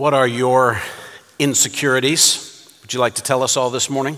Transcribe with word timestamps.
What 0.00 0.14
are 0.14 0.26
your 0.26 0.80
insecurities? 1.38 2.74
Would 2.80 2.94
you 2.94 3.00
like 3.00 3.16
to 3.16 3.22
tell 3.22 3.42
us 3.42 3.58
all 3.58 3.68
this 3.68 3.90
morning? 3.90 4.16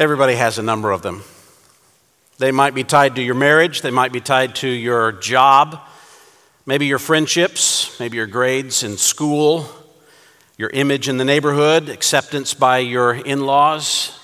Everybody 0.00 0.34
has 0.34 0.58
a 0.58 0.64
number 0.64 0.90
of 0.90 1.02
them. 1.02 1.22
They 2.38 2.50
might 2.50 2.74
be 2.74 2.82
tied 2.82 3.14
to 3.14 3.22
your 3.22 3.36
marriage, 3.36 3.82
they 3.82 3.92
might 3.92 4.10
be 4.10 4.20
tied 4.20 4.56
to 4.56 4.68
your 4.68 5.12
job, 5.12 5.80
maybe 6.66 6.86
your 6.86 6.98
friendships, 6.98 8.00
maybe 8.00 8.16
your 8.16 8.26
grades 8.26 8.82
in 8.82 8.96
school, 8.96 9.68
your 10.58 10.70
image 10.70 11.08
in 11.08 11.16
the 11.16 11.24
neighborhood, 11.24 11.88
acceptance 11.88 12.52
by 12.52 12.78
your 12.78 13.14
in 13.14 13.46
laws, 13.46 14.18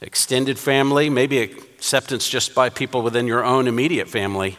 extended 0.00 0.58
family, 0.58 1.08
maybe 1.08 1.38
acceptance 1.38 2.28
just 2.28 2.56
by 2.56 2.70
people 2.70 3.02
within 3.02 3.28
your 3.28 3.44
own 3.44 3.68
immediate 3.68 4.08
family. 4.08 4.58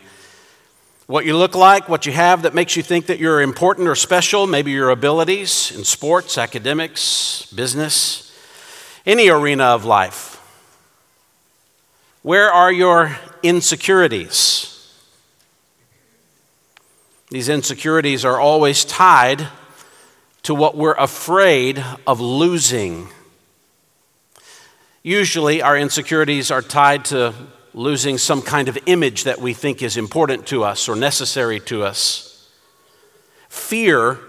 What 1.06 1.26
you 1.26 1.36
look 1.36 1.54
like, 1.54 1.90
what 1.90 2.06
you 2.06 2.14
have 2.14 2.44
that 2.44 2.54
makes 2.54 2.78
you 2.78 2.84
think 2.84 3.08
that 3.08 3.20
you're 3.20 3.42
important 3.42 3.90
or 3.90 3.96
special, 3.96 4.48
maybe 4.48 4.72
your 4.72 4.90
abilities 4.90 5.74
in 5.76 5.84
sports, 5.84 6.38
academics, 6.38 7.46
business, 7.54 8.34
any 9.06 9.28
arena 9.28 9.66
of 9.66 9.84
life. 9.84 10.42
Where 12.22 12.50
are 12.50 12.72
your 12.72 13.18
insecurities? 13.44 14.70
These 17.30 17.50
insecurities 17.50 18.24
are 18.24 18.40
always 18.40 18.86
tied 18.86 19.48
to 20.44 20.56
what 20.56 20.78
we're 20.78 20.94
afraid 20.94 21.84
of 22.08 22.22
losing. 22.22 23.10
Usually, 25.02 25.62
our 25.62 25.78
insecurities 25.78 26.50
are 26.50 26.62
tied 26.62 27.04
to 27.06 27.34
losing 27.74 28.18
some 28.18 28.42
kind 28.42 28.68
of 28.68 28.78
image 28.86 29.24
that 29.24 29.40
we 29.40 29.54
think 29.54 29.82
is 29.82 29.98
important 29.98 30.46
to 30.48 30.64
us 30.64 30.88
or 30.88 30.96
necessary 30.96 31.60
to 31.60 31.84
us. 31.84 32.50
Fear, 33.50 34.20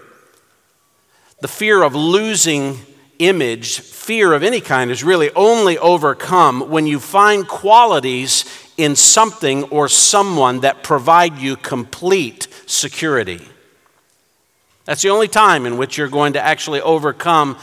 the 1.41 1.47
fear 1.47 1.83
of 1.83 1.93
losing 1.95 2.77
image, 3.19 3.79
fear 3.79 4.33
of 4.33 4.43
any 4.43 4.61
kind, 4.61 4.89
is 4.89 5.03
really 5.03 5.31
only 5.35 5.77
overcome 5.77 6.69
when 6.69 6.87
you 6.87 6.99
find 6.99 7.47
qualities 7.47 8.45
in 8.77 8.95
something 8.95 9.63
or 9.65 9.87
someone 9.87 10.61
that 10.61 10.83
provide 10.83 11.37
you 11.37 11.55
complete 11.55 12.47
security. 12.65 13.41
That's 14.85 15.01
the 15.01 15.09
only 15.09 15.27
time 15.27 15.65
in 15.65 15.77
which 15.77 15.97
you're 15.97 16.07
going 16.07 16.33
to 16.33 16.41
actually 16.41 16.81
overcome 16.81 17.57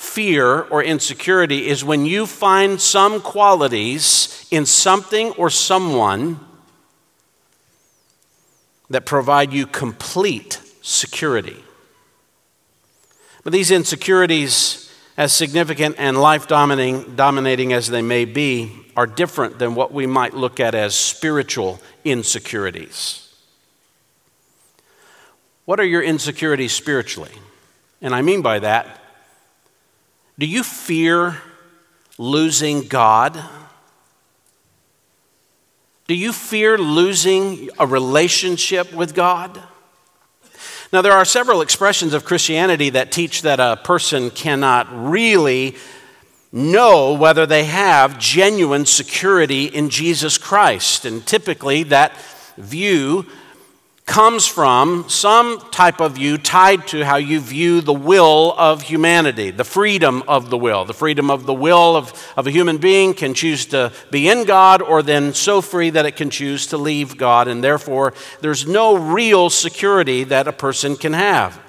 fear 0.00 0.62
or 0.62 0.82
insecurity 0.82 1.68
is 1.68 1.84
when 1.84 2.06
you 2.06 2.24
find 2.24 2.80
some 2.80 3.20
qualities 3.20 4.46
in 4.50 4.64
something 4.64 5.30
or 5.32 5.50
someone 5.50 6.40
that 8.88 9.04
provide 9.04 9.52
you 9.52 9.66
complete 9.66 10.58
security. 10.80 11.62
But 13.44 13.52
these 13.52 13.70
insecurities, 13.70 14.90
as 15.18 15.34
significant 15.34 15.96
and 15.98 16.18
life 16.18 16.48
dominating 16.48 17.72
as 17.74 17.88
they 17.88 18.02
may 18.02 18.24
be, 18.24 18.72
are 18.96 19.06
different 19.06 19.58
than 19.58 19.74
what 19.74 19.92
we 19.92 20.06
might 20.06 20.32
look 20.32 20.60
at 20.60 20.74
as 20.74 20.94
spiritual 20.94 21.78
insecurities. 22.04 23.28
What 25.66 25.78
are 25.78 25.84
your 25.84 26.02
insecurities 26.02 26.72
spiritually? 26.72 27.34
And 28.00 28.14
I 28.14 28.22
mean 28.22 28.40
by 28.40 28.60
that, 28.60 28.96
do 30.40 30.46
you 30.46 30.62
fear 30.62 31.36
losing 32.16 32.88
God? 32.88 33.38
Do 36.06 36.14
you 36.14 36.32
fear 36.32 36.78
losing 36.78 37.68
a 37.78 37.86
relationship 37.86 38.90
with 38.94 39.14
God? 39.14 39.62
Now, 40.94 41.02
there 41.02 41.12
are 41.12 41.26
several 41.26 41.60
expressions 41.60 42.14
of 42.14 42.24
Christianity 42.24 42.88
that 42.88 43.12
teach 43.12 43.42
that 43.42 43.60
a 43.60 43.78
person 43.84 44.30
cannot 44.30 44.88
really 44.90 45.76
know 46.52 47.12
whether 47.12 47.44
they 47.44 47.64
have 47.64 48.18
genuine 48.18 48.86
security 48.86 49.66
in 49.66 49.90
Jesus 49.90 50.38
Christ. 50.38 51.04
And 51.04 51.26
typically, 51.26 51.82
that 51.82 52.16
view 52.56 53.26
comes 54.10 54.44
from 54.44 55.08
some 55.08 55.60
type 55.70 56.00
of 56.00 56.16
view 56.16 56.36
tied 56.36 56.84
to 56.84 57.04
how 57.04 57.14
you 57.14 57.38
view 57.38 57.80
the 57.80 57.92
will 57.92 58.52
of 58.58 58.82
humanity, 58.82 59.52
the 59.52 59.62
freedom 59.62 60.20
of 60.26 60.50
the 60.50 60.58
will. 60.58 60.84
The 60.84 60.92
freedom 60.92 61.30
of 61.30 61.46
the 61.46 61.54
will 61.54 61.94
of, 61.94 62.34
of 62.36 62.44
a 62.48 62.50
human 62.50 62.78
being 62.78 63.14
can 63.14 63.34
choose 63.34 63.66
to 63.66 63.92
be 64.10 64.28
in 64.28 64.46
God 64.46 64.82
or 64.82 65.04
then 65.04 65.32
so 65.32 65.60
free 65.60 65.90
that 65.90 66.06
it 66.06 66.16
can 66.16 66.28
choose 66.28 66.66
to 66.66 66.76
leave 66.76 67.16
God, 67.16 67.46
and 67.46 67.62
therefore 67.62 68.12
there's 68.40 68.66
no 68.66 68.96
real 68.96 69.48
security 69.48 70.24
that 70.24 70.48
a 70.48 70.52
person 70.52 70.96
can 70.96 71.12
have. 71.12 71.60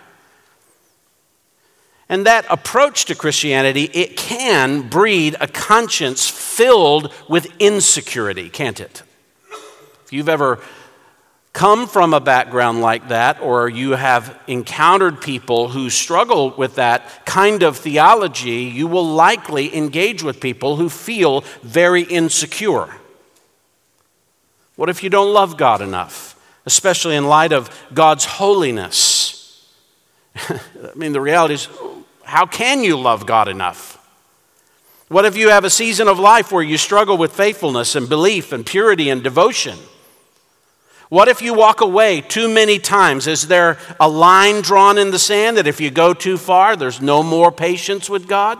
And 2.09 2.25
that 2.25 2.47
approach 2.49 3.05
to 3.05 3.13
Christianity, 3.13 3.83
it 3.93 4.17
can 4.17 4.89
breed 4.89 5.35
a 5.39 5.47
conscience 5.47 6.27
filled 6.27 7.13
with 7.29 7.53
insecurity, 7.59 8.49
can't 8.49 8.79
it? 8.79 9.03
If 10.05 10.11
you've 10.11 10.27
ever 10.27 10.59
come 11.53 11.87
from 11.87 12.13
a 12.13 12.19
background 12.19 12.81
like 12.81 13.09
that, 13.09 13.41
or 13.41 13.67
you 13.67 13.91
have 13.91 14.39
encountered 14.47 15.21
people 15.21 15.69
who 15.69 15.89
struggle 15.89 16.51
with 16.51 16.75
that 16.75 17.25
kind 17.25 17.63
of 17.63 17.77
theology, 17.77 18.63
you 18.63 18.87
will 18.87 19.05
likely 19.05 19.75
engage 19.75 20.23
with 20.23 20.39
people 20.39 20.77
who 20.77 20.89
feel 20.89 21.41
very 21.61 22.03
insecure. 22.03 22.87
What 24.75 24.89
if 24.89 25.03
you 25.03 25.09
don't 25.09 25.33
love 25.33 25.57
God 25.57 25.81
enough, 25.81 26.39
especially 26.65 27.15
in 27.15 27.27
light 27.27 27.51
of 27.51 27.69
God's 27.93 28.25
holiness? 28.25 29.67
I 30.35 30.59
mean, 30.95 31.11
the 31.11 31.21
reality 31.21 31.55
is, 31.55 31.67
how 32.23 32.45
can 32.45 32.83
you 32.83 32.97
love 32.97 33.25
God 33.25 33.49
enough? 33.49 33.97
What 35.09 35.25
if 35.25 35.35
you 35.35 35.49
have 35.49 35.65
a 35.65 35.69
season 35.69 36.07
of 36.07 36.17
life 36.17 36.53
where 36.53 36.63
you 36.63 36.77
struggle 36.77 37.17
with 37.17 37.33
faithfulness 37.33 37.97
and 37.97 38.07
belief 38.07 38.53
and 38.53 38.65
purity 38.65 39.09
and 39.09 39.21
devotion? 39.21 39.77
What 41.11 41.27
if 41.27 41.41
you 41.41 41.53
walk 41.53 41.81
away 41.81 42.21
too 42.21 42.47
many 42.47 42.79
times? 42.79 43.27
Is 43.27 43.49
there 43.49 43.77
a 43.99 44.07
line 44.07 44.61
drawn 44.61 44.97
in 44.97 45.11
the 45.11 45.19
sand 45.19 45.57
that 45.57 45.67
if 45.67 45.81
you 45.81 45.91
go 45.91 46.13
too 46.13 46.37
far, 46.37 46.77
there's 46.77 47.01
no 47.01 47.21
more 47.21 47.51
patience 47.51 48.09
with 48.09 48.29
God? 48.29 48.57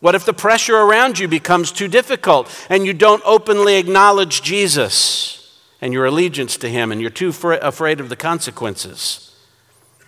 What 0.00 0.14
if 0.14 0.26
the 0.26 0.34
pressure 0.34 0.76
around 0.76 1.18
you 1.18 1.26
becomes 1.26 1.72
too 1.72 1.88
difficult 1.88 2.54
and 2.68 2.84
you 2.84 2.92
don't 2.92 3.22
openly 3.24 3.76
acknowledge 3.76 4.42
Jesus 4.42 5.58
and 5.80 5.94
your 5.94 6.04
allegiance 6.04 6.58
to 6.58 6.68
Him 6.68 6.92
and 6.92 7.00
you're 7.00 7.08
too 7.08 7.30
afraid 7.30 7.98
of 7.98 8.10
the 8.10 8.14
consequences? 8.14 9.34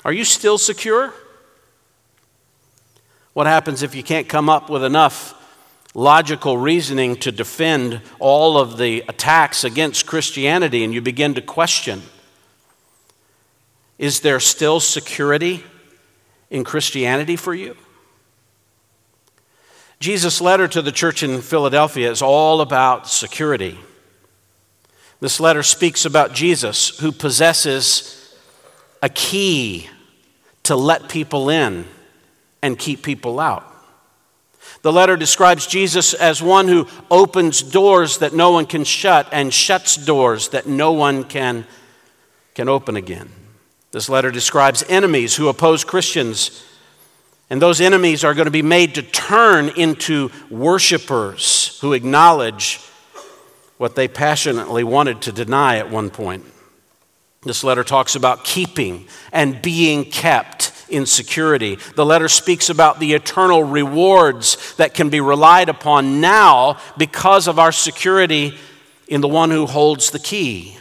Are 0.05 0.13
you 0.13 0.25
still 0.25 0.59
secure? 0.59 1.15
What 3.33 3.47
happens 3.47 3.83
if 3.83 3.95
you 3.95 4.03
can't 4.03 4.29
come 4.29 4.51
up 4.51 4.69
with 4.69 4.85
enough 4.85 5.40
logical 5.95 6.57
reasoning 6.57 7.17
to 7.17 7.33
defend 7.33 8.01
all 8.19 8.59
of 8.59 8.79
the 8.79 9.05
attacks 9.09 9.65
against 9.65 10.07
Christianity, 10.07 10.85
and 10.85 10.95
you 10.95 11.01
begin 11.01 11.35
to 11.35 11.43
question 11.43 12.03
is 13.99 14.21
there 14.21 14.41
still 14.41 14.81
security 14.81 15.63
in 16.49 16.65
Christianity 16.65 17.37
for 17.37 17.55
you? 17.55 17.77
Jesus' 19.99 20.41
letter 20.41 20.67
to 20.69 20.81
the 20.81 20.91
church 20.91 21.23
in 21.23 21.43
Philadelphia 21.43 22.11
is 22.11 22.23
all 22.23 22.63
about 22.63 23.07
security. 23.07 23.79
This 25.21 25.39
letter 25.39 25.63
speaks 25.63 26.07
about 26.07 26.33
Jesus, 26.33 26.99
who 26.99 27.13
possesses 27.13 28.35
a 29.03 29.11
key 29.11 29.91
to 30.63 30.77
let 30.77 31.11
people 31.11 31.51
in 31.51 31.85
and 32.63 32.79
keep 32.79 33.03
people 33.03 33.39
out. 33.39 33.70
The 34.83 34.93
letter 34.93 35.17
describes 35.17 35.67
Jesus 35.67 36.15
as 36.15 36.43
one 36.43 36.69
who 36.69 36.87
opens 37.11 37.63
doors 37.63 38.19
that 38.19 38.33
no 38.33 38.51
one 38.51 38.67
can 38.67 38.85
shut 38.85 39.29
and 39.33 39.53
shuts 39.53 39.97
doors 39.97 40.49
that 40.51 40.67
no 40.67 40.93
one 40.93 41.25
can, 41.25 41.67
can 42.55 42.69
open 42.69 42.97
again. 42.97 43.31
This 43.93 44.09
letter 44.09 44.31
describes 44.31 44.85
enemies 44.89 45.37
who 45.37 45.49
oppose 45.49 45.85
Christians, 45.85 46.65
and 47.51 47.61
those 47.61 47.81
enemies 47.81 48.23
are 48.23 48.35
going 48.35 48.47
to 48.47 48.51
be 48.51 48.63
made 48.63 48.95
to 48.95 49.03
turn 49.03 49.69
into 49.71 50.31
worshipers 50.49 51.79
who 51.81 51.93
acknowledge 51.93 52.81
what 53.77 53.97
they 53.97 54.09
passionately 54.09 54.85
wanted 54.85 55.23
to 55.23 55.33
deny 55.33 55.79
at 55.79 55.91
one 55.91 56.11
point. 56.11 56.45
This 57.43 57.65
letter 57.65 57.83
talks 57.83 58.15
about 58.15 58.45
keeping 58.45 59.09
and 59.33 59.61
being 59.63 60.05
kept 60.05 60.70
in 60.91 61.07
security. 61.07 61.79
The 61.95 62.07
letter 62.07 62.29
speaks 62.29 62.69
about 62.69 63.01
the 63.01 63.15
eternal 63.15 63.63
rewards 63.63 64.75
that 64.77 64.95
can 64.95 65.11
be 65.11 65.21
relied 65.21 65.69
upon 65.69 66.21
now 66.21 66.79
because 66.97 67.49
of 67.49 67.59
our 67.59 67.73
security 67.73 68.57
in 69.09 69.21
the 69.21 69.29
one 69.29 69.51
who 69.51 69.67
holds 69.67 70.11
the 70.11 70.19
key. 70.19 70.77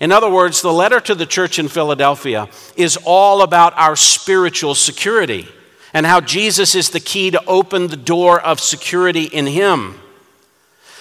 In 0.00 0.12
other 0.12 0.30
words, 0.30 0.60
the 0.60 0.72
letter 0.72 1.00
to 1.00 1.14
the 1.14 1.26
church 1.26 1.58
in 1.58 1.68
Philadelphia 1.68 2.48
is 2.76 2.98
all 3.04 3.42
about 3.42 3.72
our 3.78 3.96
spiritual 3.96 4.74
security 4.74 5.48
and 5.94 6.04
how 6.04 6.20
Jesus 6.20 6.74
is 6.74 6.90
the 6.90 7.00
key 7.00 7.30
to 7.30 7.42
open 7.46 7.86
the 7.86 7.96
door 7.96 8.40
of 8.40 8.60
security 8.60 9.24
in 9.24 9.46
Him. 9.46 9.98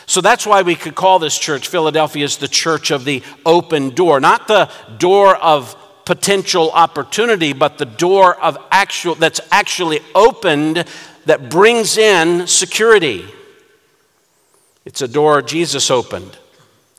So 0.06 0.22
that's 0.22 0.46
why 0.46 0.62
we 0.62 0.76
could 0.76 0.96
call 0.96 1.20
this 1.20 1.38
church, 1.38 1.68
Philadelphia, 1.68 2.24
is 2.24 2.38
the 2.38 2.48
church 2.48 2.92
of 2.92 3.06
the 3.06 3.24
open 3.46 3.90
door, 3.90 4.20
not 4.20 4.48
the 4.48 4.70
door 4.98 5.36
of 5.36 5.76
potential 6.06 6.72
opportunity, 6.72 7.52
but 7.54 7.78
the 7.78 7.86
door 7.86 8.36
of 8.40 8.58
actual 8.72 9.16
that's 9.16 9.42
actually 9.52 10.00
opened 10.14 10.86
that 11.26 11.50
brings 11.50 11.98
in 11.98 12.48
security. 12.48 13.26
It's 14.86 15.02
a 15.02 15.08
door 15.08 15.42
Jesus 15.42 15.90
opened. 15.90 16.38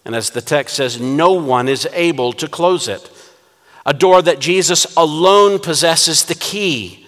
And 0.04 0.14
as 0.14 0.30
the 0.30 0.40
text 0.40 0.76
says, 0.76 1.00
no 1.00 1.32
one 1.32 1.68
is 1.68 1.88
able 1.92 2.32
to 2.34 2.48
close 2.48 2.88
it. 2.88 3.10
A 3.84 3.94
door 3.94 4.20
that 4.22 4.40
Jesus 4.40 4.96
alone 4.96 5.60
possesses 5.60 6.24
the 6.24 6.34
key. 6.34 7.06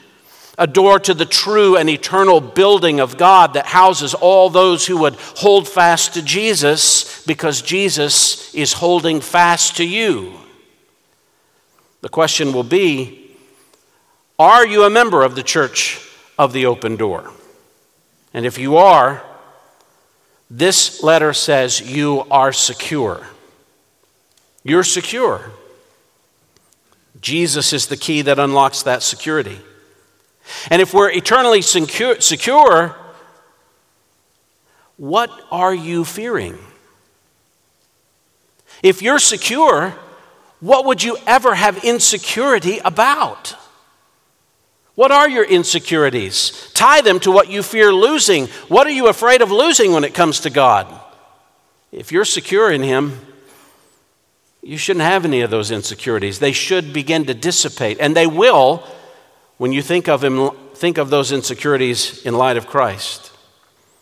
A 0.56 0.66
door 0.66 0.98
to 1.00 1.14
the 1.14 1.26
true 1.26 1.76
and 1.76 1.90
eternal 1.90 2.40
building 2.40 3.00
of 3.00 3.16
God 3.16 3.54
that 3.54 3.66
houses 3.66 4.14
all 4.14 4.50
those 4.50 4.86
who 4.86 4.96
would 4.98 5.14
hold 5.16 5.68
fast 5.68 6.14
to 6.14 6.22
Jesus 6.22 7.24
because 7.24 7.62
Jesus 7.62 8.52
is 8.54 8.72
holding 8.74 9.20
fast 9.20 9.76
to 9.76 9.84
you. 9.84 10.37
The 12.00 12.08
question 12.08 12.52
will 12.52 12.64
be 12.64 13.36
Are 14.38 14.66
you 14.66 14.84
a 14.84 14.90
member 14.90 15.22
of 15.22 15.34
the 15.34 15.42
church 15.42 16.00
of 16.38 16.52
the 16.52 16.66
open 16.66 16.96
door? 16.96 17.32
And 18.32 18.46
if 18.46 18.58
you 18.58 18.76
are, 18.76 19.24
this 20.50 21.02
letter 21.02 21.32
says 21.32 21.80
you 21.80 22.26
are 22.30 22.52
secure. 22.52 23.26
You're 24.62 24.84
secure. 24.84 25.50
Jesus 27.20 27.72
is 27.72 27.86
the 27.86 27.96
key 27.96 28.22
that 28.22 28.38
unlocks 28.38 28.82
that 28.82 29.02
security. 29.02 29.58
And 30.70 30.80
if 30.80 30.94
we're 30.94 31.10
eternally 31.10 31.62
secure, 31.62 32.20
secure 32.20 32.96
what 34.96 35.30
are 35.50 35.74
you 35.74 36.04
fearing? 36.04 36.58
If 38.82 39.00
you're 39.00 39.20
secure, 39.20 39.94
what 40.60 40.84
would 40.86 41.02
you 41.02 41.16
ever 41.26 41.54
have 41.54 41.84
insecurity 41.84 42.78
about? 42.84 43.54
What 44.94 45.12
are 45.12 45.28
your 45.28 45.44
insecurities? 45.44 46.72
Tie 46.74 47.02
them 47.02 47.20
to 47.20 47.30
what 47.30 47.48
you 47.48 47.62
fear 47.62 47.92
losing. 47.92 48.46
What 48.66 48.86
are 48.86 48.90
you 48.90 49.06
afraid 49.08 49.42
of 49.42 49.52
losing 49.52 49.92
when 49.92 50.02
it 50.02 50.14
comes 50.14 50.40
to 50.40 50.50
God? 50.50 50.92
If 51.92 52.10
you're 52.10 52.24
secure 52.24 52.72
in 52.72 52.82
Him, 52.82 53.20
you 54.62 54.76
shouldn't 54.76 55.04
have 55.04 55.24
any 55.24 55.42
of 55.42 55.50
those 55.50 55.70
insecurities. 55.70 56.40
They 56.40 56.52
should 56.52 56.92
begin 56.92 57.26
to 57.26 57.34
dissipate, 57.34 57.98
and 58.00 58.16
they 58.16 58.26
will 58.26 58.84
when 59.56 59.72
you 59.72 59.82
think 59.82 60.08
of 60.08 60.24
Him, 60.24 60.50
think 60.74 60.98
of 60.98 61.10
those 61.10 61.32
insecurities 61.32 62.24
in 62.24 62.34
light 62.34 62.56
of 62.56 62.66
Christ. 62.66 63.32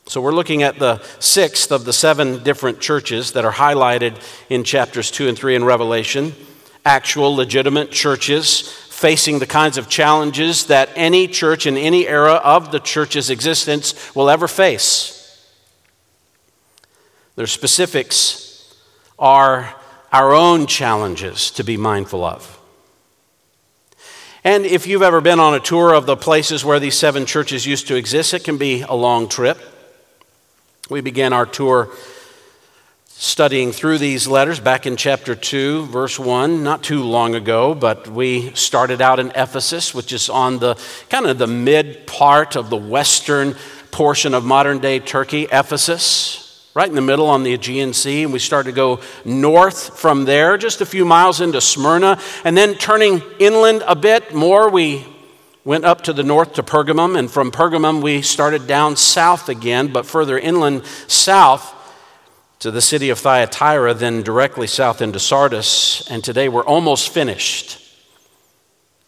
So, 0.09 0.21
we're 0.21 0.31
looking 0.31 0.63
at 0.63 0.79
the 0.79 1.03
sixth 1.19 1.73
of 1.73 1.85
the 1.85 1.93
seven 1.93 2.45
different 2.45 2.79
churches 2.81 3.33
that 3.33 3.45
are 3.45 3.53
highlighted 3.53 4.15
in 4.49 4.63
chapters 4.63 5.11
2 5.11 5.27
and 5.27 5.37
3 5.37 5.57
in 5.57 5.65
Revelation. 5.65 6.33
Actual, 6.85 7.35
legitimate 7.35 7.91
churches 7.91 8.61
facing 8.89 9.41
the 9.41 9.47
kinds 9.47 9.79
of 9.79 9.89
challenges 9.89 10.67
that 10.67 10.91
any 10.95 11.27
church 11.27 11.67
in 11.67 11.77
any 11.77 12.07
era 12.07 12.35
of 12.35 12.71
the 12.71 12.79
church's 12.79 13.31
existence 13.31 14.15
will 14.15 14.31
ever 14.31 14.47
face. 14.47 15.13
Their 17.35 17.49
specifics 17.49 18.75
are 19.19 19.75
our 20.13 20.33
own 20.33 20.67
challenges 20.67 21.51
to 21.51 21.65
be 21.65 21.77
mindful 21.77 22.25
of. 22.25 22.61
And 24.45 24.65
if 24.65 24.87
you've 24.87 25.03
ever 25.03 25.21
been 25.21 25.41
on 25.41 25.55
a 25.55 25.61
tour 25.61 25.93
of 25.93 26.07
the 26.07 26.17
places 26.17 26.65
where 26.65 26.79
these 26.79 26.97
seven 26.97 27.27
churches 27.27 27.67
used 27.67 27.89
to 27.89 27.97
exist, 27.97 28.35
it 28.35 28.45
can 28.45 28.57
be 28.57 28.83
a 28.83 28.95
long 28.95 29.29
trip. 29.29 29.59
We 30.89 31.01
began 31.01 31.33
our 31.33 31.47
tour 31.47 31.91
studying 33.07 33.73
through 33.73 33.99
these 33.99 34.29
letters 34.29 34.61
back 34.61 34.87
in 34.87 34.97
chapter 34.97 35.35
2, 35.35 35.87
verse 35.87 36.17
1, 36.17 36.63
not 36.63 36.85
too 36.85 37.03
long 37.03 37.35
ago, 37.35 37.75
but 37.75 38.07
we 38.07 38.55
started 38.55 39.03
out 39.03 39.19
in 39.19 39.33
Ephesus, 39.35 39.93
which 39.93 40.13
is 40.13 40.31
on 40.31 40.61
the 40.61 40.81
kind 41.11 41.27
of 41.27 41.39
the 41.39 41.49
mid 41.49 42.07
part 42.07 42.55
of 42.55 42.71
the 42.71 42.77
western 42.77 43.57
portion 43.91 44.33
of 44.33 44.45
modern 44.45 44.79
day 44.79 45.01
Turkey, 45.01 45.49
Ephesus, 45.51 46.71
right 46.73 46.89
in 46.89 46.95
the 46.95 47.01
middle 47.01 47.27
on 47.27 47.43
the 47.43 47.55
Aegean 47.55 47.93
Sea. 47.93 48.23
And 48.23 48.33
we 48.33 48.39
started 48.39 48.71
to 48.71 48.77
go 48.77 49.01
north 49.25 49.99
from 49.99 50.25
there, 50.25 50.57
just 50.57 50.83
a 50.83 50.87
few 50.87 51.05
miles 51.05 51.41
into 51.41 51.61
Smyrna. 51.61 52.21
And 52.45 52.57
then 52.57 52.77
turning 52.77 53.23
inland 53.41 53.83
a 53.89 53.97
bit 53.97 54.37
more, 54.37 54.71
we 54.71 55.05
went 55.67 55.85
up 55.85 56.01
to 56.03 56.15
the 56.15 56.23
north 56.23 56.55
to 56.55 56.63
Pergamum. 56.63 57.19
And 57.19 57.31
from 57.31 57.51
Pergamum, 57.51 58.01
we 58.01 58.23
started 58.23 58.67
down 58.67 58.97
south 58.97 59.51
again, 59.51 59.89
but 59.93 60.07
further 60.07 60.39
inland 60.39 60.87
south 61.09 61.75
to 62.61 62.71
the 62.71 62.81
city 62.81 63.11
of 63.11 63.19
Thyatira, 63.19 63.93
then 63.93 64.23
directly 64.23 64.67
south 64.67 65.03
into 65.03 65.19
Sardis, 65.19 66.09
and 66.11 66.25
today 66.25 66.49
we're 66.49 66.65
almost 66.65 67.11
finished. 67.11 67.83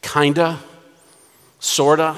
Kinda, 0.03 0.59
sorta. 1.59 2.17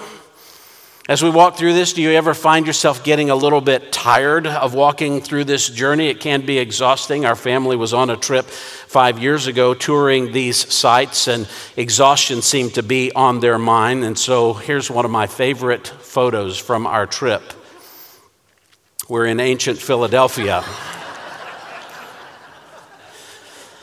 As 1.08 1.22
we 1.24 1.30
walk 1.30 1.56
through 1.56 1.72
this, 1.72 1.92
do 1.94 2.02
you 2.02 2.10
ever 2.10 2.34
find 2.34 2.66
yourself 2.66 3.02
getting 3.02 3.30
a 3.30 3.34
little 3.34 3.60
bit 3.60 3.90
tired 3.90 4.46
of 4.46 4.74
walking 4.74 5.20
through 5.20 5.44
this 5.44 5.68
journey? 5.68 6.08
It 6.08 6.20
can 6.20 6.46
be 6.46 6.58
exhausting. 6.58 7.24
Our 7.24 7.34
family 7.34 7.74
was 7.74 7.92
on 7.92 8.10
a 8.10 8.16
trip 8.16 8.44
five 8.46 9.18
years 9.18 9.46
ago 9.48 9.74
touring 9.74 10.30
these 10.30 10.72
sites, 10.72 11.26
and 11.26 11.48
exhaustion 11.76 12.42
seemed 12.42 12.74
to 12.74 12.82
be 12.82 13.10
on 13.12 13.40
their 13.40 13.58
mind. 13.58 14.04
And 14.04 14.16
so 14.16 14.52
here's 14.52 14.90
one 14.90 15.04
of 15.04 15.10
my 15.10 15.26
favorite 15.26 15.88
photos 15.88 16.58
from 16.58 16.86
our 16.86 17.06
trip. 17.06 17.42
We're 19.08 19.26
in 19.26 19.40
ancient 19.40 19.78
Philadelphia. 19.78 20.62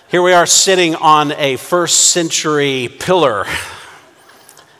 Here 0.09 0.21
we 0.21 0.31
are 0.31 0.45
sitting 0.45 0.95
on 0.95 1.33
a 1.33 1.57
first 1.57 2.11
century 2.11 2.87
pillar. 2.99 3.45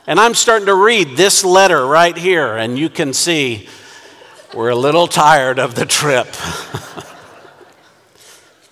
And 0.08 0.18
I'm 0.18 0.32
starting 0.32 0.64
to 0.66 0.74
read 0.74 1.18
this 1.18 1.44
letter 1.44 1.86
right 1.86 2.16
here, 2.16 2.56
and 2.56 2.78
you 2.78 2.88
can 2.88 3.12
see 3.12 3.68
we're 4.54 4.70
a 4.70 4.74
little 4.74 5.06
tired 5.06 5.58
of 5.58 5.74
the 5.74 5.84
trip. 5.84 6.26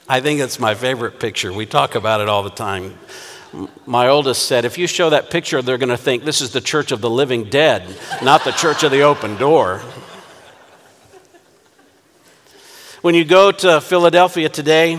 I 0.08 0.22
think 0.22 0.40
it's 0.40 0.58
my 0.58 0.74
favorite 0.74 1.20
picture. 1.20 1.52
We 1.52 1.66
talk 1.66 1.94
about 1.94 2.22
it 2.22 2.30
all 2.30 2.42
the 2.42 2.48
time. 2.48 2.98
My 3.84 4.08
oldest 4.08 4.46
said, 4.48 4.64
if 4.64 4.78
you 4.78 4.86
show 4.86 5.10
that 5.10 5.28
picture, 5.30 5.60
they're 5.60 5.76
going 5.76 5.90
to 5.90 5.98
think 5.98 6.24
this 6.24 6.40
is 6.40 6.52
the 6.52 6.62
church 6.62 6.90
of 6.90 7.02
the 7.02 7.10
living 7.10 7.50
dead, 7.50 7.84
not 8.22 8.42
the 8.44 8.52
church 8.52 8.82
of 8.82 8.90
the 8.90 9.02
open 9.02 9.36
door. 9.36 9.82
When 13.02 13.14
you 13.14 13.26
go 13.26 13.52
to 13.52 13.82
Philadelphia 13.82 14.48
today, 14.48 14.98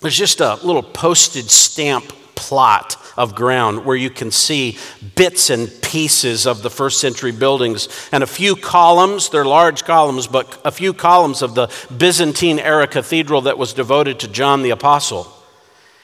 there's 0.00 0.16
just 0.16 0.40
a 0.40 0.54
little 0.62 0.82
postage 0.82 1.50
stamp 1.50 2.14
plot 2.34 2.96
of 3.16 3.34
ground 3.34 3.84
where 3.84 3.96
you 3.96 4.10
can 4.10 4.30
see 4.30 4.78
bits 5.14 5.50
and 5.50 5.70
pieces 5.82 6.46
of 6.46 6.62
the 6.62 6.70
first 6.70 7.00
century 7.00 7.32
buildings 7.32 7.88
and 8.12 8.22
a 8.22 8.26
few 8.26 8.56
columns, 8.56 9.28
they're 9.28 9.44
large 9.44 9.84
columns, 9.84 10.26
but 10.26 10.60
a 10.64 10.70
few 10.70 10.92
columns 10.92 11.42
of 11.42 11.54
the 11.54 11.72
Byzantine 11.96 12.58
era 12.58 12.86
cathedral 12.86 13.42
that 13.42 13.58
was 13.58 13.72
devoted 13.72 14.18
to 14.20 14.28
John 14.28 14.62
the 14.62 14.70
Apostle. 14.70 15.30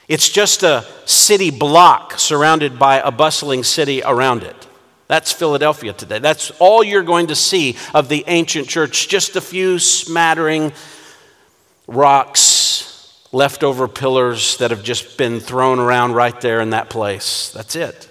It's 0.07 0.29
just 0.29 0.63
a 0.63 0.85
city 1.05 1.51
block 1.51 2.19
surrounded 2.19 2.77
by 2.77 2.99
a 2.99 3.11
bustling 3.11 3.63
city 3.63 4.01
around 4.03 4.43
it. 4.43 4.67
That's 5.07 5.31
Philadelphia 5.31 5.93
today. 5.93 6.19
That's 6.19 6.51
all 6.59 6.83
you're 6.83 7.03
going 7.03 7.27
to 7.27 7.35
see 7.35 7.75
of 7.93 8.07
the 8.07 8.23
ancient 8.27 8.69
church, 8.69 9.09
just 9.09 9.35
a 9.35 9.41
few 9.41 9.77
smattering 9.77 10.71
rocks 11.87 12.50
leftover 13.31 13.87
pillars 13.87 14.57
that 14.57 14.71
have 14.71 14.83
just 14.83 15.17
been 15.17 15.39
thrown 15.39 15.79
around 15.79 16.13
right 16.13 16.39
there 16.41 16.59
in 16.59 16.71
that 16.71 16.89
place. 16.89 17.51
That's 17.51 17.75
it. 17.75 18.09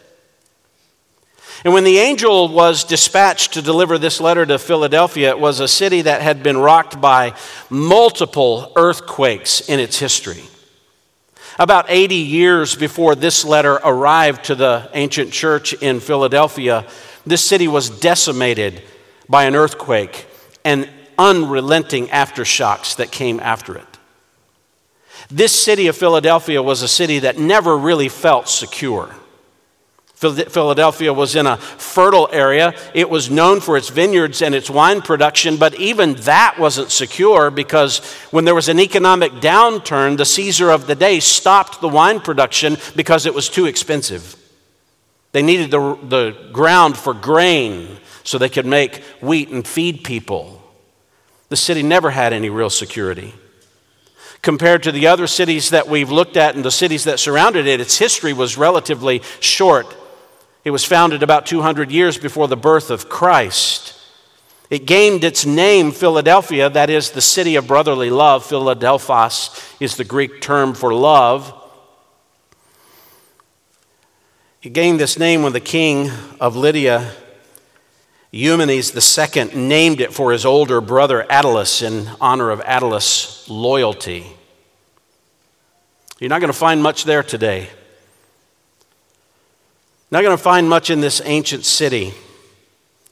And 1.63 1.75
when 1.75 1.85
the 1.85 1.99
angel 1.99 2.49
was 2.49 2.85
dispatched 2.85 3.53
to 3.53 3.63
deliver 3.63 3.99
this 3.99 4.19
letter 4.19 4.47
to 4.47 4.59
Philadelphia, 4.59 5.31
it 5.31 5.39
was 5.39 5.61
a 5.61 5.69
city 5.69 6.03
that 6.03 6.23
had 6.23 6.43
been 6.43 6.57
rocked 6.57 7.01
by 7.01 7.35
multiple 7.69 8.73
earthquakes 8.77 9.69
in 9.69 9.79
its 9.79 9.99
history. 9.99 10.43
About 11.59 11.85
80 11.89 12.15
years 12.15 12.75
before 12.75 13.15
this 13.15 13.45
letter 13.45 13.75
arrived 13.75 14.45
to 14.45 14.55
the 14.55 14.89
ancient 14.95 15.33
church 15.33 15.75
in 15.75 16.01
Philadelphia, 16.01 16.87
this 17.27 17.45
city 17.45 17.69
was 17.69 17.91
decimated 17.91 18.83
by 19.29 19.45
an 19.45 19.55
earthquake 19.55 20.27
and 20.65 20.89
unrelenting 21.19 22.07
aftershocks 22.07 22.97
that 22.97 23.13
came 23.13 23.39
after 23.41 23.77
it. 23.77 23.90
This 25.31 25.53
city 25.53 25.87
of 25.87 25.97
Philadelphia 25.97 26.63
was 26.63 26.83
a 26.83 26.89
city 26.89 27.21
that 27.21 27.39
never 27.39 27.77
really 27.77 28.09
felt 28.09 28.49
secure. 28.49 29.15
Philadelphia 30.21 31.15
was 31.15 31.35
in 31.35 31.47
a 31.47 31.57
fertile 31.57 32.29
area. 32.31 32.75
It 32.93 33.09
was 33.09 33.31
known 33.31 33.61
for 33.61 33.79
its 33.79 33.89
vineyards 33.89 34.43
and 34.43 34.55
its 34.55 34.69
wine 34.69 35.01
production, 35.01 35.57
but 35.57 35.75
even 35.77 36.13
that 36.17 36.59
wasn't 36.59 36.91
secure 36.91 37.51
because 37.51 38.05
when 38.31 38.45
there 38.45 38.55
was 38.55 38.69
an 38.69 38.79
economic 38.79 39.33
downturn, 39.33 40.19
the 40.19 40.27
Caesar 40.27 40.71
of 40.71 40.87
the 40.87 40.95
day 40.95 41.21
stopped 41.21 41.81
the 41.81 41.89
wine 41.89 42.21
production 42.21 42.77
because 42.95 43.25
it 43.25 43.33
was 43.33 43.49
too 43.49 43.65
expensive. 43.65 44.37
They 45.33 45.41
needed 45.43 45.71
the, 45.71 45.97
the 46.03 46.51
ground 46.53 46.99
for 46.99 47.15
grain 47.15 47.97
so 48.23 48.37
they 48.37 48.51
could 48.51 48.67
make 48.67 48.97
wheat 49.23 49.49
and 49.49 49.67
feed 49.67 50.05
people. 50.05 50.63
The 51.49 51.57
city 51.57 51.83
never 51.83 52.11
had 52.11 52.35
any 52.35 52.51
real 52.51 52.69
security. 52.69 53.33
Compared 54.43 54.83
to 54.85 54.93
the 54.93 55.07
other 55.07 55.27
cities 55.27 55.71
that 55.71 55.87
we've 55.87 56.11
looked 56.11 56.37
at 56.37 56.55
and 56.55 56.65
the 56.65 56.71
cities 56.71 57.05
that 57.05 57.21
surrounded 57.21 57.67
it, 57.67 57.81
its 57.81 57.99
history 57.99 58.33
was 58.33 58.57
relatively 58.57 59.21
short. 59.41 59.95
It 60.65 60.71
was 60.71 60.85
founded 60.85 61.23
about 61.23 61.47
200 61.47 61.91
years 61.91 62.17
before 62.17 62.49
the 62.49 62.57
birth 62.57 62.91
of 62.91 63.09
Christ. 63.09 63.95
It 64.71 64.87
gained 64.87 65.25
its 65.25 65.45
name, 65.45 65.91
Philadelphia, 65.91 66.71
that 66.71 66.91
is 66.91 67.11
the 67.11 67.21
city 67.21 67.57
of 67.57 67.67
brotherly 67.67 68.09
love. 68.09 68.47
Philadelphos 68.47 69.51
is 69.81 69.97
the 69.97 70.05
Greek 70.05 70.41
term 70.41 70.75
for 70.75 70.95
love. 70.95 71.53
It 74.63 74.73
gained 74.73 75.01
this 75.01 75.19
name 75.19 75.43
when 75.43 75.55
the 75.55 75.61
king 75.61 76.11
of 76.39 76.55
Lydia, 76.55 77.13
Eumenes 78.33 78.95
II, 78.95 79.45
named 79.55 80.01
it 80.01 80.13
for 80.13 80.31
his 80.31 80.45
older 80.45 80.81
brother 80.81 81.27
Attalus 81.29 81.83
in 81.83 82.09
honor 82.21 82.51
of 82.51 82.61
Attalus' 82.61 83.49
loyalty. 83.49 84.25
You're 86.21 86.29
not 86.29 86.41
going 86.41 86.53
to 86.53 86.59
find 86.59 86.83
much 86.83 87.05
there 87.05 87.23
today. 87.23 87.69
Not 90.13 90.23
going 90.23 90.37
to 90.37 90.43
find 90.43 90.69
much 90.69 90.91
in 90.91 91.01
this 91.01 91.21
ancient 91.25 91.65
city. 91.65 92.13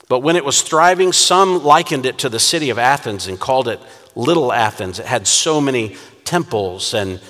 But 0.09 0.21
when 0.21 0.37
it 0.37 0.45
was 0.45 0.63
thriving, 0.63 1.13
some 1.13 1.65
likened 1.65 2.07
it 2.07 2.19
to 2.19 2.29
the 2.29 2.39
city 2.39 2.71
of 2.71 2.79
Athens 2.79 3.27
and 3.27 3.41
called 3.41 3.69
it 3.69 3.81
Little 4.15 4.53
Athens. 4.53 4.99
It 4.99 5.07
had 5.07 5.27
so 5.27 5.61
many 5.61 5.97
temples 6.25 6.95
and 6.95 7.21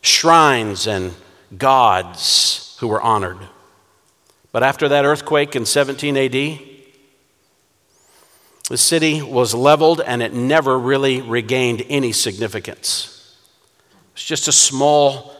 shrines 0.00 0.86
and 0.86 1.14
gods 1.56 2.76
who 2.80 2.88
were 2.88 3.00
honored. 3.00 3.38
But 4.52 4.62
after 4.62 4.88
that 4.88 5.04
earthquake 5.04 5.54
in 5.54 5.64
17 5.64 6.16
AD, 6.16 6.69
the 8.70 8.78
city 8.78 9.20
was 9.20 9.52
leveled 9.52 10.00
and 10.00 10.22
it 10.22 10.32
never 10.32 10.78
really 10.78 11.20
regained 11.20 11.82
any 11.88 12.12
significance. 12.12 13.36
It's 14.12 14.24
just 14.24 14.46
a 14.46 14.52
small, 14.52 15.34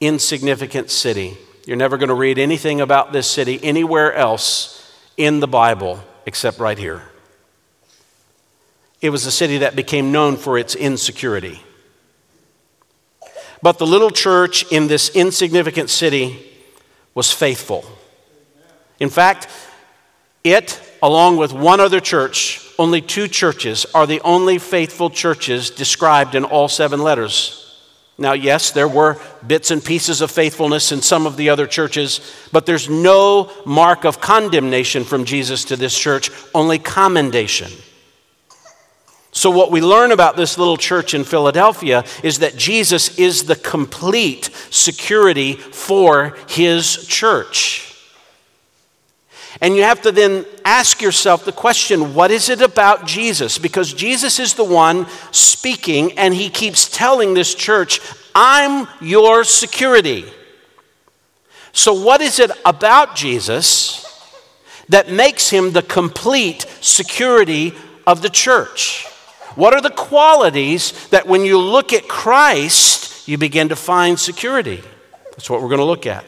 insignificant 0.00 0.90
city. 0.90 1.38
You're 1.64 1.78
never 1.78 1.96
going 1.96 2.10
to 2.10 2.14
read 2.14 2.38
anything 2.38 2.82
about 2.82 3.10
this 3.10 3.26
city 3.26 3.58
anywhere 3.62 4.12
else 4.12 4.94
in 5.16 5.40
the 5.40 5.48
Bible 5.48 5.98
except 6.26 6.58
right 6.58 6.76
here. 6.76 7.04
It 9.00 9.08
was 9.08 9.24
a 9.24 9.32
city 9.32 9.56
that 9.58 9.74
became 9.74 10.12
known 10.12 10.36
for 10.36 10.58
its 10.58 10.74
insecurity. 10.74 11.62
But 13.62 13.78
the 13.78 13.86
little 13.86 14.10
church 14.10 14.70
in 14.70 14.88
this 14.88 15.08
insignificant 15.08 15.88
city 15.88 16.38
was 17.14 17.32
faithful. 17.32 17.86
In 19.00 19.08
fact, 19.08 19.48
it, 20.44 20.82
along 21.02 21.36
with 21.36 21.52
one 21.52 21.80
other 21.80 22.00
church, 22.00 22.64
only 22.78 23.00
two 23.00 23.28
churches, 23.28 23.86
are 23.94 24.06
the 24.06 24.20
only 24.22 24.58
faithful 24.58 25.10
churches 25.10 25.70
described 25.70 26.34
in 26.34 26.44
all 26.44 26.68
seven 26.68 27.02
letters. 27.02 27.64
Now, 28.20 28.32
yes, 28.32 28.72
there 28.72 28.88
were 28.88 29.20
bits 29.46 29.70
and 29.70 29.84
pieces 29.84 30.20
of 30.20 30.30
faithfulness 30.32 30.90
in 30.90 31.02
some 31.02 31.24
of 31.24 31.36
the 31.36 31.50
other 31.50 31.68
churches, 31.68 32.20
but 32.50 32.66
there's 32.66 32.88
no 32.88 33.52
mark 33.64 34.04
of 34.04 34.20
condemnation 34.20 35.04
from 35.04 35.24
Jesus 35.24 35.64
to 35.66 35.76
this 35.76 35.96
church, 35.96 36.30
only 36.52 36.80
commendation. 36.80 37.70
So, 39.30 39.50
what 39.52 39.70
we 39.70 39.80
learn 39.80 40.10
about 40.10 40.36
this 40.36 40.58
little 40.58 40.76
church 40.76 41.14
in 41.14 41.22
Philadelphia 41.22 42.04
is 42.24 42.40
that 42.40 42.56
Jesus 42.56 43.18
is 43.20 43.44
the 43.44 43.54
complete 43.54 44.50
security 44.70 45.52
for 45.52 46.36
his 46.48 47.06
church. 47.06 47.87
And 49.60 49.74
you 49.74 49.82
have 49.82 50.02
to 50.02 50.12
then 50.12 50.46
ask 50.64 51.02
yourself 51.02 51.44
the 51.44 51.52
question 51.52 52.14
what 52.14 52.30
is 52.30 52.48
it 52.48 52.62
about 52.62 53.06
Jesus? 53.06 53.58
Because 53.58 53.92
Jesus 53.92 54.38
is 54.38 54.54
the 54.54 54.64
one 54.64 55.06
speaking, 55.32 56.16
and 56.18 56.32
he 56.32 56.48
keeps 56.48 56.88
telling 56.88 57.34
this 57.34 57.54
church, 57.54 58.00
I'm 58.34 58.86
your 59.00 59.42
security. 59.42 60.26
So, 61.72 61.92
what 61.92 62.20
is 62.20 62.38
it 62.38 62.50
about 62.64 63.16
Jesus 63.16 64.04
that 64.88 65.10
makes 65.10 65.50
him 65.50 65.72
the 65.72 65.82
complete 65.82 66.64
security 66.80 67.74
of 68.06 68.22
the 68.22 68.30
church? 68.30 69.06
What 69.56 69.74
are 69.74 69.80
the 69.80 69.90
qualities 69.90 71.08
that 71.08 71.26
when 71.26 71.44
you 71.44 71.58
look 71.58 71.92
at 71.92 72.06
Christ, 72.06 73.26
you 73.26 73.38
begin 73.38 73.70
to 73.70 73.76
find 73.76 74.18
security? 74.18 74.82
That's 75.32 75.50
what 75.50 75.60
we're 75.60 75.68
going 75.68 75.78
to 75.78 75.84
look 75.84 76.06
at. 76.06 76.24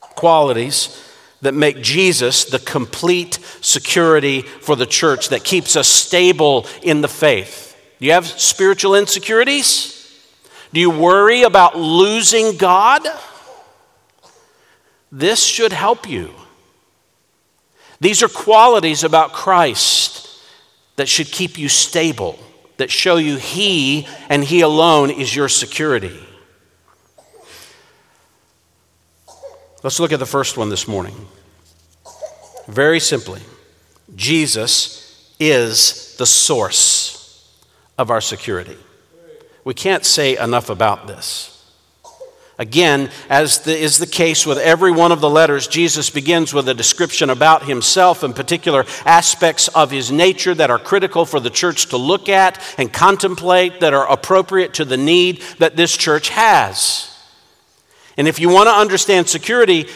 Qualities 0.00 1.03
that 1.44 1.54
make 1.54 1.82
Jesus 1.82 2.46
the 2.46 2.58
complete 2.58 3.38
security 3.60 4.40
for 4.40 4.76
the 4.76 4.86
church, 4.86 5.28
that 5.28 5.44
keeps 5.44 5.76
us 5.76 5.88
stable 5.88 6.66
in 6.82 7.02
the 7.02 7.08
faith. 7.08 7.76
Do 7.98 8.06
you 8.06 8.12
have 8.12 8.26
spiritual 8.26 8.94
insecurities? 8.94 9.90
Do 10.72 10.80
you 10.80 10.90
worry 10.90 11.42
about 11.42 11.78
losing 11.78 12.56
God? 12.56 13.02
This 15.12 15.44
should 15.44 15.72
help 15.72 16.08
you. 16.08 16.34
These 18.00 18.22
are 18.22 18.28
qualities 18.28 19.04
about 19.04 19.32
Christ 19.32 20.28
that 20.96 21.08
should 21.08 21.28
keep 21.30 21.58
you 21.58 21.68
stable, 21.68 22.38
that 22.78 22.90
show 22.90 23.16
you 23.16 23.36
He 23.36 24.08
and 24.28 24.42
He 24.42 24.62
alone 24.62 25.10
is 25.10 25.36
your 25.36 25.48
security. 25.48 26.18
Let's 29.84 30.00
look 30.00 30.12
at 30.12 30.18
the 30.18 30.24
first 30.24 30.56
one 30.56 30.70
this 30.70 30.88
morning. 30.88 31.14
Very 32.66 32.98
simply, 32.98 33.42
Jesus 34.16 35.30
is 35.38 36.16
the 36.16 36.24
source 36.24 37.54
of 37.98 38.10
our 38.10 38.22
security. 38.22 38.78
We 39.62 39.74
can't 39.74 40.06
say 40.06 40.38
enough 40.38 40.70
about 40.70 41.06
this. 41.06 41.50
Again, 42.58 43.10
as 43.28 43.58
the, 43.60 43.76
is 43.76 43.98
the 43.98 44.06
case 44.06 44.46
with 44.46 44.56
every 44.56 44.90
one 44.90 45.12
of 45.12 45.20
the 45.20 45.28
letters, 45.28 45.68
Jesus 45.68 46.08
begins 46.08 46.54
with 46.54 46.66
a 46.66 46.74
description 46.74 47.28
about 47.28 47.66
himself 47.66 48.22
and 48.22 48.34
particular 48.34 48.86
aspects 49.04 49.68
of 49.68 49.90
his 49.90 50.10
nature 50.10 50.54
that 50.54 50.70
are 50.70 50.78
critical 50.78 51.26
for 51.26 51.40
the 51.40 51.50
church 51.50 51.90
to 51.90 51.98
look 51.98 52.30
at 52.30 52.58
and 52.78 52.90
contemplate, 52.90 53.80
that 53.80 53.92
are 53.92 54.10
appropriate 54.10 54.72
to 54.74 54.86
the 54.86 54.96
need 54.96 55.42
that 55.58 55.76
this 55.76 55.94
church 55.94 56.30
has. 56.30 57.13
And 58.16 58.28
if 58.28 58.38
you 58.38 58.48
want 58.48 58.68
to 58.68 58.72
understand 58.72 59.28
security, 59.28 59.86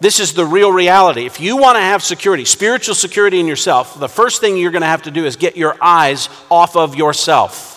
this 0.00 0.18
is 0.18 0.32
the 0.32 0.44
real 0.44 0.72
reality. 0.72 1.26
If 1.26 1.40
you 1.40 1.56
want 1.56 1.76
to 1.76 1.82
have 1.82 2.02
security, 2.02 2.44
spiritual 2.44 2.94
security 2.94 3.38
in 3.38 3.46
yourself, 3.46 3.98
the 3.98 4.08
first 4.08 4.40
thing 4.40 4.56
you're 4.56 4.70
going 4.70 4.82
to 4.82 4.88
have 4.88 5.02
to 5.02 5.10
do 5.10 5.24
is 5.26 5.36
get 5.36 5.56
your 5.56 5.76
eyes 5.80 6.28
off 6.50 6.76
of 6.76 6.96
yourself. 6.96 7.76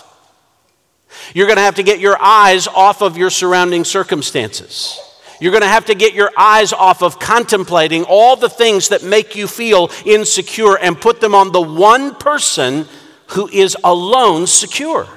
You're 1.34 1.46
going 1.46 1.56
to 1.56 1.62
have 1.62 1.76
to 1.76 1.82
get 1.82 2.00
your 2.00 2.20
eyes 2.20 2.66
off 2.66 3.02
of 3.02 3.16
your 3.16 3.30
surrounding 3.30 3.84
circumstances. 3.84 5.00
You're 5.40 5.52
going 5.52 5.62
to 5.62 5.68
have 5.68 5.86
to 5.86 5.94
get 5.94 6.14
your 6.14 6.30
eyes 6.36 6.72
off 6.72 7.02
of 7.02 7.18
contemplating 7.18 8.04
all 8.04 8.36
the 8.36 8.48
things 8.48 8.88
that 8.88 9.02
make 9.02 9.36
you 9.36 9.46
feel 9.46 9.90
insecure 10.04 10.78
and 10.78 10.98
put 10.98 11.20
them 11.20 11.34
on 11.34 11.52
the 11.52 11.60
one 11.60 12.14
person 12.14 12.86
who 13.28 13.48
is 13.48 13.76
alone 13.84 14.46
secure, 14.46 15.08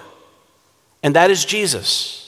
and 1.04 1.16
that 1.16 1.30
is 1.30 1.46
Jesus. 1.46 2.27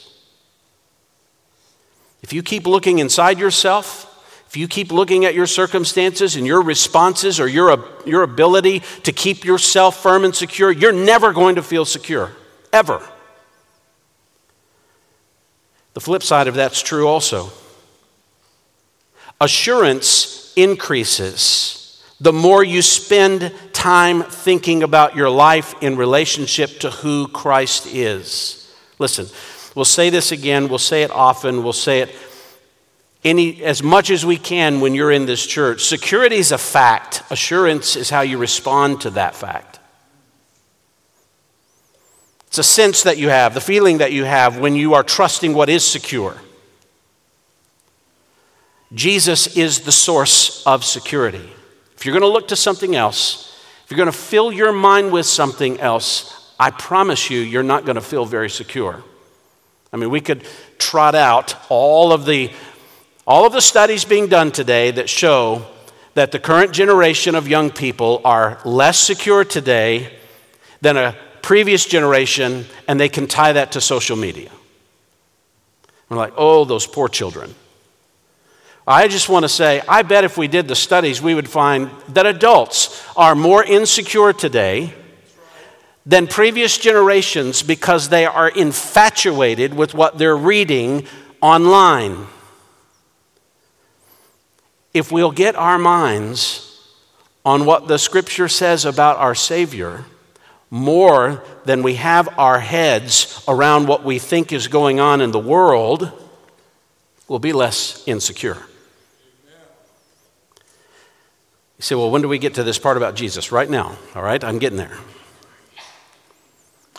If 2.22 2.32
you 2.32 2.42
keep 2.42 2.66
looking 2.66 2.98
inside 2.98 3.38
yourself, 3.38 4.06
if 4.46 4.56
you 4.56 4.66
keep 4.66 4.90
looking 4.90 5.24
at 5.24 5.34
your 5.34 5.46
circumstances 5.46 6.36
and 6.36 6.46
your 6.46 6.60
responses 6.60 7.38
or 7.38 7.46
your, 7.46 7.84
your 8.04 8.24
ability 8.24 8.80
to 9.04 9.12
keep 9.12 9.44
yourself 9.44 10.02
firm 10.02 10.24
and 10.24 10.34
secure, 10.34 10.72
you're 10.72 10.92
never 10.92 11.32
going 11.32 11.54
to 11.54 11.62
feel 11.62 11.84
secure, 11.84 12.32
ever. 12.72 13.00
The 15.94 16.00
flip 16.00 16.22
side 16.22 16.48
of 16.48 16.54
that's 16.54 16.82
true 16.82 17.06
also. 17.06 17.50
Assurance 19.40 20.52
increases 20.56 21.80
the 22.20 22.32
more 22.32 22.62
you 22.62 22.82
spend 22.82 23.52
time 23.72 24.22
thinking 24.22 24.82
about 24.82 25.16
your 25.16 25.30
life 25.30 25.74
in 25.80 25.96
relationship 25.96 26.80
to 26.80 26.90
who 26.90 27.28
Christ 27.28 27.86
is. 27.86 28.70
Listen, 28.98 29.26
we'll 29.74 29.84
say 29.84 30.10
this 30.10 30.32
again, 30.32 30.68
we'll 30.68 30.78
say 30.78 31.02
it 31.02 31.10
often, 31.10 31.62
we'll 31.62 31.72
say 31.72 32.00
it 32.00 32.14
any, 33.22 33.62
as 33.62 33.82
much 33.82 34.10
as 34.10 34.24
we 34.24 34.36
can 34.36 34.80
when 34.80 34.94
you're 34.94 35.12
in 35.12 35.26
this 35.26 35.46
church. 35.46 35.84
Security 35.84 36.36
is 36.36 36.52
a 36.52 36.58
fact, 36.58 37.22
assurance 37.30 37.96
is 37.96 38.10
how 38.10 38.22
you 38.22 38.38
respond 38.38 39.02
to 39.02 39.10
that 39.10 39.34
fact. 39.34 39.78
It's 42.46 42.58
a 42.58 42.64
sense 42.64 43.04
that 43.04 43.18
you 43.18 43.28
have, 43.28 43.54
the 43.54 43.60
feeling 43.60 43.98
that 43.98 44.12
you 44.12 44.24
have 44.24 44.58
when 44.58 44.74
you 44.74 44.94
are 44.94 45.04
trusting 45.04 45.54
what 45.54 45.68
is 45.68 45.84
secure. 45.84 46.36
Jesus 48.92 49.56
is 49.56 49.80
the 49.80 49.92
source 49.92 50.66
of 50.66 50.84
security. 50.84 51.48
If 51.96 52.04
you're 52.04 52.12
going 52.12 52.22
to 52.22 52.28
look 52.28 52.48
to 52.48 52.56
something 52.56 52.96
else, 52.96 53.56
if 53.84 53.90
you're 53.90 53.98
going 53.98 54.10
to 54.10 54.18
fill 54.18 54.50
your 54.50 54.72
mind 54.72 55.12
with 55.12 55.26
something 55.26 55.78
else, 55.78 56.52
I 56.58 56.70
promise 56.70 57.30
you, 57.30 57.38
you're 57.38 57.62
not 57.62 57.84
going 57.84 57.94
to 57.94 58.00
feel 58.00 58.24
very 58.24 58.50
secure. 58.50 59.04
I 59.92 59.96
mean, 59.96 60.10
we 60.10 60.20
could 60.20 60.44
trot 60.78 61.14
out 61.14 61.54
all 61.68 62.12
of 62.12 62.24
the 62.24 62.52
all 63.26 63.46
of 63.46 63.52
the 63.52 63.60
studies 63.60 64.04
being 64.04 64.26
done 64.26 64.50
today 64.50 64.90
that 64.90 65.08
show 65.08 65.64
that 66.14 66.32
the 66.32 66.38
current 66.38 66.72
generation 66.72 67.34
of 67.34 67.46
young 67.46 67.70
people 67.70 68.20
are 68.24 68.58
less 68.64 68.98
secure 68.98 69.44
today 69.44 70.12
than 70.80 70.96
a 70.96 71.14
previous 71.42 71.86
generation 71.86 72.64
and 72.88 72.98
they 72.98 73.08
can 73.08 73.26
tie 73.26 73.52
that 73.52 73.72
to 73.72 73.80
social 73.80 74.16
media. 74.16 74.50
We're 76.08 76.16
like, 76.16 76.32
oh, 76.36 76.64
those 76.64 76.86
poor 76.86 77.08
children. 77.08 77.54
I 78.86 79.06
just 79.06 79.28
want 79.28 79.44
to 79.44 79.48
say, 79.48 79.82
I 79.88 80.02
bet 80.02 80.24
if 80.24 80.36
we 80.36 80.48
did 80.48 80.66
the 80.66 80.74
studies, 80.74 81.22
we 81.22 81.34
would 81.34 81.48
find 81.48 81.90
that 82.08 82.26
adults 82.26 83.06
are 83.16 83.36
more 83.36 83.62
insecure 83.62 84.32
today 84.32 84.92
than 86.06 86.26
previous 86.26 86.78
generations 86.78 87.62
because 87.62 88.08
they 88.08 88.26
are 88.26 88.48
infatuated 88.48 89.74
with 89.74 89.94
what 89.94 90.18
they're 90.18 90.36
reading 90.36 91.06
online. 91.40 92.26
If 94.92 95.12
we'll 95.12 95.30
get 95.30 95.54
our 95.56 95.78
minds 95.78 96.66
on 97.44 97.64
what 97.64 97.88
the 97.88 97.98
scripture 97.98 98.48
says 98.48 98.84
about 98.84 99.18
our 99.18 99.34
Savior, 99.34 100.04
more 100.70 101.42
than 101.64 101.82
we 101.82 101.94
have 101.94 102.28
our 102.38 102.60
heads 102.60 103.44
around 103.46 103.86
what 103.86 104.04
we 104.04 104.18
think 104.18 104.52
is 104.52 104.68
going 104.68 105.00
on 105.00 105.20
in 105.20 105.32
the 105.32 105.38
world, 105.38 106.12
we'll 107.28 107.38
be 107.38 107.52
less 107.52 108.02
insecure. 108.06 108.58
You 111.78 111.82
say, 111.82 111.94
well, 111.94 112.10
when 112.10 112.20
do 112.22 112.28
we 112.28 112.38
get 112.38 112.54
to 112.54 112.62
this 112.62 112.78
part 112.78 112.96
about 112.96 113.14
Jesus? 113.14 113.52
Right 113.52 113.68
now, 113.68 113.96
all 114.14 114.22
right? 114.22 114.42
I'm 114.42 114.58
getting 114.58 114.76
there. 114.76 114.98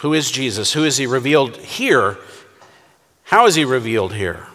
Who 0.01 0.13
is 0.15 0.31
Jesus? 0.31 0.73
Who 0.73 0.83
is 0.83 0.97
he 0.97 1.05
revealed 1.05 1.57
here? 1.57 2.17
How 3.23 3.45
is 3.45 3.53
he 3.53 3.65
revealed 3.65 4.13
here? 4.13 4.47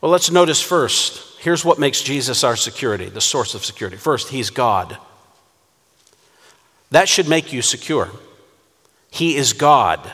Well, 0.00 0.10
let's 0.10 0.32
notice 0.32 0.60
first 0.60 1.38
here's 1.38 1.64
what 1.64 1.78
makes 1.78 2.02
Jesus 2.02 2.42
our 2.42 2.56
security, 2.56 3.08
the 3.08 3.20
source 3.20 3.54
of 3.54 3.64
security. 3.64 3.96
First, 3.96 4.30
he's 4.30 4.50
God. 4.50 4.98
That 6.90 7.08
should 7.08 7.28
make 7.28 7.52
you 7.52 7.62
secure. 7.62 8.10
He 9.10 9.36
is 9.36 9.52
God. 9.52 10.12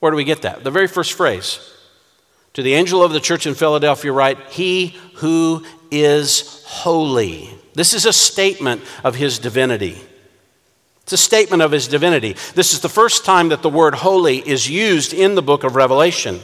Where 0.00 0.10
do 0.10 0.16
we 0.16 0.24
get 0.24 0.42
that? 0.42 0.62
The 0.62 0.70
very 0.70 0.86
first 0.86 1.14
phrase. 1.14 1.60
To 2.54 2.62
the 2.62 2.74
angel 2.74 3.02
of 3.02 3.12
the 3.12 3.20
church 3.20 3.46
in 3.46 3.54
Philadelphia, 3.54 4.12
write, 4.12 4.38
He 4.50 4.98
who 5.14 5.64
is 5.90 6.62
holy. 6.66 7.48
This 7.74 7.94
is 7.94 8.04
a 8.04 8.12
statement 8.12 8.82
of 9.02 9.14
his 9.14 9.38
divinity. 9.38 9.98
It's 11.10 11.20
a 11.20 11.24
statement 11.24 11.60
of 11.60 11.72
his 11.72 11.88
divinity. 11.88 12.36
This 12.54 12.72
is 12.72 12.78
the 12.78 12.88
first 12.88 13.24
time 13.24 13.48
that 13.48 13.62
the 13.62 13.68
word 13.68 13.96
holy 13.96 14.48
is 14.48 14.70
used 14.70 15.12
in 15.12 15.34
the 15.34 15.42
book 15.42 15.64
of 15.64 15.74
Revelation. 15.74 16.38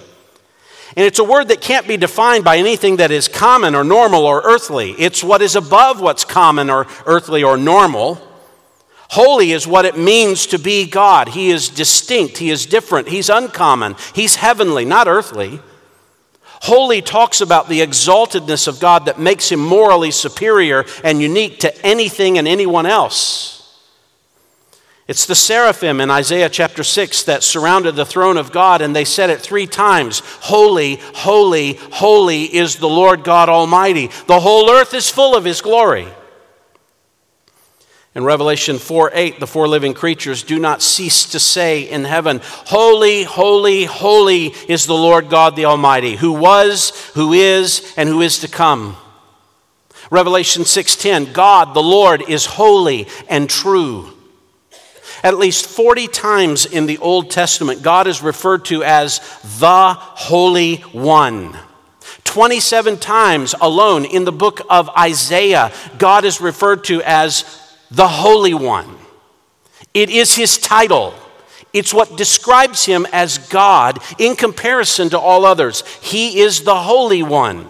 And 0.97 1.07
it's 1.07 1.21
a 1.21 1.25
word 1.25 1.47
that 1.49 1.61
can't 1.61 1.87
be 1.87 1.97
defined 1.97 2.43
by 2.43 2.57
anything 2.57 2.97
that 2.97 3.13
is 3.13 3.29
common 3.29 3.77
or 3.77 3.85
normal 3.85 4.25
or 4.25 4.43
earthly. 4.43 4.91
It's 4.99 5.23
what 5.23 5.41
is 5.41 5.55
above 5.55 6.01
what's 6.01 6.25
common 6.25 6.69
or 6.69 6.89
earthly 7.07 7.45
or 7.45 7.57
normal. 7.57 8.21
Holy 9.11 9.53
is 9.53 9.69
what 9.69 9.85
it 9.85 9.97
means 9.97 10.49
to 10.49 10.59
be 10.59 10.85
God. 10.85 11.29
He 11.29 11.51
is 11.51 11.69
distinct, 11.69 12.39
He 12.39 12.51
is 12.51 12.67
different, 12.67 13.07
He's 13.07 13.29
uncommon, 13.29 13.95
He's 14.17 14.35
heavenly, 14.35 14.85
not 14.85 15.07
earthly. 15.07 15.61
Holy 16.63 17.03
talks 17.03 17.41
about 17.41 17.69
the 17.69 17.83
exaltedness 17.83 18.67
of 18.67 18.81
God 18.81 19.07
that 19.07 19.21
makes 19.21 19.53
Him 19.53 19.61
morally 19.61 20.11
superior 20.11 20.85
and 21.05 21.23
unique 21.23 21.61
to 21.61 21.87
anything 21.87 22.37
and 22.37 22.49
anyone 22.49 22.87
else. 22.87 23.56
It's 25.09 25.25
the 25.25 25.37
seraphim 25.37 26.01
in 26.01 26.11
Isaiah 26.11 26.49
chapter 26.49 26.83
6 26.83 27.23
that 27.25 27.45
surrounded 27.45 27.95
the 27.95 28.05
throne 28.05 28.37
of 28.37 28.51
God, 28.51 28.81
and 28.83 28.95
they 28.95 29.05
said 29.05 29.31
it 29.31 29.41
three 29.41 29.69
times 29.69 30.21
Holy, 30.41 30.97
holy, 30.97 31.75
holy 31.93 32.43
is 32.43 32.77
the 32.77 32.89
Lord 32.89 33.23
God 33.23 33.49
Almighty. 33.49 34.09
The 34.27 34.41
whole 34.41 34.69
earth 34.69 34.95
is 34.95 35.09
full 35.09 35.37
of 35.37 35.45
His 35.45 35.61
glory. 35.61 36.09
In 38.17 38.25
Revelation 38.25 38.79
4 38.79 39.13
8, 39.15 39.39
the 39.39 39.47
four 39.47 39.69
living 39.69 39.95
creatures 39.95 40.43
do 40.43 40.59
not 40.59 40.83
cease 40.83 41.27
to 41.27 41.39
say 41.39 41.83
in 41.83 42.03
heaven, 42.03 42.41
Holy, 42.43 43.23
holy, 43.23 43.85
holy 43.85 44.47
is 44.69 44.87
the 44.87 44.95
Lord 44.95 45.29
God 45.31 45.55
the 45.55 45.67
Almighty, 45.67 46.17
who 46.17 46.33
was, 46.33 47.11
who 47.15 47.33
is, 47.33 47.95
and 47.97 48.09
who 48.09 48.23
is 48.23 48.41
to 48.41 48.49
come. 48.49 48.97
Revelation 50.11 50.65
6:10 50.65 51.33
God 51.33 51.75
the 51.75 51.83
Lord 51.83 52.29
is 52.29 52.47
holy 52.47 53.07
and 53.29 53.49
true. 53.49 54.16
At 55.27 55.39
least 55.39 55.67
40 55.67 56.07
times 56.07 56.67
in 56.67 56.87
the 56.87 56.99
Old 56.99 57.33
Testament 57.33 57.83
God 57.83 58.07
is 58.07 58.23
referred 58.23 58.65
to 58.67 58.85
as 58.85 59.19
the 59.59 59.95
Holy 59.95 60.77
One. 60.77 61.59
27 62.23 62.97
times 62.99 63.53
alone 63.61 64.05
in 64.05 64.25
the 64.25 64.31
book 64.31 64.61
of 64.71 64.89
Isaiah 64.91 65.73
God 65.99 66.25
is 66.25 66.41
referred 66.41 66.85
to 66.85 67.03
as 67.03 67.45
the 67.91 68.07
Holy 68.07 68.55
One. 68.55 68.99
It 69.93 70.11
is 70.11 70.37
his 70.37 70.59
title. 70.59 71.13
It's 71.73 71.93
what 71.93 72.17
describes 72.17 72.85
him 72.85 73.05
as 73.13 73.39
God 73.39 73.99
in 74.21 74.37
comparison 74.37 75.11
to 75.11 75.19
all 75.19 75.45
others. 75.45 75.83
He 76.03 76.39
is 76.39 76.63
the 76.63 76.77
Holy 76.77 77.25
One. 77.25 77.69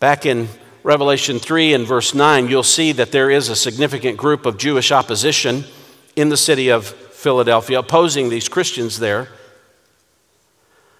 Back 0.00 0.24
in 0.24 0.48
Revelation 0.82 1.38
3 1.38 1.74
and 1.74 1.86
verse 1.86 2.14
9, 2.14 2.48
you'll 2.48 2.62
see 2.62 2.92
that 2.92 3.12
there 3.12 3.30
is 3.30 3.48
a 3.48 3.56
significant 3.56 4.16
group 4.16 4.46
of 4.46 4.58
Jewish 4.58 4.92
opposition 4.92 5.64
in 6.16 6.28
the 6.28 6.36
city 6.36 6.68
of 6.68 6.86
Philadelphia 6.86 7.80
opposing 7.80 8.28
these 8.28 8.48
Christians 8.48 8.98
there. 8.98 9.28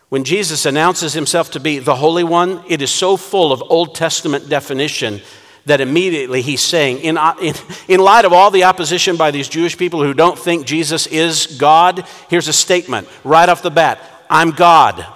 When 0.09 0.25
Jesus 0.25 0.67
announces 0.67 1.12
himself 1.12 1.51
to 1.53 1.61
be 1.61 1.79
the 1.79 1.97
Holy 1.97 2.25
One, 2.25 2.62
it 2.69 2.83
is 2.83 2.91
so 2.91 3.17
full 3.17 3.53
of 3.53 3.62
Old 3.69 3.95
Testament 3.95 4.49
definition 4.49 5.21
that 5.67 5.81
immediately 5.81 6.41
he's 6.43 6.62
saying, 6.62 6.99
in, 7.01 7.19
uh, 7.19 7.35
in, 7.41 7.55
in 7.88 8.01
light 8.01 8.25
of 8.25 8.33
all 8.33 8.51
the 8.51 8.64
opposition 8.64 9.17
by 9.17 9.31
these 9.31 9.49
Jewish 9.49 9.77
people 9.77 10.03
who 10.03 10.14
don't 10.14 10.38
think 10.38 10.67
Jesus 10.67 11.07
is 11.07 11.59
God, 11.59 12.07
here's 12.31 12.49
a 12.49 12.53
statement 12.53 13.07
right 13.23 13.49
off 13.49 13.62
the 13.62 13.71
bat 13.71 14.01
I'm 14.31 14.51
God. 14.51 15.07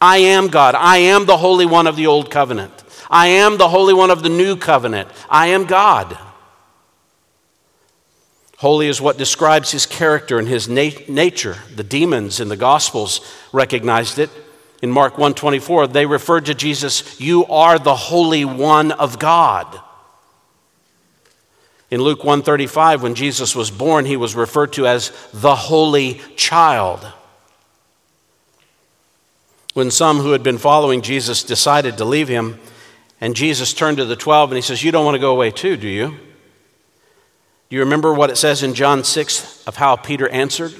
I 0.00 0.18
am 0.18 0.48
God. 0.48 0.74
I 0.74 0.98
am 0.98 1.26
the 1.26 1.36
Holy 1.36 1.64
One 1.64 1.86
of 1.86 1.96
the 1.96 2.08
Old 2.08 2.30
Covenant. 2.30 2.81
I 3.12 3.28
am 3.28 3.58
the 3.58 3.68
Holy 3.68 3.94
One 3.94 4.10
of 4.10 4.24
the 4.24 4.28
New 4.28 4.56
Covenant. 4.56 5.08
I 5.30 5.48
am 5.48 5.66
God. 5.66 6.18
Holy 8.56 8.88
is 8.88 9.00
what 9.00 9.18
describes 9.18 9.70
his 9.70 9.86
character 9.86 10.38
and 10.38 10.48
his 10.48 10.68
nat- 10.68 11.08
nature. 11.08 11.58
The 11.74 11.84
demons 11.84 12.40
in 12.40 12.48
the 12.48 12.56
Gospels 12.56 13.20
recognized 13.52 14.18
it 14.18 14.30
in 14.82 14.90
Mark 14.90 15.12
124, 15.12 15.86
they 15.86 16.06
referred 16.06 16.46
to 16.46 16.54
Jesus, 16.54 17.20
You 17.20 17.46
are 17.46 17.78
the 17.78 17.94
Holy 17.94 18.44
One 18.44 18.90
of 18.90 19.20
God. 19.20 19.80
In 21.88 22.00
Luke 22.02 22.24
135, 22.24 23.00
when 23.00 23.14
Jesus 23.14 23.54
was 23.54 23.70
born, 23.70 24.06
he 24.06 24.16
was 24.16 24.34
referred 24.34 24.72
to 24.72 24.88
as 24.88 25.12
the 25.32 25.54
Holy 25.54 26.20
Child. 26.34 27.06
When 29.74 29.92
some 29.92 30.18
who 30.18 30.32
had 30.32 30.42
been 30.42 30.58
following 30.58 31.00
Jesus 31.00 31.44
decided 31.44 31.98
to 31.98 32.04
leave 32.04 32.28
him, 32.28 32.58
and 33.22 33.36
Jesus 33.36 33.72
turned 33.72 33.98
to 33.98 34.04
the 34.04 34.16
12 34.16 34.50
and 34.50 34.56
he 34.56 34.62
says, 34.62 34.82
You 34.82 34.90
don't 34.90 35.04
want 35.04 35.14
to 35.14 35.20
go 35.20 35.30
away 35.30 35.52
too, 35.52 35.76
do 35.76 35.86
you? 35.86 36.08
Do 36.08 37.76
you 37.76 37.78
remember 37.78 38.12
what 38.12 38.30
it 38.30 38.36
says 38.36 38.64
in 38.64 38.74
John 38.74 39.04
6 39.04 39.64
of 39.64 39.76
how 39.76 39.94
Peter 39.94 40.28
answered? 40.28 40.74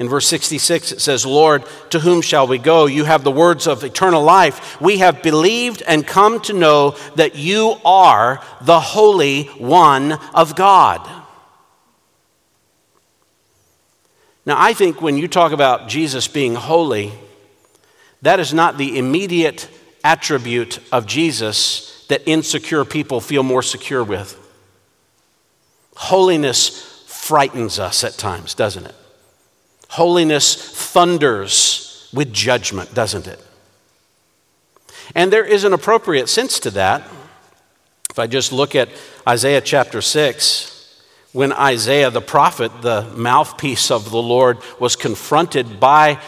In 0.00 0.08
verse 0.08 0.26
66, 0.26 0.90
it 0.90 1.00
says, 1.00 1.24
Lord, 1.24 1.62
to 1.90 2.00
whom 2.00 2.20
shall 2.20 2.48
we 2.48 2.58
go? 2.58 2.86
You 2.86 3.04
have 3.04 3.22
the 3.22 3.30
words 3.30 3.68
of 3.68 3.84
eternal 3.84 4.24
life. 4.24 4.80
We 4.80 4.98
have 4.98 5.22
believed 5.22 5.82
and 5.86 6.04
come 6.04 6.40
to 6.42 6.52
know 6.52 6.96
that 7.14 7.36
you 7.36 7.76
are 7.84 8.42
the 8.60 8.80
Holy 8.80 9.44
One 9.44 10.18
of 10.34 10.56
God. 10.56 11.08
Now, 14.44 14.56
I 14.58 14.74
think 14.74 15.00
when 15.00 15.16
you 15.16 15.28
talk 15.28 15.52
about 15.52 15.88
Jesus 15.88 16.26
being 16.26 16.56
holy, 16.56 17.12
that 18.22 18.40
is 18.40 18.52
not 18.52 18.78
the 18.78 18.98
immediate 18.98 19.68
attribute 20.04 20.78
of 20.92 21.06
Jesus 21.06 22.04
that 22.08 22.22
insecure 22.28 22.84
people 22.84 23.20
feel 23.20 23.42
more 23.42 23.62
secure 23.62 24.04
with. 24.04 24.38
Holiness 25.96 27.02
frightens 27.06 27.78
us 27.78 28.04
at 28.04 28.12
times, 28.12 28.54
doesn't 28.54 28.84
it? 28.84 28.94
Holiness 29.88 30.54
thunders 30.92 32.10
with 32.12 32.32
judgment, 32.32 32.94
doesn't 32.94 33.26
it? 33.26 33.40
And 35.14 35.32
there 35.32 35.44
is 35.44 35.64
an 35.64 35.72
appropriate 35.72 36.28
sense 36.28 36.60
to 36.60 36.70
that. 36.72 37.02
If 38.10 38.18
I 38.18 38.26
just 38.26 38.52
look 38.52 38.74
at 38.74 38.90
Isaiah 39.26 39.60
chapter 39.60 40.00
6, 40.00 40.70
when 41.32 41.52
Isaiah 41.52 42.10
the 42.10 42.20
prophet, 42.20 42.70
the 42.82 43.10
mouthpiece 43.16 43.90
of 43.90 44.10
the 44.10 44.22
Lord, 44.22 44.58
was 44.78 44.94
confronted 44.94 45.80
by 45.80 46.20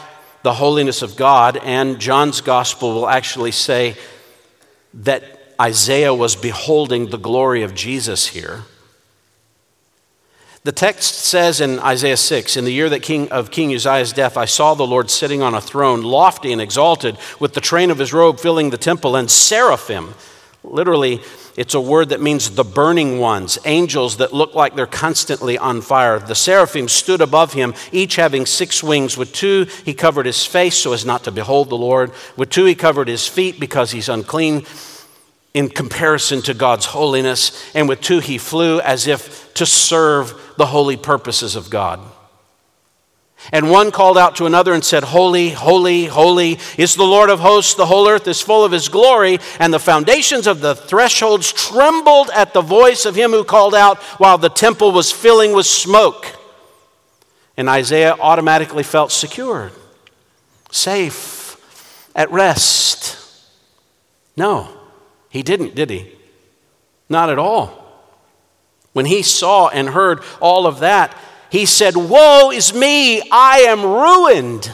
the 0.47 0.53
holiness 0.53 1.01
of 1.01 1.17
God, 1.17 1.57
and 1.57 1.99
John's 1.99 2.39
gospel 2.39 2.93
will 2.93 3.09
actually 3.09 3.51
say 3.51 3.97
that 4.93 5.25
Isaiah 5.59 6.13
was 6.13 6.37
beholding 6.37 7.09
the 7.09 7.17
glory 7.17 7.63
of 7.63 7.75
Jesus 7.75 8.27
here. 8.27 8.61
The 10.63 10.71
text 10.71 11.15
says 11.15 11.59
in 11.59 11.79
Isaiah 11.79 12.15
6 12.15 12.55
In 12.55 12.63
the 12.63 12.71
year 12.71 12.87
that 12.87 13.01
king, 13.01 13.29
of 13.29 13.51
King 13.51 13.75
Uzziah's 13.75 14.13
death, 14.13 14.37
I 14.37 14.45
saw 14.45 14.73
the 14.73 14.87
Lord 14.87 15.09
sitting 15.09 15.41
on 15.41 15.53
a 15.53 15.59
throne, 15.59 16.01
lofty 16.01 16.53
and 16.53 16.61
exalted, 16.61 17.17
with 17.41 17.53
the 17.53 17.59
train 17.59 17.91
of 17.91 17.97
his 17.97 18.13
robe 18.13 18.39
filling 18.39 18.69
the 18.69 18.77
temple, 18.77 19.17
and 19.17 19.29
seraphim, 19.29 20.13
literally 20.63 21.19
It's 21.57 21.73
a 21.73 21.81
word 21.81 22.09
that 22.09 22.21
means 22.21 22.51
the 22.51 22.63
burning 22.63 23.17
ones, 23.17 23.57
angels 23.65 24.17
that 24.17 24.31
look 24.31 24.53
like 24.53 24.75
they're 24.75 24.85
constantly 24.85 25.57
on 25.57 25.81
fire. 25.81 26.19
The 26.19 26.35
seraphim 26.35 26.87
stood 26.87 27.19
above 27.19 27.53
him, 27.53 27.73
each 27.91 28.15
having 28.15 28.45
six 28.45 28.83
wings. 28.83 29.17
With 29.17 29.33
two, 29.33 29.65
he 29.83 29.95
covered 29.95 30.27
his 30.27 30.45
face 30.45 30.77
so 30.77 30.93
as 30.93 31.03
not 31.03 31.23
to 31.23 31.31
behold 31.31 31.69
the 31.69 31.75
Lord. 31.75 32.11
With 32.35 32.51
two, 32.51 32.65
he 32.65 32.75
covered 32.75 33.07
his 33.07 33.27
feet 33.27 33.59
because 33.59 33.89
he's 33.89 34.07
unclean 34.07 34.67
in 35.55 35.69
comparison 35.69 36.43
to 36.43 36.53
God's 36.53 36.85
holiness. 36.85 37.67
And 37.73 37.89
with 37.89 38.01
two, 38.01 38.19
he 38.19 38.37
flew 38.37 38.79
as 38.79 39.07
if 39.07 39.51
to 39.55 39.65
serve 39.65 40.39
the 40.57 40.67
holy 40.67 40.95
purposes 40.95 41.55
of 41.55 41.71
God. 41.71 41.99
And 43.51 43.69
one 43.69 43.91
called 43.91 44.17
out 44.17 44.35
to 44.37 44.45
another 44.45 44.73
and 44.73 44.83
said, 44.83 45.03
Holy, 45.03 45.51
holy, 45.51 46.05
holy 46.05 46.59
is 46.77 46.95
the 46.95 47.03
Lord 47.03 47.29
of 47.29 47.39
hosts. 47.39 47.75
The 47.75 47.85
whole 47.85 48.07
earth 48.07 48.27
is 48.27 48.41
full 48.41 48.65
of 48.65 48.71
his 48.71 48.89
glory. 48.89 49.39
And 49.59 49.73
the 49.73 49.79
foundations 49.79 50.47
of 50.47 50.59
the 50.59 50.75
thresholds 50.75 51.53
trembled 51.53 52.29
at 52.33 52.53
the 52.53 52.61
voice 52.61 53.05
of 53.05 53.15
him 53.15 53.31
who 53.31 53.43
called 53.43 53.75
out 53.75 53.99
while 54.19 54.37
the 54.37 54.49
temple 54.49 54.91
was 54.91 55.11
filling 55.11 55.53
with 55.53 55.65
smoke. 55.65 56.35
And 57.55 57.69
Isaiah 57.69 58.15
automatically 58.19 58.83
felt 58.83 59.11
secure, 59.11 59.71
safe, 60.69 61.47
at 62.15 62.31
rest. 62.31 63.17
No, 64.35 64.67
he 65.29 65.41
didn't, 65.41 65.73
did 65.73 65.89
he? 65.89 66.11
Not 67.09 67.29
at 67.29 67.39
all. 67.39 67.83
When 68.93 69.05
he 69.05 69.21
saw 69.21 69.69
and 69.69 69.89
heard 69.89 70.21
all 70.39 70.67
of 70.67 70.79
that, 70.79 71.15
he 71.49 71.65
said, 71.65 71.95
Woe 71.95 72.51
is 72.51 72.73
me, 72.73 73.21
I 73.31 73.65
am 73.67 73.83
ruined 73.83 74.71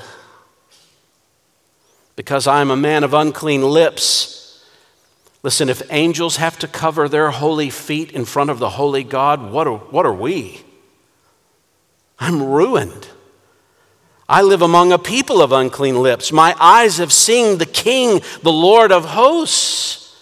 because 2.16 2.48
I 2.48 2.62
am 2.62 2.72
a 2.72 2.76
man 2.76 3.04
of 3.04 3.14
unclean 3.14 3.64
lips. 3.64 4.64
Listen, 5.42 5.68
if 5.68 5.82
angels 5.92 6.38
have 6.38 6.58
to 6.60 6.68
cover 6.68 7.10
their 7.10 7.32
holy 7.32 7.70
feet 7.70 8.12
in 8.12 8.26
front 8.26 8.50
of 8.50 8.60
the 8.60 8.70
holy 8.70 9.04
God, 9.04 9.52
what 9.52 9.68
are, 9.68 9.78
what 9.78 10.06
are 10.06 10.14
we? 10.14 10.62
I'm 12.20 12.42
ruined. 12.42 13.08
I 14.30 14.42
live 14.42 14.62
among 14.62 14.94
a 14.94 15.00
people 15.00 15.42
of 15.42 15.52
unclean 15.52 16.02
lips. 16.02 16.32
My 16.32 16.56
eyes 16.60 16.98
have 16.98 17.12
seen 17.12 17.58
the 17.58 17.66
King, 17.66 18.22
the 18.42 18.54
Lord 18.54 18.92
of 18.92 19.06
hosts. 19.06 20.16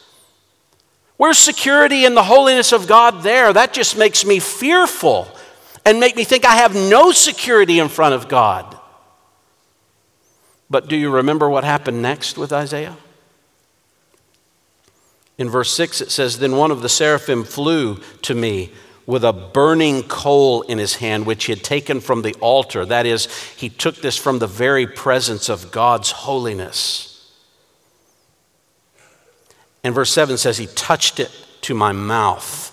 Where's 1.18 1.38
security 1.38 2.04
in 2.04 2.16
the 2.16 2.24
holiness 2.24 2.72
of 2.72 2.88
God 2.88 3.22
there? 3.22 3.54
That 3.54 3.74
just 3.74 3.96
makes 3.96 4.26
me 4.26 4.40
fearful 4.40 5.28
and 5.86 6.00
make 6.00 6.16
me 6.16 6.24
think 6.24 6.46
I 6.46 6.56
have 6.56 6.76
no 6.76 7.12
security 7.12 7.80
in 7.80 7.90
front 7.90 8.14
of 8.14 8.28
God. 8.28 8.78
But 10.70 10.88
do 10.88 10.96
you 10.96 11.10
remember 11.12 11.50
what 11.50 11.64
happened 11.64 12.02
next 12.02 12.38
with 12.38 12.54
Isaiah? 12.54 12.98
In 15.38 15.50
verse 15.50 15.74
6, 15.74 16.02
it 16.02 16.12
says, 16.12 16.40
Then 16.40 16.56
one 16.56 16.72
of 16.72 16.82
the 16.82 16.90
seraphim 16.90 17.44
flew 17.44 17.98
to 18.22 18.36
me 18.36 18.72
with 19.06 19.24
a 19.26 19.34
burning 19.34 20.04
coal 20.04 20.62
in 20.62 20.78
his 20.78 20.96
hand, 20.96 21.26
which 21.26 21.46
he 21.46 21.52
had 21.52 21.64
taken 21.64 22.00
from 22.00 22.22
the 22.22 22.36
altar. 22.36 22.86
That 22.86 23.06
is, 23.06 23.26
he 23.58 23.68
took 23.68 23.98
this 23.98 24.16
from 24.16 24.40
the 24.40 24.48
very 24.48 24.86
presence 24.86 25.50
of 25.50 25.72
God's 25.72 26.12
holiness. 26.12 27.12
And 29.84 29.96
verse 29.96 30.12
7 30.12 30.38
says, 30.38 30.58
He 30.58 30.68
touched 30.68 31.20
it 31.20 31.32
to 31.62 31.74
my 31.74 31.92
mouth 31.92 32.72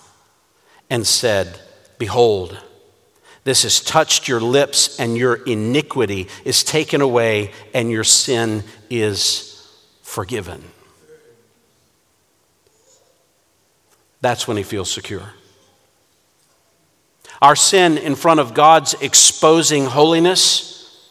and 0.90 1.07
said, 1.07 1.59
Behold, 1.99 2.62
this 3.49 3.63
has 3.63 3.81
touched 3.81 4.29
your 4.29 4.41
lips, 4.41 5.01
and 5.01 5.17
your 5.17 5.37
iniquity 5.37 6.29
is 6.45 6.63
taken 6.63 7.01
away, 7.01 7.51
and 7.73 7.91
your 7.91 8.05
sin 8.05 8.63
is 8.91 9.67
forgiven. 10.03 10.63
That's 14.21 14.47
when 14.47 14.59
he 14.59 14.63
feels 14.63 14.91
secure. 14.91 15.33
Our 17.41 17.57
sin 17.57 17.97
in 17.97 18.17
front 18.17 18.41
of 18.41 18.53
God's 18.53 18.93
exposing 19.01 19.87
holiness 19.87 21.09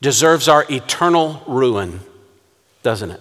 deserves 0.00 0.48
our 0.48 0.66
eternal 0.68 1.44
ruin, 1.46 2.00
doesn't 2.82 3.12
it? 3.12 3.20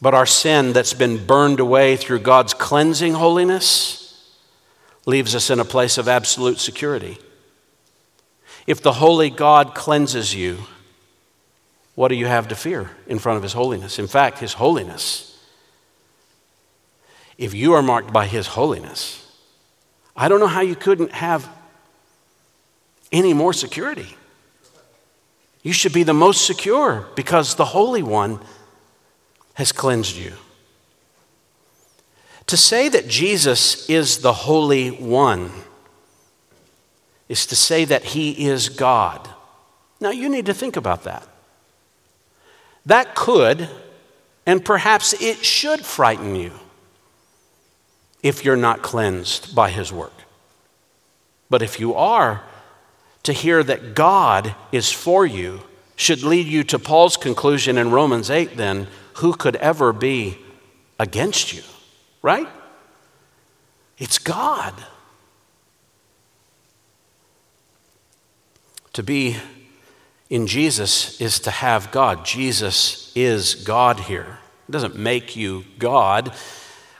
But 0.00 0.14
our 0.14 0.26
sin 0.26 0.72
that's 0.72 0.94
been 0.94 1.26
burned 1.26 1.58
away 1.58 1.96
through 1.96 2.20
God's 2.20 2.54
cleansing 2.54 3.14
holiness 3.14 4.01
leaves 5.06 5.34
us 5.34 5.50
in 5.50 5.58
a 5.60 5.64
place 5.64 5.98
of 5.98 6.08
absolute 6.08 6.58
security. 6.58 7.18
If 8.66 8.82
the 8.82 8.92
holy 8.92 9.30
God 9.30 9.74
cleanses 9.74 10.34
you, 10.34 10.58
what 11.94 12.08
do 12.08 12.14
you 12.14 12.26
have 12.26 12.48
to 12.48 12.54
fear 12.54 12.90
in 13.06 13.18
front 13.18 13.36
of 13.36 13.42
His 13.42 13.52
holiness? 13.52 13.98
In 13.98 14.06
fact, 14.06 14.38
His 14.38 14.54
holiness. 14.54 15.28
If 17.36 17.54
you 17.54 17.74
are 17.74 17.82
marked 17.82 18.12
by 18.12 18.26
His 18.26 18.46
holiness, 18.46 19.18
I 20.16 20.28
don't 20.28 20.40
know 20.40 20.46
how 20.46 20.60
you 20.60 20.76
couldn't 20.76 21.12
have 21.12 21.48
any 23.10 23.34
more 23.34 23.52
security. 23.52 24.16
You 25.62 25.72
should 25.72 25.92
be 25.92 26.02
the 26.02 26.14
most 26.14 26.46
secure 26.46 27.06
because 27.14 27.54
the 27.54 27.64
Holy 27.64 28.02
One 28.02 28.40
has 29.54 29.70
cleansed 29.72 30.16
you. 30.16 30.32
To 32.52 32.56
say 32.58 32.90
that 32.90 33.08
Jesus 33.08 33.88
is 33.88 34.18
the 34.18 34.34
Holy 34.34 34.90
One 34.90 35.50
is 37.26 37.46
to 37.46 37.56
say 37.56 37.86
that 37.86 38.04
He 38.04 38.44
is 38.46 38.68
God. 38.68 39.26
Now, 40.02 40.10
you 40.10 40.28
need 40.28 40.44
to 40.44 40.52
think 40.52 40.76
about 40.76 41.04
that. 41.04 41.26
That 42.84 43.14
could, 43.14 43.70
and 44.44 44.62
perhaps 44.62 45.14
it 45.14 45.42
should 45.42 45.82
frighten 45.82 46.36
you 46.36 46.52
if 48.22 48.44
you're 48.44 48.54
not 48.54 48.82
cleansed 48.82 49.56
by 49.56 49.70
His 49.70 49.90
work. 49.90 50.12
But 51.48 51.62
if 51.62 51.80
you 51.80 51.94
are, 51.94 52.42
to 53.22 53.32
hear 53.32 53.62
that 53.62 53.94
God 53.94 54.54
is 54.72 54.92
for 54.92 55.24
you 55.24 55.62
should 55.96 56.22
lead 56.22 56.48
you 56.48 56.64
to 56.64 56.78
Paul's 56.78 57.16
conclusion 57.16 57.78
in 57.78 57.90
Romans 57.90 58.28
8 58.28 58.58
then 58.58 58.88
who 59.14 59.32
could 59.32 59.56
ever 59.56 59.94
be 59.94 60.36
against 60.98 61.54
you? 61.54 61.62
Right? 62.22 62.48
It's 63.98 64.18
God. 64.18 64.74
To 68.94 69.02
be 69.02 69.36
in 70.30 70.46
Jesus 70.46 71.20
is 71.20 71.40
to 71.40 71.50
have 71.50 71.90
God. 71.90 72.24
Jesus 72.24 73.12
is 73.14 73.54
God 73.54 74.00
here. 74.00 74.38
It 74.68 74.72
doesn't 74.72 74.96
make 74.96 75.36
you 75.36 75.64
God. 75.78 76.32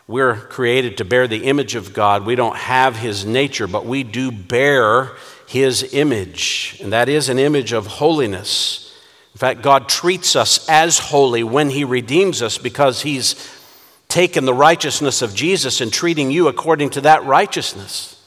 We're 0.07 0.37
created 0.37 0.99
to 0.99 1.05
bear 1.05 1.27
the 1.27 1.45
image 1.45 1.75
of 1.75 1.95
God. 1.95 2.27
We 2.27 2.35
don't 2.35 2.57
have 2.57 2.97
his 2.97 3.25
nature, 3.25 3.67
but 3.67 3.87
we 3.87 4.03
do 4.03 4.31
bear 4.31 5.13
his 5.47 5.95
image. 5.95 6.79
And 6.83 6.93
that 6.93 7.09
is 7.09 7.29
an 7.29 7.39
image 7.39 7.73
of 7.73 7.87
holiness. 7.87 8.95
In 9.35 9.39
fact, 9.39 9.63
God 9.63 9.89
treats 9.89 10.37
us 10.37 10.69
as 10.69 10.99
holy 10.99 11.43
when 11.43 11.71
he 11.71 11.85
redeems 11.85 12.43
us 12.43 12.59
because 12.59 13.03
he's 13.03 13.35
taken 14.13 14.45
the 14.45 14.53
righteousness 14.53 15.23
of 15.23 15.35
Jesus 15.35 15.81
and 15.81 15.91
treating 15.91 16.31
you 16.31 16.47
according 16.47 16.91
to 16.91 17.01
that 17.01 17.25
righteousness. 17.25 18.23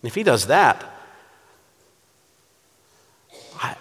And 0.00 0.08
if 0.08 0.14
he 0.14 0.22
does 0.22 0.46
that, 0.46 0.84
I, 3.60 3.76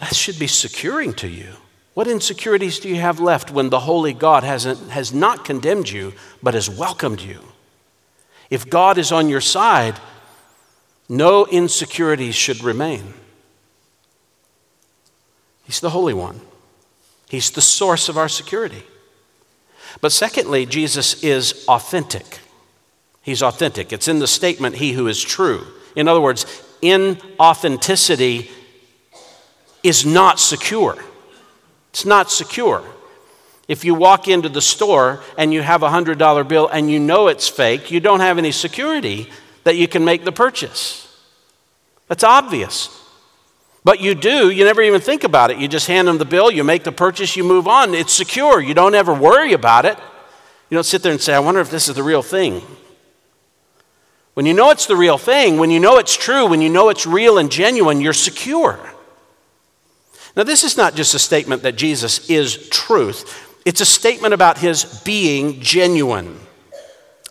that 0.00 0.14
should 0.14 0.36
be 0.38 0.48
securing 0.48 1.12
to 1.14 1.28
you. 1.28 1.54
What 1.94 2.08
insecurities 2.08 2.80
do 2.80 2.88
you 2.88 2.96
have 2.96 3.20
left 3.20 3.52
when 3.52 3.70
the 3.70 3.78
holy 3.78 4.12
God 4.12 4.42
hasn't, 4.42 4.90
has 4.90 5.14
not 5.14 5.44
condemned 5.44 5.88
you, 5.88 6.12
but 6.42 6.54
has 6.54 6.68
welcomed 6.68 7.20
you? 7.20 7.38
If 8.50 8.68
God 8.68 8.98
is 8.98 9.12
on 9.12 9.28
your 9.28 9.40
side, 9.40 10.00
no 11.08 11.46
insecurities 11.46 12.34
should 12.34 12.64
remain. 12.64 13.14
He's 15.62 15.78
the 15.78 15.90
Holy 15.90 16.12
One, 16.12 16.40
He's 17.28 17.52
the 17.52 17.62
source 17.62 18.08
of 18.08 18.18
our 18.18 18.28
security. 18.28 18.82
But 20.00 20.12
secondly, 20.12 20.66
Jesus 20.66 21.22
is 21.22 21.64
authentic. 21.68 22.40
He's 23.22 23.42
authentic. 23.42 23.92
It's 23.92 24.08
in 24.08 24.18
the 24.18 24.26
statement, 24.26 24.76
He 24.76 24.92
who 24.92 25.06
is 25.06 25.22
true. 25.22 25.66
In 25.96 26.08
other 26.08 26.20
words, 26.20 26.44
inauthenticity 26.82 28.50
is 29.82 30.04
not 30.04 30.40
secure. 30.40 30.96
It's 31.90 32.04
not 32.04 32.30
secure. 32.30 32.82
If 33.68 33.84
you 33.84 33.94
walk 33.94 34.28
into 34.28 34.48
the 34.48 34.60
store 34.60 35.22
and 35.38 35.52
you 35.52 35.62
have 35.62 35.82
a 35.82 35.88
$100 35.88 36.48
bill 36.48 36.68
and 36.68 36.90
you 36.90 36.98
know 36.98 37.28
it's 37.28 37.48
fake, 37.48 37.90
you 37.90 38.00
don't 38.00 38.20
have 38.20 38.36
any 38.36 38.52
security 38.52 39.30
that 39.64 39.76
you 39.76 39.88
can 39.88 40.04
make 40.04 40.24
the 40.24 40.32
purchase. 40.32 41.00
That's 42.08 42.24
obvious. 42.24 43.03
But 43.84 44.00
you 44.00 44.14
do, 44.14 44.50
you 44.50 44.64
never 44.64 44.80
even 44.80 45.02
think 45.02 45.24
about 45.24 45.50
it. 45.50 45.58
You 45.58 45.68
just 45.68 45.86
hand 45.86 46.08
them 46.08 46.16
the 46.16 46.24
bill, 46.24 46.50
you 46.50 46.64
make 46.64 46.84
the 46.84 46.92
purchase, 46.92 47.36
you 47.36 47.44
move 47.44 47.68
on. 47.68 47.94
It's 47.94 48.14
secure. 48.14 48.60
You 48.60 48.72
don't 48.72 48.94
ever 48.94 49.12
worry 49.12 49.52
about 49.52 49.84
it. 49.84 49.98
You 50.70 50.76
don't 50.76 50.84
sit 50.84 51.02
there 51.02 51.12
and 51.12 51.20
say, 51.20 51.34
I 51.34 51.38
wonder 51.38 51.60
if 51.60 51.70
this 51.70 51.88
is 51.88 51.94
the 51.94 52.02
real 52.02 52.22
thing. 52.22 52.62
When 54.32 54.46
you 54.46 54.54
know 54.54 54.70
it's 54.70 54.86
the 54.86 54.96
real 54.96 55.18
thing, 55.18 55.58
when 55.58 55.70
you 55.70 55.78
know 55.78 55.98
it's 55.98 56.16
true, 56.16 56.46
when 56.46 56.62
you 56.62 56.70
know 56.70 56.88
it's 56.88 57.06
real 57.06 57.38
and 57.38 57.52
genuine, 57.52 58.00
you're 58.00 58.14
secure. 58.14 58.80
Now, 60.36 60.42
this 60.42 60.64
is 60.64 60.76
not 60.76 60.96
just 60.96 61.14
a 61.14 61.18
statement 61.18 61.62
that 61.62 61.76
Jesus 61.76 62.28
is 62.28 62.68
truth, 62.70 63.50
It's 63.64 63.80
a 63.80 63.86
statement 63.86 64.34
about 64.34 64.58
his 64.58 64.84
being 65.04 65.60
genuine. 65.60 66.38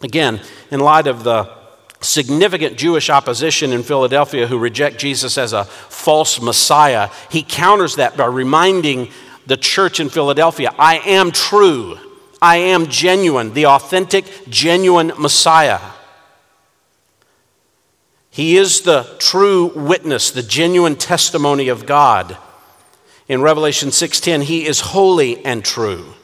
Again, 0.01 0.41
in 0.71 0.79
light 0.79 1.05
of 1.07 1.23
the 1.23 1.62
significant 2.03 2.77
Jewish 2.77 3.09
opposition 3.09 3.71
in 3.71 3.83
Philadelphia 3.83 4.47
who 4.47 4.57
reject 4.57 4.99
Jesus 4.99 5.37
as 5.37 5.53
a 5.53 5.65
false 5.65 6.41
Messiah, 6.41 7.09
he 7.29 7.43
counters 7.43 7.95
that 7.95 8.17
by 8.17 8.25
reminding 8.25 9.09
the 9.45 9.57
church 9.57 9.99
in 9.99 10.09
Philadelphia 10.09 10.73
I 10.77 10.99
am 10.99 11.31
true, 11.31 11.97
I 12.41 12.57
am 12.57 12.87
genuine, 12.87 13.53
the 13.53 13.67
authentic, 13.67 14.25
genuine 14.49 15.13
Messiah. 15.17 15.79
He 18.29 18.57
is 18.57 18.81
the 18.81 19.07
true 19.19 19.67
witness, 19.75 20.31
the 20.31 20.41
genuine 20.41 20.95
testimony 20.95 21.67
of 21.67 21.85
God. 21.85 22.35
In 23.27 23.41
Revelation 23.41 23.91
6:10, 23.91 24.41
he 24.41 24.65
is 24.65 24.79
holy 24.79 25.43
and 25.45 25.63
true. 25.63 26.15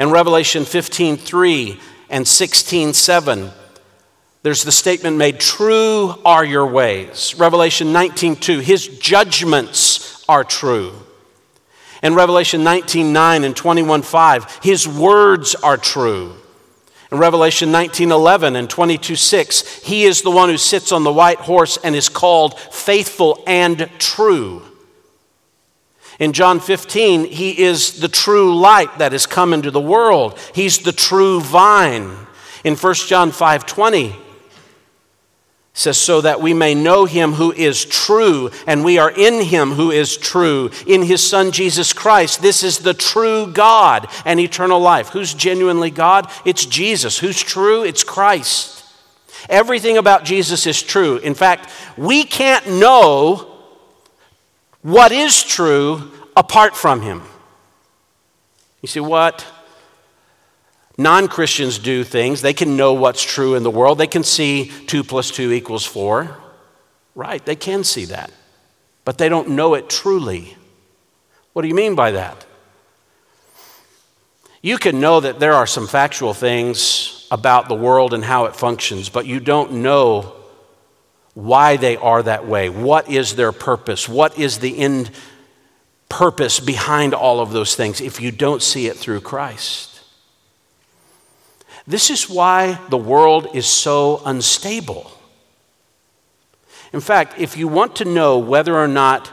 In 0.00 0.10
Revelation 0.10 0.64
15:3 0.64 1.78
and 2.08 2.26
16:7, 2.26 3.52
there's 4.42 4.64
the 4.64 4.72
statement 4.72 5.16
made, 5.16 5.38
True 5.38 6.14
are 6.24 6.44
your 6.44 6.66
ways. 6.66 7.34
Revelation 7.38 7.92
19:2, 7.92 8.60
his 8.60 8.88
judgments 8.88 10.24
are 10.28 10.44
true. 10.44 10.92
In 12.02 12.14
Revelation 12.14 12.64
19:9 12.64 13.44
and 13.44 13.54
21:5, 13.54 14.46
his 14.62 14.88
words 14.88 15.54
are 15.54 15.76
true. 15.76 16.34
In 17.12 17.18
Revelation 17.18 17.70
19:11 17.70 18.56
and 18.56 18.68
22:6, 18.68 19.82
he 19.84 20.04
is 20.04 20.22
the 20.22 20.30
one 20.30 20.48
who 20.48 20.58
sits 20.58 20.90
on 20.90 21.04
the 21.04 21.12
white 21.12 21.40
horse 21.40 21.78
and 21.84 21.94
is 21.94 22.08
called 22.08 22.58
faithful 22.58 23.44
and 23.46 23.88
true. 23.98 24.62
In 26.18 26.32
John 26.32 26.58
15, 26.58 27.26
he 27.26 27.50
is 27.62 28.00
the 28.00 28.08
true 28.08 28.58
light 28.58 28.98
that 28.98 29.12
has 29.12 29.26
come 29.26 29.52
into 29.52 29.70
the 29.70 29.80
world. 29.80 30.38
He's 30.52 30.78
the 30.78 30.92
true 30.92 31.40
vine. 31.40 32.16
In 32.64 32.76
1 32.76 33.08
John 33.08 33.30
5:20, 33.30 34.16
says 35.74 35.96
so 35.96 36.20
that 36.20 36.40
we 36.40 36.52
may 36.52 36.74
know 36.74 37.06
him 37.06 37.32
who 37.32 37.50
is 37.52 37.84
true 37.84 38.50
and 38.66 38.84
we 38.84 38.98
are 38.98 39.10
in 39.10 39.42
him 39.42 39.72
who 39.72 39.90
is 39.90 40.16
true 40.18 40.70
in 40.86 41.02
his 41.02 41.26
son 41.26 41.50
Jesus 41.50 41.92
Christ. 41.92 42.42
This 42.42 42.62
is 42.62 42.78
the 42.78 42.92
true 42.94 43.46
God 43.46 44.06
and 44.26 44.38
eternal 44.38 44.80
life. 44.80 45.08
Who's 45.08 45.32
genuinely 45.32 45.90
God? 45.90 46.30
It's 46.44 46.66
Jesus. 46.66 47.18
Who's 47.18 47.40
true? 47.40 47.84
It's 47.84 48.04
Christ. 48.04 48.84
Everything 49.48 49.96
about 49.96 50.24
Jesus 50.24 50.66
is 50.66 50.82
true. 50.82 51.16
In 51.16 51.34
fact 51.34 51.70
we 51.96 52.24
can't 52.24 52.68
know 52.68 53.48
what 54.82 55.10
is 55.10 55.42
true 55.42 56.10
apart 56.36 56.76
from 56.76 57.00
him. 57.00 57.22
You 58.82 58.88
see 58.88 59.00
what 59.00 59.46
Non 60.98 61.28
Christians 61.28 61.78
do 61.78 62.04
things. 62.04 62.42
They 62.42 62.52
can 62.52 62.76
know 62.76 62.92
what's 62.92 63.22
true 63.22 63.54
in 63.54 63.62
the 63.62 63.70
world. 63.70 63.98
They 63.98 64.06
can 64.06 64.24
see 64.24 64.70
2 64.86 65.04
plus 65.04 65.30
2 65.30 65.52
equals 65.52 65.86
4. 65.86 66.36
Right, 67.14 67.44
they 67.44 67.56
can 67.56 67.84
see 67.84 68.06
that. 68.06 68.30
But 69.04 69.18
they 69.18 69.28
don't 69.28 69.50
know 69.50 69.74
it 69.74 69.88
truly. 69.88 70.56
What 71.52 71.62
do 71.62 71.68
you 71.68 71.74
mean 71.74 71.94
by 71.94 72.12
that? 72.12 72.46
You 74.62 74.78
can 74.78 75.00
know 75.00 75.20
that 75.20 75.40
there 75.40 75.54
are 75.54 75.66
some 75.66 75.88
factual 75.88 76.34
things 76.34 77.26
about 77.30 77.68
the 77.68 77.74
world 77.74 78.14
and 78.14 78.24
how 78.24 78.44
it 78.44 78.54
functions, 78.54 79.08
but 79.08 79.26
you 79.26 79.40
don't 79.40 79.72
know 79.72 80.34
why 81.34 81.76
they 81.76 81.96
are 81.96 82.22
that 82.22 82.46
way. 82.46 82.68
What 82.68 83.10
is 83.10 83.34
their 83.34 83.52
purpose? 83.52 84.08
What 84.08 84.38
is 84.38 84.58
the 84.58 84.78
end 84.78 85.10
purpose 86.08 86.60
behind 86.60 87.14
all 87.14 87.40
of 87.40 87.52
those 87.52 87.74
things 87.74 88.00
if 88.00 88.20
you 88.20 88.30
don't 88.30 88.62
see 88.62 88.86
it 88.86 88.96
through 88.96 89.22
Christ? 89.22 89.91
This 91.86 92.10
is 92.10 92.30
why 92.30 92.78
the 92.90 92.96
world 92.96 93.48
is 93.54 93.66
so 93.66 94.22
unstable. 94.24 95.10
In 96.92 97.00
fact, 97.00 97.40
if 97.40 97.56
you 97.56 97.68
want 97.68 97.96
to 97.96 98.04
know 98.04 98.38
whether 98.38 98.76
or 98.76 98.88
not 98.88 99.30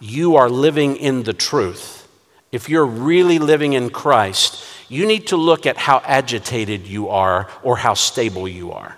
you 0.00 0.36
are 0.36 0.48
living 0.48 0.96
in 0.96 1.22
the 1.22 1.32
truth, 1.32 2.08
if 2.50 2.68
you're 2.68 2.86
really 2.86 3.38
living 3.38 3.74
in 3.74 3.90
Christ, 3.90 4.64
you 4.88 5.06
need 5.06 5.28
to 5.28 5.36
look 5.36 5.64
at 5.64 5.76
how 5.76 6.02
agitated 6.04 6.86
you 6.86 7.08
are 7.08 7.48
or 7.62 7.76
how 7.76 7.94
stable 7.94 8.48
you 8.48 8.72
are. 8.72 8.96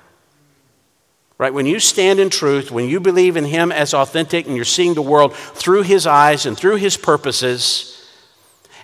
Right? 1.36 1.52
When 1.52 1.66
you 1.66 1.80
stand 1.80 2.20
in 2.20 2.30
truth, 2.30 2.70
when 2.70 2.88
you 2.88 3.00
believe 3.00 3.36
in 3.36 3.44
Him 3.44 3.72
as 3.72 3.92
authentic 3.92 4.46
and 4.46 4.56
you're 4.56 4.64
seeing 4.64 4.94
the 4.94 5.02
world 5.02 5.34
through 5.34 5.82
His 5.82 6.06
eyes 6.06 6.46
and 6.46 6.56
through 6.56 6.76
His 6.76 6.96
purposes, 6.96 8.08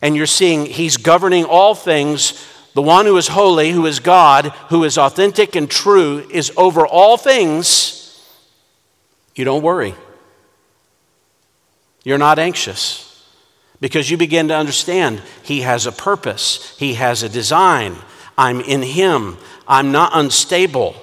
and 0.03 0.17
you're 0.17 0.27
seeing 0.27 0.67
He's 0.67 0.97
governing 0.97 1.45
all 1.45 1.75
things 1.75 2.45
the 2.75 2.83
one 2.83 3.07
who 3.07 3.17
is 3.17 3.29
holy, 3.29 3.71
who 3.71 3.87
is 3.87 4.01
God, 4.01 4.47
who 4.69 4.85
is 4.85 4.97
authentic 4.97 5.57
and 5.57 5.71
true, 5.71 6.27
is 6.31 6.53
over 6.57 6.87
all 6.87 7.17
things, 7.17 7.97
you 9.35 9.45
don't 9.45 9.63
worry. 9.63 9.95
You're 12.05 12.19
not 12.19 12.39
anxious 12.39 13.07
because 13.81 14.11
you 14.11 14.17
begin 14.17 14.49
to 14.49 14.57
understand 14.57 15.23
He 15.43 15.63
has 15.63 15.87
a 15.87 15.93
purpose, 15.93 16.77
He 16.79 16.95
has 16.95 17.23
a 17.23 17.29
design. 17.29 17.97
I'm 18.39 18.61
in 18.61 18.83
Him, 18.83 19.37
I'm 19.67 19.93
not 19.93 20.13
unstable. 20.15 20.95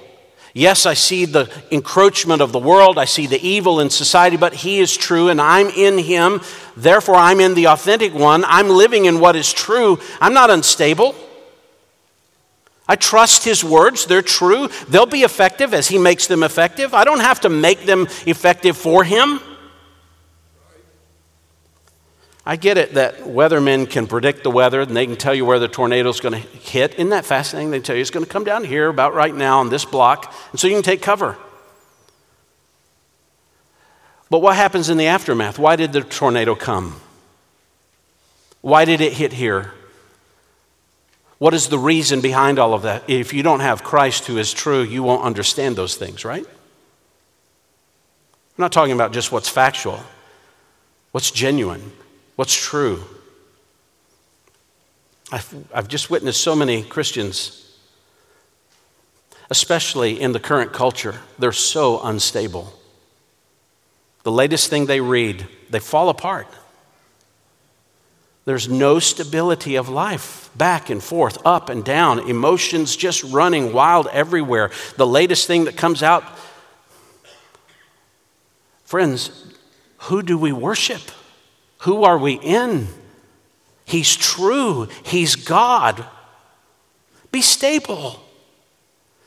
Yes, 0.54 0.86
I 0.86 0.94
see 0.94 1.24
the 1.24 1.52
encroachment 1.70 2.42
of 2.42 2.52
the 2.52 2.58
world, 2.58 2.98
I 2.98 3.04
see 3.04 3.26
the 3.26 3.40
evil 3.46 3.78
in 3.78 3.90
society, 3.90 4.36
but 4.36 4.54
He 4.54 4.80
is 4.80 4.96
true 4.96 5.28
and 5.28 5.40
I'm 5.40 5.68
in 5.68 5.98
Him. 5.98 6.40
Therefore, 6.76 7.16
I'm 7.16 7.40
in 7.40 7.54
the 7.54 7.68
authentic 7.68 8.14
one. 8.14 8.44
I'm 8.46 8.68
living 8.68 9.04
in 9.04 9.20
what 9.20 9.36
is 9.36 9.52
true. 9.52 9.98
I'm 10.20 10.34
not 10.34 10.50
unstable. 10.50 11.14
I 12.88 12.96
trust 12.96 13.44
his 13.44 13.62
words. 13.62 14.06
They're 14.06 14.22
true. 14.22 14.68
They'll 14.88 15.06
be 15.06 15.22
effective 15.22 15.74
as 15.74 15.88
he 15.88 15.98
makes 15.98 16.26
them 16.26 16.42
effective. 16.42 16.94
I 16.94 17.04
don't 17.04 17.20
have 17.20 17.42
to 17.42 17.48
make 17.48 17.84
them 17.84 18.06
effective 18.26 18.76
for 18.76 19.04
him. 19.04 19.40
I 22.46 22.56
get 22.56 22.78
it 22.78 22.94
that 22.94 23.18
weathermen 23.24 23.90
can 23.90 24.06
predict 24.06 24.42
the 24.42 24.50
weather 24.50 24.80
and 24.80 24.96
they 24.96 25.04
can 25.04 25.16
tell 25.16 25.34
you 25.34 25.44
where 25.44 25.58
the 25.58 25.68
tornado 25.68 26.08
is 26.08 26.18
going 26.18 26.32
to 26.32 26.38
hit. 26.38 26.94
Isn't 26.94 27.10
that 27.10 27.26
fascinating? 27.26 27.70
They 27.70 27.80
tell 27.80 27.94
you 27.94 28.00
it's 28.00 28.10
going 28.10 28.24
to 28.24 28.32
come 28.32 28.44
down 28.44 28.64
here 28.64 28.88
about 28.88 29.12
right 29.12 29.34
now 29.34 29.60
on 29.60 29.68
this 29.68 29.84
block, 29.84 30.34
and 30.50 30.58
so 30.58 30.66
you 30.66 30.72
can 30.72 30.82
take 30.82 31.02
cover. 31.02 31.36
But 34.30 34.38
what 34.38 34.56
happens 34.56 34.88
in 34.88 34.96
the 34.96 35.08
aftermath? 35.08 35.58
Why 35.58 35.76
did 35.76 35.92
the 35.92 36.00
tornado 36.00 36.54
come? 36.54 36.98
Why 38.62 38.86
did 38.86 39.02
it 39.02 39.12
hit 39.12 39.34
here? 39.34 39.74
What 41.38 41.54
is 41.54 41.68
the 41.68 41.78
reason 41.78 42.20
behind 42.20 42.58
all 42.58 42.74
of 42.74 42.82
that? 42.82 43.08
If 43.08 43.32
you 43.32 43.42
don't 43.42 43.60
have 43.60 43.84
Christ 43.84 44.26
who 44.26 44.38
is 44.38 44.52
true, 44.52 44.82
you 44.82 45.02
won't 45.02 45.22
understand 45.22 45.76
those 45.76 45.96
things, 45.96 46.24
right? 46.24 46.44
I'm 46.44 48.62
not 48.62 48.72
talking 48.72 48.92
about 48.92 49.12
just 49.12 49.30
what's 49.30 49.48
factual, 49.48 50.00
what's 51.12 51.30
genuine, 51.30 51.92
what's 52.34 52.54
true. 52.54 53.04
I've, 55.30 55.54
I've 55.72 55.88
just 55.88 56.10
witnessed 56.10 56.40
so 56.40 56.56
many 56.56 56.82
Christians, 56.82 57.76
especially 59.48 60.20
in 60.20 60.32
the 60.32 60.40
current 60.40 60.72
culture, 60.72 61.14
they're 61.38 61.52
so 61.52 62.02
unstable. 62.02 62.72
The 64.24 64.32
latest 64.32 64.70
thing 64.70 64.86
they 64.86 65.00
read, 65.00 65.46
they 65.70 65.78
fall 65.78 66.08
apart. 66.08 66.48
There's 68.48 68.66
no 68.66 68.98
stability 68.98 69.76
of 69.76 69.90
life, 69.90 70.48
back 70.56 70.88
and 70.88 71.04
forth, 71.04 71.36
up 71.44 71.68
and 71.68 71.84
down, 71.84 72.18
emotions 72.30 72.96
just 72.96 73.22
running 73.24 73.74
wild 73.74 74.06
everywhere. 74.10 74.70
The 74.96 75.06
latest 75.06 75.46
thing 75.46 75.64
that 75.64 75.76
comes 75.76 76.02
out. 76.02 76.24
Friends, 78.86 79.52
who 79.98 80.22
do 80.22 80.38
we 80.38 80.50
worship? 80.50 81.02
Who 81.80 82.04
are 82.04 82.16
we 82.16 82.36
in? 82.36 82.88
He's 83.84 84.16
true, 84.16 84.88
He's 85.02 85.36
God. 85.36 86.06
Be 87.30 87.42
stable. 87.42 88.18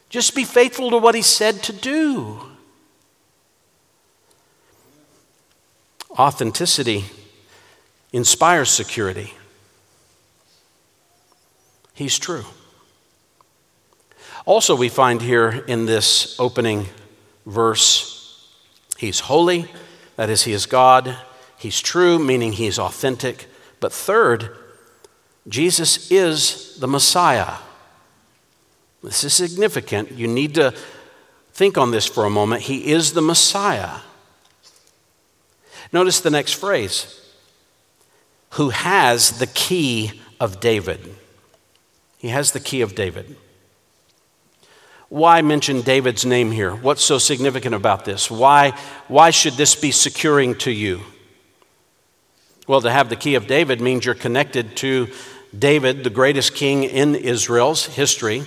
Just 0.09 0.33
be 0.33 0.45
faithful 0.45 0.89
to 0.89 0.97
what 0.97 1.13
He 1.13 1.21
said 1.21 1.61
to 1.61 1.73
do. 1.73 2.39
Authenticity 6.17 7.05
inspires 8.11 8.69
security. 8.69 9.33
He's 11.93 12.17
true. 12.17 12.45
Also, 14.45 14.75
we 14.75 14.89
find 14.89 15.21
here 15.21 15.63
in 15.67 15.85
this 15.85 16.39
opening 16.39 16.87
verse, 17.45 18.17
He's 18.97 19.21
holy, 19.21 19.69
that 20.15 20.29
is, 20.29 20.43
He 20.43 20.53
is 20.53 20.65
God. 20.65 21.15
He's 21.57 21.79
true, 21.79 22.17
meaning 22.17 22.53
He's 22.53 22.79
authentic. 22.79 23.47
But 23.79 23.93
third, 23.93 24.57
Jesus 25.47 26.11
is 26.11 26.77
the 26.79 26.87
Messiah. 26.87 27.57
This 29.03 29.23
is 29.23 29.33
significant. 29.33 30.11
You 30.11 30.27
need 30.27 30.55
to 30.55 30.73
think 31.53 31.77
on 31.77 31.91
this 31.91 32.05
for 32.05 32.25
a 32.25 32.29
moment. 32.29 32.63
He 32.63 32.91
is 32.91 33.13
the 33.13 33.21
Messiah. 33.21 33.99
Notice 35.91 36.19
the 36.21 36.29
next 36.29 36.53
phrase 36.53 37.20
who 38.51 38.69
has 38.69 39.39
the 39.39 39.47
key 39.47 40.21
of 40.39 40.59
David. 40.59 41.15
He 42.17 42.29
has 42.29 42.51
the 42.51 42.59
key 42.59 42.81
of 42.81 42.95
David. 42.95 43.35
Why 45.09 45.41
mention 45.41 45.81
David's 45.81 46.25
name 46.25 46.51
here? 46.51 46.73
What's 46.73 47.03
so 47.03 47.17
significant 47.17 47.75
about 47.75 48.05
this? 48.05 48.31
Why, 48.31 48.71
why 49.07 49.29
should 49.29 49.53
this 49.53 49.75
be 49.75 49.91
securing 49.91 50.55
to 50.59 50.71
you? 50.71 51.01
Well, 52.67 52.81
to 52.81 52.91
have 52.91 53.09
the 53.09 53.15
key 53.15 53.35
of 53.35 53.47
David 53.47 53.81
means 53.81 54.05
you're 54.05 54.15
connected 54.15 54.77
to 54.77 55.09
David, 55.57 56.03
the 56.03 56.09
greatest 56.09 56.55
king 56.55 56.83
in 56.83 57.15
Israel's 57.15 57.87
history. 57.87 58.43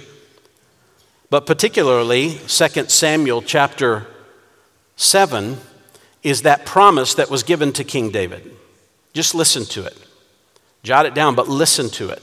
But 1.29 1.47
particularly, 1.47 2.38
2 2.47 2.88
Samuel 2.88 3.43
chapter 3.43 4.07
7 4.97 5.59
is 6.23 6.43
that 6.43 6.64
promise 6.64 7.14
that 7.14 7.31
was 7.31 7.43
given 7.43 7.73
to 7.75 7.85
King 7.85 8.11
David. 8.11 8.55
Just 9.14 9.35
listen 9.35 9.64
to 9.66 9.85
it. 9.85 9.96
Jot 10.83 11.07
it 11.07 11.14
down, 11.14 11.35
but 11.35 11.48
listen 11.48 11.88
to 11.90 12.11
it. 12.11 12.22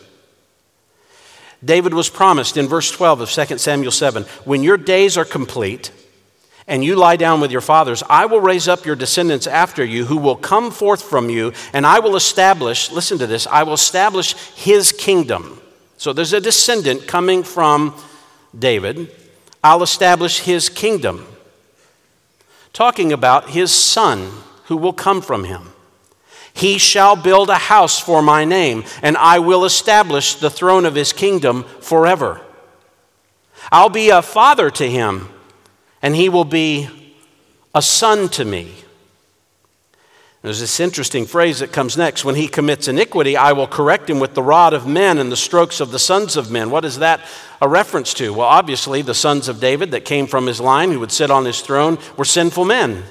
David 1.63 1.93
was 1.93 2.09
promised 2.09 2.57
in 2.57 2.67
verse 2.67 2.91
12 2.91 3.21
of 3.21 3.31
2 3.31 3.57
Samuel 3.57 3.91
7 3.91 4.23
When 4.45 4.63
your 4.63 4.77
days 4.77 5.17
are 5.17 5.25
complete 5.25 5.91
and 6.67 6.83
you 6.83 6.95
lie 6.95 7.15
down 7.15 7.41
with 7.41 7.51
your 7.51 7.61
fathers, 7.61 8.03
I 8.09 8.25
will 8.25 8.39
raise 8.39 8.67
up 8.67 8.85
your 8.85 8.95
descendants 8.95 9.47
after 9.47 9.83
you 9.83 10.05
who 10.05 10.17
will 10.17 10.35
come 10.35 10.71
forth 10.71 11.01
from 11.01 11.29
you, 11.29 11.53
and 11.73 11.85
I 11.85 11.99
will 11.99 12.15
establish, 12.15 12.91
listen 12.91 13.17
to 13.19 13.27
this, 13.27 13.47
I 13.47 13.63
will 13.63 13.73
establish 13.73 14.33
his 14.55 14.91
kingdom. 14.91 15.59
So 15.97 16.13
there's 16.13 16.33
a 16.33 16.41
descendant 16.41 17.07
coming 17.07 17.43
from 17.43 17.95
David. 18.57 19.11
I'll 19.63 19.83
establish 19.83 20.39
his 20.39 20.69
kingdom. 20.69 21.27
Talking 22.73 23.11
about 23.11 23.51
his 23.51 23.71
son 23.71 24.31
who 24.65 24.77
will 24.77 24.93
come 24.93 25.21
from 25.21 25.43
him. 25.43 25.73
He 26.53 26.77
shall 26.77 27.15
build 27.15 27.49
a 27.49 27.55
house 27.55 27.99
for 27.99 28.21
my 28.21 28.45
name, 28.45 28.83
and 29.01 29.17
I 29.17 29.39
will 29.39 29.65
establish 29.65 30.35
the 30.35 30.49
throne 30.49 30.85
of 30.85 30.95
his 30.95 31.13
kingdom 31.13 31.63
forever. 31.81 32.41
I'll 33.71 33.89
be 33.89 34.09
a 34.09 34.21
father 34.21 34.69
to 34.71 34.89
him, 34.89 35.29
and 36.01 36.15
he 36.15 36.29
will 36.29 36.45
be 36.45 36.89
a 37.73 37.81
son 37.81 38.29
to 38.29 38.45
me. 38.45 38.73
There's 40.41 40.59
this 40.59 40.79
interesting 40.79 41.27
phrase 41.27 41.59
that 41.59 41.71
comes 41.71 41.95
next. 41.95 42.25
When 42.25 42.33
he 42.33 42.47
commits 42.47 42.87
iniquity, 42.87 43.37
I 43.37 43.51
will 43.51 43.67
correct 43.67 44.09
him 44.09 44.19
with 44.19 44.33
the 44.33 44.41
rod 44.41 44.73
of 44.73 44.87
men 44.87 45.19
and 45.19 45.31
the 45.31 45.37
strokes 45.37 45.79
of 45.79 45.91
the 45.91 45.99
sons 45.99 46.35
of 46.35 46.49
men. 46.49 46.71
What 46.71 46.83
is 46.83 46.97
that 46.97 47.21
a 47.61 47.67
reference 47.67 48.11
to? 48.15 48.33
Well, 48.33 48.47
obviously, 48.47 49.03
the 49.03 49.13
sons 49.13 49.47
of 49.47 49.59
David 49.59 49.91
that 49.91 50.03
came 50.03 50.25
from 50.25 50.47
his 50.47 50.59
line, 50.59 50.91
who 50.91 50.99
would 50.99 51.11
sit 51.11 51.29
on 51.29 51.45
his 51.45 51.61
throne, 51.61 51.99
were 52.17 52.25
sinful 52.25 52.65
men. 52.65 53.03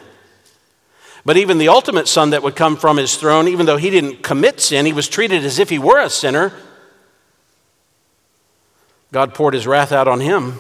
But 1.25 1.37
even 1.37 1.59
the 1.59 1.69
ultimate 1.69 2.09
son 2.09 2.31
that 2.31 2.43
would 2.43 2.57
come 2.57 2.77
from 2.77 2.97
his 2.97 3.17
throne, 3.17 3.49
even 3.49 3.67
though 3.67 3.77
he 3.77 3.91
didn't 3.91 4.23
commit 4.23 4.61
sin, 4.61 4.87
he 4.87 4.93
was 4.93 5.09
treated 5.09 5.45
as 5.45 5.59
if 5.59 5.69
he 5.69 5.79
were 5.79 6.01
a 6.01 6.11
sinner. 6.11 6.53
God 9.13 9.35
poured 9.35 9.55
his 9.55 9.67
wrath 9.67 9.93
out 9.93 10.09
on 10.09 10.21
him. 10.21 10.55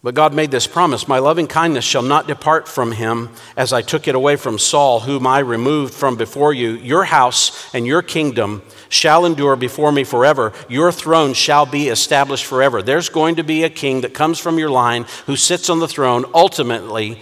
But 0.00 0.14
God 0.14 0.32
made 0.32 0.52
this 0.52 0.68
promise 0.68 1.08
My 1.08 1.18
loving 1.18 1.48
kindness 1.48 1.84
shall 1.84 2.02
not 2.02 2.28
depart 2.28 2.68
from 2.68 2.92
him 2.92 3.30
as 3.56 3.72
I 3.72 3.82
took 3.82 4.06
it 4.06 4.14
away 4.14 4.36
from 4.36 4.58
Saul, 4.58 5.00
whom 5.00 5.26
I 5.26 5.40
removed 5.40 5.92
from 5.92 6.16
before 6.16 6.52
you. 6.52 6.70
Your 6.70 7.04
house 7.04 7.74
and 7.74 7.84
your 7.86 8.02
kingdom 8.02 8.62
shall 8.88 9.24
endure 9.24 9.56
before 9.56 9.90
me 9.90 10.04
forever. 10.04 10.52
Your 10.68 10.92
throne 10.92 11.34
shall 11.34 11.66
be 11.66 11.88
established 11.88 12.44
forever. 12.44 12.80
There's 12.80 13.08
going 13.08 13.36
to 13.36 13.44
be 13.44 13.64
a 13.64 13.70
king 13.70 14.02
that 14.02 14.14
comes 14.14 14.38
from 14.38 14.58
your 14.58 14.70
line 14.70 15.04
who 15.26 15.34
sits 15.34 15.68
on 15.68 15.80
the 15.80 15.88
throne 15.88 16.24
ultimately 16.32 17.20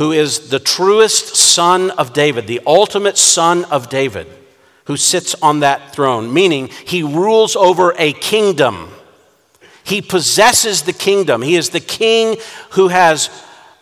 who 0.00 0.12
is 0.12 0.48
the 0.48 0.58
truest 0.58 1.36
son 1.36 1.90
of 1.90 2.14
David, 2.14 2.46
the 2.46 2.62
ultimate 2.66 3.18
son 3.18 3.66
of 3.66 3.90
David, 3.90 4.26
who 4.86 4.96
sits 4.96 5.34
on 5.42 5.60
that 5.60 5.94
throne, 5.94 6.32
meaning 6.32 6.68
he 6.86 7.02
rules 7.02 7.54
over 7.54 7.94
a 7.98 8.14
kingdom. 8.14 8.88
He 9.84 10.00
possesses 10.00 10.84
the 10.84 10.94
kingdom. 10.94 11.42
He 11.42 11.54
is 11.54 11.68
the 11.68 11.80
king 11.80 12.38
who 12.70 12.88
has 12.88 13.28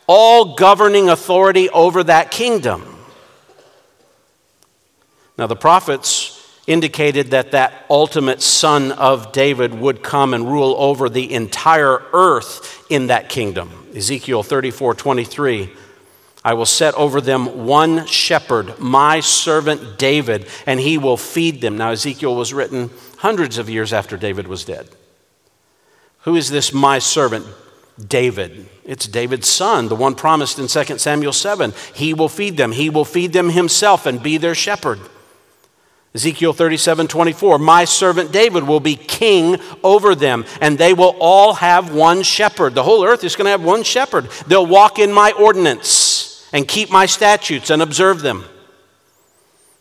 all 0.08 0.56
governing 0.56 1.08
authority 1.08 1.70
over 1.70 2.02
that 2.02 2.32
kingdom. 2.32 2.98
Now, 5.38 5.46
the 5.46 5.54
prophets 5.54 6.34
indicated 6.66 7.28
that 7.28 7.52
that 7.52 7.86
ultimate 7.88 8.42
son 8.42 8.90
of 8.90 9.30
David 9.30 9.72
would 9.72 10.02
come 10.02 10.34
and 10.34 10.50
rule 10.50 10.74
over 10.78 11.08
the 11.08 11.32
entire 11.32 12.02
earth 12.12 12.84
in 12.90 13.06
that 13.06 13.28
kingdom. 13.28 13.70
Ezekiel 13.94 14.42
34 14.42 14.94
23 14.96 15.70
I 16.44 16.54
will 16.54 16.66
set 16.66 16.94
over 16.94 17.20
them 17.20 17.66
one 17.66 18.06
shepherd, 18.06 18.78
my 18.78 19.20
servant 19.20 19.98
David, 19.98 20.46
and 20.66 20.78
he 20.78 20.96
will 20.96 21.16
feed 21.16 21.60
them. 21.60 21.76
Now, 21.76 21.90
Ezekiel 21.90 22.34
was 22.34 22.54
written 22.54 22.90
hundreds 23.18 23.58
of 23.58 23.68
years 23.68 23.92
after 23.92 24.16
David 24.16 24.46
was 24.46 24.64
dead. 24.64 24.88
Who 26.20 26.36
is 26.36 26.50
this 26.50 26.72
my 26.72 26.98
servant? 27.00 27.46
David. 28.06 28.68
It's 28.84 29.08
David's 29.08 29.48
son, 29.48 29.88
the 29.88 29.96
one 29.96 30.14
promised 30.14 30.58
in 30.58 30.68
2 30.68 30.98
Samuel 30.98 31.32
7. 31.32 31.72
He 31.94 32.14
will 32.14 32.28
feed 32.28 32.56
them. 32.56 32.70
He 32.70 32.90
will 32.90 33.04
feed 33.04 33.32
them 33.32 33.50
himself 33.50 34.06
and 34.06 34.22
be 34.22 34.36
their 34.36 34.54
shepherd. 34.54 35.00
Ezekiel 36.14 36.52
37 36.52 37.06
24, 37.06 37.58
my 37.58 37.84
servant 37.84 38.32
David 38.32 38.64
will 38.64 38.80
be 38.80 38.96
king 38.96 39.58
over 39.84 40.14
them, 40.14 40.44
and 40.60 40.78
they 40.78 40.94
will 40.94 41.14
all 41.20 41.54
have 41.54 41.92
one 41.92 42.22
shepherd. 42.22 42.74
The 42.74 42.82
whole 42.82 43.04
earth 43.04 43.24
is 43.24 43.36
going 43.36 43.44
to 43.44 43.50
have 43.50 43.62
one 43.62 43.82
shepherd. 43.82 44.28
They'll 44.46 44.66
walk 44.66 44.98
in 44.98 45.12
my 45.12 45.32
ordinance 45.32 46.17
and 46.52 46.66
keep 46.66 46.90
my 46.90 47.06
statutes 47.06 47.70
and 47.70 47.82
observe 47.82 48.22
them. 48.22 48.44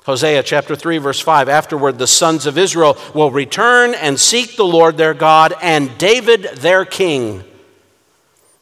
Hosea 0.06 0.42
chapter 0.44 0.74
3, 0.74 1.00
verse 1.00 1.20
5 1.20 1.50
Afterward, 1.50 2.00
the 2.00 2.08
sons 2.08 2.46
of 2.46 2.58
Israel 2.58 2.98
will 3.14 3.30
return 3.30 3.94
and 3.94 4.18
seek 4.18 4.56
the 4.56 4.66
Lord 4.66 4.96
their 4.96 5.14
God 5.14 5.54
and 5.62 5.98
David 5.98 6.44
their 6.56 6.86
king. 6.86 7.44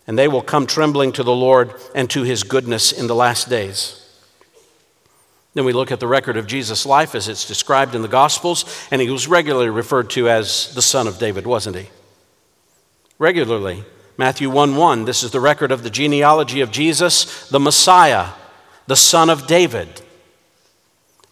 And 0.08 0.18
they 0.18 0.28
will 0.28 0.42
come 0.42 0.66
trembling 0.66 1.12
to 1.14 1.24
the 1.24 1.36
Lord 1.36 1.74
and 1.94 2.10
to 2.12 2.24
his 2.24 2.44
goodness 2.44 2.92
in 2.92 3.08
the 3.08 3.16
last 3.16 3.48
days. 3.50 4.02
Then 5.54 5.66
we 5.66 5.74
look 5.74 5.92
at 5.92 6.00
the 6.00 6.08
record 6.08 6.36
of 6.36 6.48
Jesus' 6.48 6.86
life 6.86 7.16
as 7.16 7.28
it's 7.28 7.48
described 7.48 7.96
in 7.96 8.02
the 8.02 8.08
Gospels, 8.08 8.66
and 8.92 9.02
he 9.02 9.10
was 9.10 9.28
regularly 9.28 9.70
referred 9.70 10.10
to 10.12 10.28
as 10.28 10.74
the 10.74 10.82
son 10.82 11.08
of 11.08 11.18
David, 11.18 11.48
wasn't 11.48 11.78
he? 11.78 11.90
Regularly. 13.20 13.86
Matthew 14.18 14.50
1 14.50 14.76
1, 14.76 15.06
this 15.06 15.24
is 15.24 15.32
the 15.32 15.40
record 15.40 15.72
of 15.72 15.84
the 15.84 15.90
genealogy 15.90 16.62
of 16.62 16.72
Jesus, 16.72 17.50
the 17.50 17.60
Messiah, 17.60 18.30
the 18.88 18.96
son 18.96 19.30
of 19.30 19.48
David. 19.48 20.02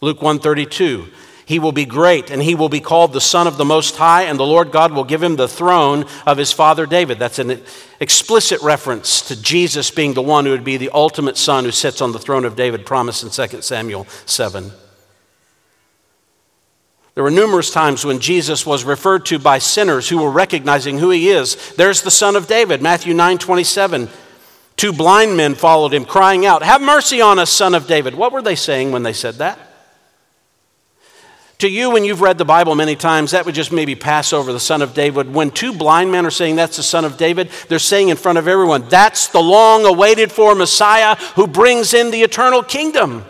Luke 0.00 0.20
132, 0.20 1.06
he 1.46 1.58
will 1.58 1.72
be 1.72 1.86
great 1.86 2.30
and 2.30 2.42
he 2.42 2.54
will 2.54 2.68
be 2.68 2.80
called 2.80 3.12
the 3.12 3.20
Son 3.20 3.46
of 3.46 3.56
the 3.56 3.64
Most 3.64 3.96
High, 3.96 4.24
and 4.24 4.38
the 4.38 4.46
Lord 4.46 4.70
God 4.70 4.92
will 4.92 5.04
give 5.04 5.22
him 5.22 5.36
the 5.36 5.48
throne 5.48 6.04
of 6.26 6.36
his 6.36 6.52
father 6.52 6.84
David. 6.84 7.18
That's 7.18 7.38
an 7.38 7.62
explicit 8.00 8.60
reference 8.60 9.22
to 9.28 9.40
Jesus 9.40 9.90
being 9.90 10.14
the 10.14 10.22
one 10.22 10.44
who 10.44 10.50
would 10.50 10.64
be 10.64 10.76
the 10.76 10.90
ultimate 10.90 11.38
son 11.38 11.64
who 11.64 11.70
sits 11.70 12.02
on 12.02 12.12
the 12.12 12.18
throne 12.18 12.44
of 12.44 12.56
David, 12.56 12.84
promised 12.84 13.22
in 13.22 13.30
2 13.48 13.62
Samuel 13.62 14.06
7. 14.26 14.72
There 17.14 17.22
were 17.22 17.30
numerous 17.30 17.70
times 17.70 18.04
when 18.04 18.18
Jesus 18.18 18.66
was 18.66 18.84
referred 18.84 19.26
to 19.26 19.38
by 19.38 19.58
sinners 19.58 20.08
who 20.08 20.18
were 20.18 20.30
recognizing 20.30 20.98
who 20.98 21.10
he 21.10 21.30
is. 21.30 21.72
There's 21.74 22.02
the 22.02 22.10
son 22.10 22.34
of 22.34 22.48
David, 22.48 22.82
Matthew 22.82 23.14
9 23.14 23.38
27. 23.38 24.08
Two 24.76 24.92
blind 24.92 25.36
men 25.36 25.54
followed 25.54 25.94
him, 25.94 26.04
crying 26.04 26.44
out, 26.44 26.64
Have 26.64 26.82
mercy 26.82 27.20
on 27.20 27.38
us, 27.38 27.50
son 27.50 27.74
of 27.74 27.86
David. 27.86 28.16
What 28.16 28.32
were 28.32 28.42
they 28.42 28.56
saying 28.56 28.90
when 28.90 29.04
they 29.04 29.12
said 29.12 29.36
that? 29.36 29.58
To 31.58 31.68
you, 31.68 31.90
when 31.90 32.04
you've 32.04 32.20
read 32.20 32.36
the 32.36 32.44
Bible 32.44 32.74
many 32.74 32.96
times, 32.96 33.30
that 33.30 33.46
would 33.46 33.54
just 33.54 33.70
maybe 33.70 33.94
pass 33.94 34.32
over 34.32 34.52
the 34.52 34.58
son 34.58 34.82
of 34.82 34.92
David. 34.92 35.32
When 35.32 35.52
two 35.52 35.72
blind 35.72 36.10
men 36.10 36.26
are 36.26 36.30
saying 36.30 36.56
that's 36.56 36.76
the 36.76 36.82
son 36.82 37.04
of 37.04 37.16
David, 37.16 37.48
they're 37.68 37.78
saying 37.78 38.08
in 38.08 38.16
front 38.16 38.38
of 38.38 38.48
everyone, 38.48 38.88
That's 38.88 39.28
the 39.28 39.40
long 39.40 39.84
awaited 39.84 40.32
for 40.32 40.56
Messiah 40.56 41.14
who 41.36 41.46
brings 41.46 41.94
in 41.94 42.10
the 42.10 42.22
eternal 42.22 42.64
kingdom. 42.64 43.24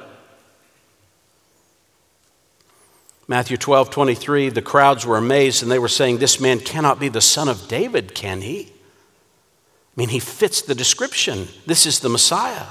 Matthew 3.26 3.56
12, 3.56 3.90
23, 3.90 4.50
the 4.50 4.60
crowds 4.60 5.06
were 5.06 5.16
amazed 5.16 5.62
and 5.62 5.72
they 5.72 5.79
were 5.79 5.88
saying, 5.88 6.18
This 6.18 6.40
man 6.40 6.60
cannot 6.60 7.00
be 7.00 7.08
the 7.08 7.20
son 7.20 7.48
of 7.48 7.68
David, 7.68 8.14
can 8.14 8.42
he? 8.42 8.70
I 8.70 9.96
mean, 9.96 10.10
he 10.10 10.18
fits 10.18 10.60
the 10.60 10.75
description. 10.75 11.48
This 11.66 11.87
is 11.87 12.00
the 12.00 12.08
Messiah. 12.08 12.66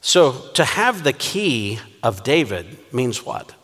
So, 0.00 0.32
to 0.54 0.64
have 0.64 1.04
the 1.04 1.12
key 1.12 1.78
of 2.02 2.22
David 2.22 2.78
means 2.92 3.26
what? 3.26 3.54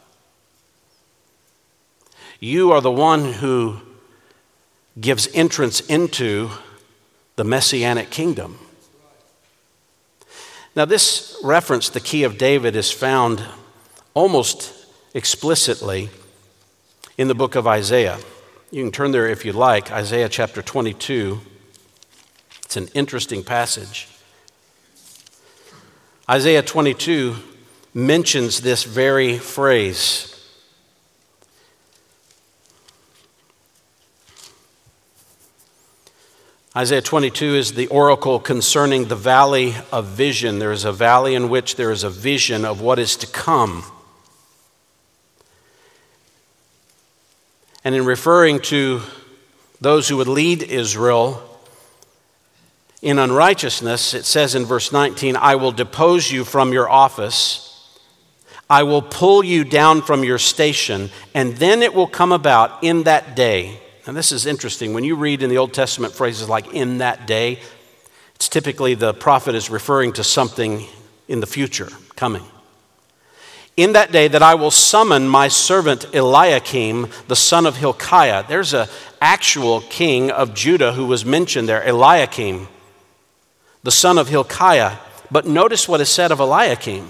You 2.41 2.73
are 2.73 2.83
the 2.83 2.91
one 2.91 3.33
who 3.33 3.81
gives 5.01 5.29
entrance 5.35 5.81
into 5.81 6.51
the 7.37 7.45
messianic 7.45 8.11
kingdom. 8.11 8.59
Now, 10.77 10.85
this 10.85 11.35
reference, 11.43 11.89
the 11.89 12.01
key 12.01 12.25
of 12.25 12.37
David, 12.37 12.77
is 12.77 12.93
found 12.93 13.43
almost 14.13 14.75
explicitly 15.15 16.11
in 17.17 17.29
the 17.29 17.35
book 17.35 17.55
of 17.55 17.67
Isaiah. 17.67 18.19
You 18.71 18.83
can 18.83 18.93
turn 18.93 19.11
there 19.11 19.27
if 19.27 19.47
you 19.47 19.55
like, 19.55 19.91
Isaiah 19.91 20.29
chapter 20.29 20.61
22. 20.61 21.41
It's 22.63 22.77
an 22.77 22.89
interesting 22.89 23.43
passage. 23.43 24.07
Isaiah 26.29 26.61
22, 26.61 27.37
mentions 27.95 28.61
this 28.61 28.85
very 28.85 29.39
phrase. 29.39 30.36
Isaiah 36.77 37.01
22 37.01 37.55
is 37.55 37.73
the 37.73 37.87
oracle 37.87 38.39
concerning 38.39 39.07
the 39.07 39.17
valley 39.17 39.75
of 39.91 40.09
vision. 40.09 40.59
There 40.59 40.73
is 40.73 40.85
a 40.85 40.93
valley 40.93 41.35
in 41.35 41.49
which 41.49 41.77
there 41.77 41.91
is 41.91 42.05
a 42.05 42.11
vision 42.11 42.67
of 42.67 42.83
what 42.83 42.99
is 42.99 43.17
to 43.17 43.27
come. 43.27 43.83
And 47.83 47.95
in 47.95 48.05
referring 48.05 48.61
to 48.65 49.01
those 49.81 50.07
who 50.07 50.19
would 50.19 50.29
lead 50.29 50.63
Israel 50.65 51.43
in 53.01 53.19
unrighteousness, 53.19 54.13
it 54.13 54.27
says 54.27 54.55
in 54.55 54.67
verse 54.67 54.93
19, 54.93 55.35
I 55.35 55.55
will 55.55 55.73
depose 55.73 56.31
you 56.31 56.45
from 56.45 56.75
your 56.75 56.91
office. 56.91 57.89
I 58.69 58.83
will 58.83 59.01
pull 59.01 59.43
you 59.43 59.65
down 59.65 60.03
from 60.03 60.25
your 60.25 60.37
station, 60.37 61.09
and 61.35 61.57
then 61.57 61.83
it 61.83 61.95
will 61.95 62.07
come 62.07 62.33
about 62.33 62.85
in 62.85 63.05
that 63.05 63.35
day 63.35 63.81
and 64.07 64.17
this 64.17 64.31
is 64.31 64.47
interesting. 64.47 64.95
When 64.95 65.05
you 65.05 65.17
read 65.17 65.43
in 65.43 65.51
the 65.51 65.59
Old 65.59 65.75
Testament 65.75 66.15
phrases 66.15 66.49
like 66.49 66.73
in 66.73 66.99
that 66.99 67.27
day, 67.27 67.59
it's 68.37 68.49
typically 68.49 68.95
the 68.95 69.13
prophet 69.13 69.55
is 69.55 69.69
referring 69.69 70.13
to 70.15 70.25
something 70.25 70.87
in 71.27 71.41
the 71.41 71.47
future 71.47 71.89
coming. 72.15 72.45
In 73.77 73.93
that 73.93 74.13
day 74.13 74.29
that 74.29 74.43
I 74.43 74.55
will 74.55 74.71
summon 74.71 75.29
my 75.29 75.49
servant 75.49 76.15
Eliakim, 76.15 77.09
the 77.29 77.37
son 77.37 77.67
of 77.67 77.77
Hilkiah. 77.77 78.45
There's 78.49 78.73
an 78.73 78.89
actual 79.21 79.83
king 79.83 80.31
of 80.31 80.55
Judah 80.55 80.93
who 80.93 81.07
was 81.07 81.25
mentioned 81.25 81.69
there, 81.69 81.83
Eliakim, 81.87 82.69
the 83.83 83.91
son 83.91 84.19
of 84.19 84.29
Hilkiah. 84.29 84.97
But 85.31 85.47
notice 85.47 85.89
what 85.89 86.01
is 86.01 86.09
said 86.09 86.31
of 86.31 86.41
Eliakim. 86.41 87.09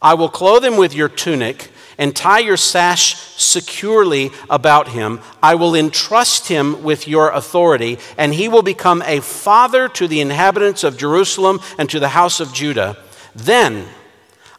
I 0.00 0.14
will 0.14 0.28
clothe 0.28 0.64
him 0.64 0.76
with 0.76 0.94
your 0.94 1.08
tunic 1.08 1.70
and 1.98 2.14
tie 2.14 2.40
your 2.40 2.56
sash 2.56 3.16
securely 3.36 4.30
about 4.50 4.88
him. 4.88 5.20
I 5.42 5.54
will 5.54 5.74
entrust 5.74 6.48
him 6.48 6.82
with 6.82 7.08
your 7.08 7.30
authority, 7.30 7.98
and 8.16 8.34
he 8.34 8.48
will 8.48 8.62
become 8.62 9.02
a 9.02 9.20
father 9.20 9.88
to 9.90 10.08
the 10.08 10.20
inhabitants 10.20 10.84
of 10.84 10.98
Jerusalem 10.98 11.60
and 11.78 11.88
to 11.90 12.00
the 12.00 12.08
house 12.08 12.40
of 12.40 12.52
Judah. 12.52 12.96
Then 13.34 13.86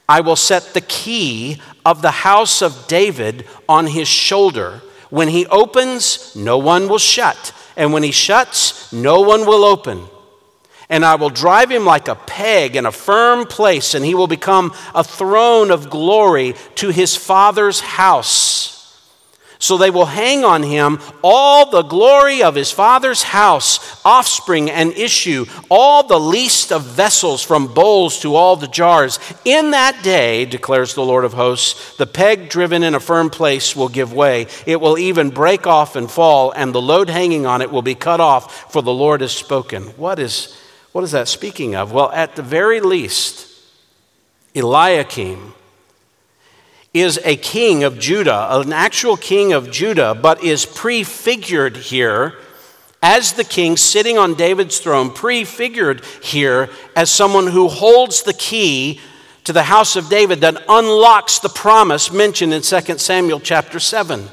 I 0.07 0.21
will 0.21 0.35
set 0.35 0.73
the 0.73 0.81
key 0.81 1.61
of 1.85 2.01
the 2.01 2.11
house 2.11 2.61
of 2.61 2.87
David 2.87 3.47
on 3.67 3.87
his 3.87 4.07
shoulder. 4.07 4.81
When 5.09 5.29
he 5.29 5.45
opens, 5.47 6.35
no 6.35 6.57
one 6.57 6.87
will 6.87 6.99
shut, 6.99 7.53
and 7.75 7.93
when 7.93 8.03
he 8.03 8.11
shuts, 8.11 8.91
no 8.91 9.21
one 9.21 9.45
will 9.45 9.63
open 9.63 10.07
and 10.89 11.03
I 11.03 11.15
will 11.15 11.29
drive 11.29 11.71
him 11.71 11.85
like 11.85 12.07
a 12.07 12.15
peg 12.15 12.75
in 12.75 12.85
a 12.85 12.91
firm 12.91 13.45
place, 13.45 13.93
and 13.93 14.05
he 14.05 14.15
will 14.15 14.27
become 14.27 14.73
a 14.93 15.03
throne 15.03 15.71
of 15.71 15.89
glory 15.89 16.55
to 16.75 16.89
his 16.89 17.15
father's 17.15 17.79
house. 17.79 18.71
So 19.57 19.77
they 19.77 19.89
will 19.89 20.05
hang 20.05 20.43
on 20.43 20.63
him 20.63 20.99
all 21.23 21.69
the 21.69 21.81
glory 21.81 22.43
of 22.43 22.55
his 22.55 22.71
father's 22.71 23.23
house, 23.23 23.99
offspring 24.05 24.69
and 24.69 24.91
issue, 24.93 25.45
all 25.71 26.03
the 26.03 26.19
least 26.19 26.71
of 26.71 26.83
vessels 26.83 27.41
from 27.41 27.73
bowls 27.73 28.19
to 28.19 28.35
all 28.35 28.57
the 28.57 28.67
jars. 28.67 29.17
In 29.45 29.71
that 29.71 30.03
day, 30.03 30.45
declares 30.45 30.93
the 30.93 31.05
Lord 31.05 31.25
of 31.25 31.33
hosts, 31.33 31.95
the 31.97 32.05
peg 32.05 32.49
driven 32.49 32.83
in 32.83 32.95
a 32.95 32.99
firm 32.99 33.29
place 33.29 33.75
will 33.75 33.89
give 33.89 34.13
way. 34.13 34.47
It 34.65 34.81
will 34.81 34.97
even 34.97 35.29
break 35.29 35.65
off 35.65 35.95
and 35.95 36.11
fall, 36.11 36.51
and 36.51 36.75
the 36.75 36.81
load 36.81 37.09
hanging 37.09 37.45
on 37.45 37.61
it 37.61 37.71
will 37.71 37.81
be 37.81 37.95
cut 37.95 38.19
off, 38.19 38.71
for 38.71 38.81
the 38.81 38.93
Lord 38.93 39.21
has 39.21 39.31
spoken. 39.31 39.83
What 39.97 40.19
is 40.19 40.55
what 40.95 41.03
is 41.03 41.11
that 41.11 41.27
speaking 41.27 41.75
of? 41.75 41.91
Well, 41.91 42.09
at 42.13 42.37
the 42.37 42.41
very 42.41 42.79
least, 42.79 43.53
Eliakim 44.55 45.53
is 46.93 47.19
a 47.25 47.35
king 47.35 47.83
of 47.83 47.99
Judah, 47.99 48.47
an 48.51 48.71
actual 48.71 49.17
king 49.17 49.51
of 49.51 49.69
Judah, 49.69 50.15
but 50.15 50.41
is 50.41 50.65
prefigured 50.65 51.75
here 51.75 52.35
as 53.03 53.33
the 53.33 53.43
king 53.43 53.75
sitting 53.75 54.17
on 54.17 54.35
David's 54.35 54.79
throne, 54.79 55.09
prefigured 55.09 56.01
here 56.23 56.69
as 56.95 57.11
someone 57.11 57.47
who 57.47 57.67
holds 57.67 58.23
the 58.23 58.31
key 58.31 59.01
to 59.43 59.51
the 59.51 59.63
house 59.63 59.97
of 59.97 60.07
David 60.07 60.39
that 60.39 60.63
unlocks 60.69 61.39
the 61.39 61.49
promise 61.49 62.09
mentioned 62.09 62.53
in 62.53 62.61
2 62.61 62.97
Samuel 62.99 63.41
chapter 63.41 63.81
7. 63.81 64.29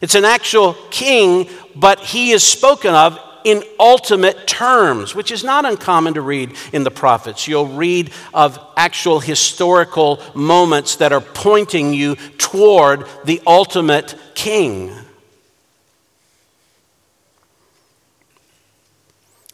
It's 0.00 0.16
an 0.16 0.24
actual 0.24 0.74
king, 0.90 1.48
but 1.76 2.00
he 2.00 2.32
is 2.32 2.42
spoken 2.42 2.92
of 2.92 3.20
in 3.44 3.62
ultimate 3.78 4.46
terms, 4.46 5.14
which 5.14 5.30
is 5.30 5.44
not 5.44 5.64
uncommon 5.64 6.14
to 6.14 6.20
read 6.20 6.54
in 6.72 6.84
the 6.84 6.90
prophets. 6.90 7.46
You'll 7.48 7.66
read 7.66 8.10
of 8.34 8.58
actual 8.76 9.20
historical 9.20 10.20
moments 10.34 10.96
that 10.96 11.12
are 11.12 11.20
pointing 11.20 11.94
you 11.94 12.16
toward 12.38 13.06
the 13.24 13.40
ultimate 13.46 14.14
king. 14.34 14.92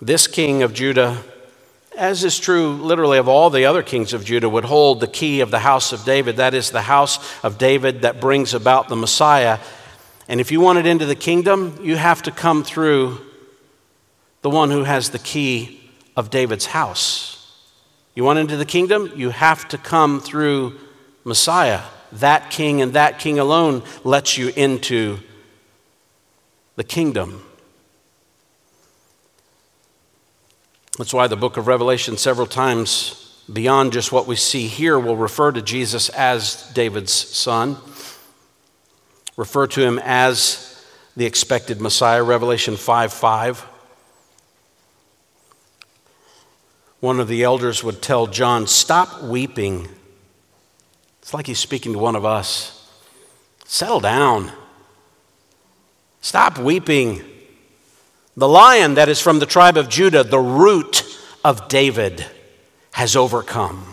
This 0.00 0.26
king 0.26 0.62
of 0.62 0.74
Judah, 0.74 1.22
as 1.96 2.22
is 2.22 2.38
true 2.38 2.72
literally 2.72 3.18
of 3.18 3.28
all 3.28 3.48
the 3.48 3.64
other 3.64 3.82
kings 3.82 4.12
of 4.12 4.24
Judah, 4.24 4.48
would 4.48 4.66
hold 4.66 5.00
the 5.00 5.06
key 5.06 5.40
of 5.40 5.50
the 5.50 5.60
house 5.60 5.92
of 5.92 6.04
David. 6.04 6.36
That 6.36 6.52
is 6.52 6.70
the 6.70 6.82
house 6.82 7.18
of 7.42 7.56
David 7.56 8.02
that 8.02 8.20
brings 8.20 8.52
about 8.52 8.88
the 8.88 8.96
Messiah. 8.96 9.58
And 10.28 10.40
if 10.40 10.52
you 10.52 10.60
want 10.60 10.78
it 10.78 10.86
into 10.86 11.06
the 11.06 11.14
kingdom, 11.14 11.78
you 11.82 11.96
have 11.96 12.22
to 12.22 12.30
come 12.30 12.62
through 12.62 13.25
the 14.46 14.50
one 14.50 14.70
who 14.70 14.84
has 14.84 15.10
the 15.10 15.18
key 15.18 15.80
of 16.16 16.30
David's 16.30 16.66
house. 16.66 17.52
You 18.14 18.22
want 18.22 18.38
into 18.38 18.56
the 18.56 18.64
kingdom? 18.64 19.10
You 19.16 19.30
have 19.30 19.66
to 19.70 19.76
come 19.76 20.20
through 20.20 20.78
Messiah. 21.24 21.80
That 22.12 22.48
king 22.48 22.80
and 22.80 22.92
that 22.92 23.18
king 23.18 23.40
alone 23.40 23.82
lets 24.04 24.38
you 24.38 24.52
into 24.54 25.18
the 26.76 26.84
kingdom. 26.84 27.42
That's 30.96 31.12
why 31.12 31.26
the 31.26 31.34
book 31.34 31.56
of 31.56 31.66
Revelation, 31.66 32.16
several 32.16 32.46
times 32.46 33.42
beyond 33.52 33.92
just 33.92 34.12
what 34.12 34.28
we 34.28 34.36
see 34.36 34.68
here, 34.68 34.96
will 34.96 35.16
refer 35.16 35.50
to 35.50 35.60
Jesus 35.60 36.08
as 36.10 36.70
David's 36.72 37.12
son, 37.12 37.78
refer 39.36 39.66
to 39.66 39.82
him 39.82 39.98
as 40.04 40.86
the 41.16 41.26
expected 41.26 41.80
Messiah. 41.80 42.22
Revelation 42.22 42.76
5 42.76 43.12
5. 43.12 43.70
One 47.00 47.20
of 47.20 47.28
the 47.28 47.42
elders 47.42 47.84
would 47.84 48.00
tell 48.02 48.26
John, 48.26 48.66
Stop 48.66 49.22
weeping. 49.22 49.88
It's 51.20 51.34
like 51.34 51.46
he's 51.46 51.58
speaking 51.58 51.92
to 51.92 51.98
one 51.98 52.16
of 52.16 52.24
us. 52.24 52.72
Settle 53.64 54.00
down. 54.00 54.52
Stop 56.20 56.58
weeping. 56.58 57.22
The 58.36 58.48
lion 58.48 58.94
that 58.94 59.08
is 59.08 59.20
from 59.20 59.38
the 59.38 59.46
tribe 59.46 59.76
of 59.76 59.88
Judah, 59.88 60.22
the 60.22 60.38
root 60.38 61.04
of 61.44 61.68
David, 61.68 62.24
has 62.92 63.16
overcome. 63.16 63.84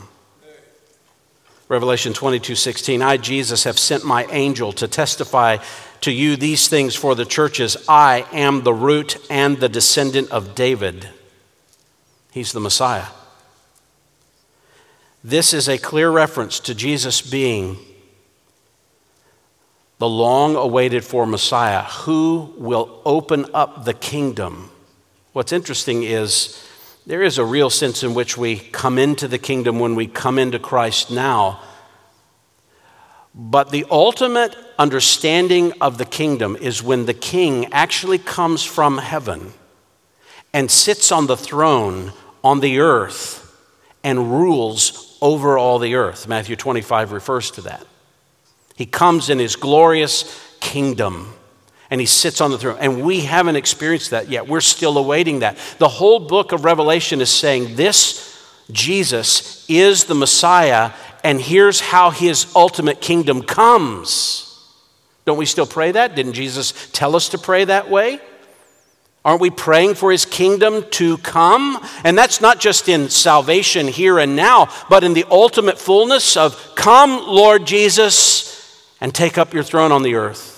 Revelation 1.70 2.14
22 2.14 2.56
16, 2.56 3.01
I, 3.01 3.18
Jesus, 3.18 3.64
have 3.64 3.80
sent 3.80 4.06
my 4.06 4.26
angel 4.26 4.72
to 4.74 4.88
testify 4.88 5.58
to 6.01 6.12
you 6.12 6.36
these 6.36 6.68
things 6.68 6.93
for 6.95 7.16
the 7.16 7.26
churches. 7.26 7.78
I 7.88 8.26
am 8.32 8.64
the 8.64 8.74
root 8.74 9.18
and 9.30 9.58
the 9.58 9.70
descendant 9.70 10.30
of 10.30 10.56
David 10.56 11.10
He's 12.34 12.51
the 12.51 12.59
Messiah. 12.59 13.05
This 15.23 15.53
is 15.53 15.69
a 15.69 15.77
clear 15.77 16.09
reference 16.09 16.59
to 16.61 16.73
Jesus 16.73 17.21
being 17.21 17.77
the 19.99 20.09
long 20.09 20.55
awaited 20.55 21.05
for 21.05 21.27
Messiah 21.27 21.84
who 21.84 22.51
will 22.57 22.99
open 23.05 23.45
up 23.53 23.86
the 23.86 23.93
kingdom. 23.93 24.71
What's 25.34 25.53
interesting 25.53 26.01
is 26.01 26.67
there 27.05 27.21
is 27.21 27.38
a 27.38 27.45
real 27.45 27.69
sense 27.69 28.01
in 28.01 28.15
which 28.15 28.36
we 28.36 28.57
come 28.57 28.97
into 28.97 29.27
the 29.27 29.38
kingdom 29.38 29.77
when 29.77 29.93
we 29.93 30.07
come 30.07 30.39
into 30.39 30.57
Christ 30.57 31.11
now. 31.11 31.61
But 33.36 33.69
the 33.69 33.86
ultimate 33.91 34.55
understanding 34.79 35.71
of 35.79 35.99
the 35.99 36.05
kingdom 36.05 36.55
is 36.55 36.81
when 36.81 37.05
the 37.05 37.13
king 37.13 37.71
actually 37.71 38.17
comes 38.17 38.63
from 38.63 38.97
heaven 38.97 39.53
and 40.51 40.71
sits 40.71 41.11
on 41.11 41.27
the 41.27 41.38
throne 41.38 42.11
on 42.44 42.60
the 42.60 42.80
earth 42.80 43.39
and 44.04 44.32
rules 44.32 45.18
over 45.22 45.58
all 45.58 45.80
the 45.80 45.96
earth. 45.96 46.28
Matthew 46.28 46.56
25 46.56 47.12
refers 47.12 47.52
to 47.52 47.62
that. 47.62 47.86
He 48.76 48.86
comes 48.86 49.30
in 49.30 49.39
his 49.39 49.56
glorious 49.56 50.56
kingdom 50.60 51.34
and 51.89 52.02
he 52.02 52.08
sits 52.08 52.41
on 52.41 52.52
the 52.52 52.58
throne. 52.58 52.78
And 52.80 53.04
we 53.04 53.22
haven't 53.22 53.56
experienced 53.56 54.10
that 54.12 54.28
yet. 54.28 54.48
We're 54.48 54.62
still 54.62 54.98
awaiting 54.98 55.39
that. 55.39 55.58
The 55.78 55.88
whole 55.88 56.20
book 56.20 56.52
of 56.52 56.66
Revelation 56.66 57.22
is 57.22 57.30
saying 57.30 57.76
this 57.76 58.34
Jesus 58.72 59.66
is 59.70 60.06
the 60.06 60.16
Messiah, 60.16 60.91
and 61.24 61.39
here's 61.39 61.80
how 61.80 62.10
his 62.10 62.52
ultimate 62.56 63.00
kingdom 63.02 63.44
comes. 63.44 64.50
Don't 65.26 65.38
we 65.38 65.46
still 65.46 65.68
pray 65.68 65.91
that? 65.91 66.16
Didn't 66.16 66.34
Jesus 66.34 66.89
tell 66.91 67.16
us 67.16 67.30
to 67.30 67.38
pray 67.38 67.66
that 67.66 67.89
way? 67.89 68.20
Aren't 69.26 69.41
we 69.41 69.49
praying 69.49 69.95
for 69.95 70.11
his 70.11 70.26
kingdom 70.26 70.84
to 70.91 71.17
come? 71.19 71.80
And 72.03 72.17
that's 72.17 72.41
not 72.41 72.59
just 72.59 72.89
in 72.89 73.09
salvation 73.09 73.88
here 73.88 74.19
and 74.19 74.36
now, 74.36 74.69
but 74.89 75.03
in 75.03 75.13
the 75.13 75.26
ultimate 75.32 75.80
fullness 75.80 76.36
of 76.36 76.76
come, 76.76 77.26
Lord 77.26 77.65
Jesus, 77.65 78.86
and 78.99 79.15
take 79.15 79.38
up 79.38 79.53
your 79.53 79.63
throne 79.63 79.93
on 79.93 80.03
the 80.03 80.15
earth. 80.15 80.53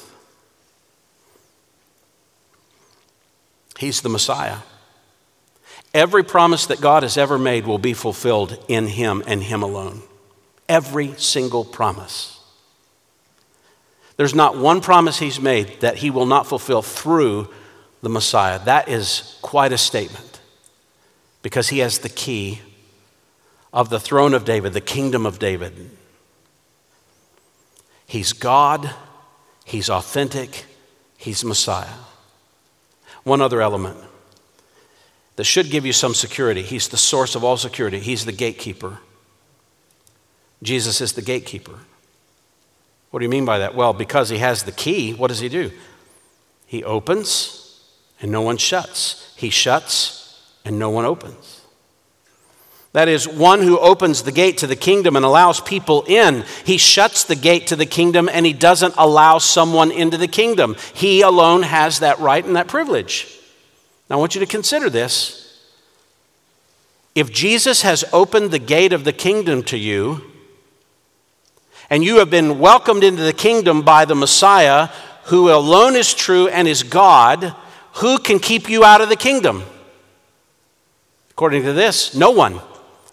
He's 3.78 4.01
the 4.01 4.09
Messiah. 4.09 4.57
Every 5.93 6.24
promise 6.24 6.66
that 6.66 6.82
God 6.82 7.03
has 7.03 7.18
ever 7.18 7.38
made 7.38 7.68
will 7.68 7.78
be 7.78 7.93
fulfilled 7.93 8.57
in 8.68 8.88
him 8.88 9.24
and 9.28 9.43
him 9.43 9.61
alone. 9.61 10.01
Every 10.68 11.13
single 11.18 11.63
promise. 11.63 12.39
There's 14.18 14.34
not 14.34 14.57
one 14.57 14.82
promise 14.82 15.20
he's 15.20 15.39
made 15.39 15.82
that 15.82 15.97
he 15.97 16.09
will 16.09 16.26
not 16.26 16.47
fulfill 16.47 16.82
through 16.82 17.49
the 18.06 18.10
Messiah. 18.10 18.60
That 18.66 18.88
is 18.88 19.36
quite 19.41 19.72
a 19.72 19.80
statement 19.80 20.39
because 21.41 21.70
he 21.70 21.80
has 21.80 21.97
the 21.97 22.10
key 22.10 22.62
of 23.74 23.89
the 23.89 23.99
throne 23.99 24.36
of 24.36 24.45
David, 24.45 24.74
the 24.74 24.80
kingdom 24.80 25.26
of 25.26 25.39
David. 25.39 25.89
He's 28.06 28.32
God, 28.32 28.91
he's 29.66 29.89
authentic, 29.89 30.66
he's 31.18 31.43
Messiah. 31.43 31.97
One 33.24 33.41
other 33.41 33.60
element 33.60 33.97
that 35.36 35.45
should 35.45 35.72
give 35.72 35.84
you 35.84 35.91
some 35.91 36.14
security 36.14 36.62
he's 36.62 36.88
the 36.88 36.97
source 36.97 37.34
of 37.34 37.43
all 37.43 37.58
security, 37.58 37.99
he's 37.99 38.26
the 38.26 38.32
gatekeeper. 38.32 38.99
Jesus 40.62 41.01
is 41.01 41.14
the 41.14 41.24
gatekeeper. 41.24 41.80
What 43.10 43.22
do 43.22 43.26
you 43.26 43.30
mean 43.30 43.45
by 43.45 43.58
that? 43.58 43.74
Well, 43.74 43.93
because 43.93 44.30
he 44.30 44.38
has 44.38 44.62
the 44.62 44.72
key, 44.72 45.16
what 45.16 45.30
does 45.30 45.39
he 45.39 45.49
do? 45.49 45.72
He 46.68 46.84
opens 46.84 47.64
and 48.22 48.32
no 48.32 48.41
one 48.41 48.57
shuts. 48.57 49.34
He 49.36 49.49
shuts 49.49 50.41
and 50.63 50.80
no 50.80 50.89
one 50.89 51.05
opens. 51.05 51.61
That 52.93 53.09
is, 53.09 53.28
one 53.28 53.61
who 53.61 53.78
opens 53.78 54.24
the 54.24 54.32
gate 54.32 54.59
to 54.59 54.68
the 54.68 54.76
kingdom 54.78 55.18
and 55.18 55.26
allows 55.26 55.59
people 55.59 56.03
in. 56.07 56.45
He 56.63 56.78
shuts 56.78 57.26
the 57.26 57.36
gate 57.36 57.68
to 57.68 57.76
the 57.76 57.86
kingdom 57.86 58.30
and 58.32 58.45
he 58.45 58.53
doesn't 58.53 58.93
allow 58.97 59.38
someone 59.38 59.91
into 59.91 60.18
the 60.18 60.30
kingdom. 60.30 60.78
He 60.93 61.20
alone 61.20 61.63
has 61.63 61.99
that 61.99 62.20
right 62.20 62.43
and 62.43 62.55
that 62.55 62.70
privilege. 62.70 63.38
Now, 64.09 64.16
I 64.16 64.20
want 64.20 64.34
you 64.34 64.39
to 64.39 64.47
consider 64.47 64.89
this. 64.89 65.41
If 67.16 67.34
Jesus 67.34 67.82
has 67.82 68.05
opened 68.13 68.51
the 68.51 68.59
gate 68.59 68.93
of 68.93 69.03
the 69.03 69.13
kingdom 69.13 69.63
to 69.63 69.78
you, 69.78 70.22
and 71.89 72.03
you 72.03 72.20
have 72.20 72.30
been 72.30 72.59
welcomed 72.59 73.03
into 73.03 73.24
the 73.24 73.34
kingdom 73.34 73.82
by 73.82 74.05
the 74.05 74.16
Messiah, 74.16 74.88
who 75.26 75.51
alone 75.51 75.95
is 75.95 76.13
true 76.13 76.47
and 76.47 76.68
is 76.68 76.84
God, 76.84 77.55
who 77.96 78.18
can 78.18 78.39
keep 78.39 78.70
you 78.70 78.84
out 78.84 79.02
of 79.02 79.10
the 79.10 79.16
kingdom? 79.16 79.64
According 81.32 81.64
to 81.64 81.74
this, 81.74 82.16
no 82.16 82.32
one. 82.32 82.60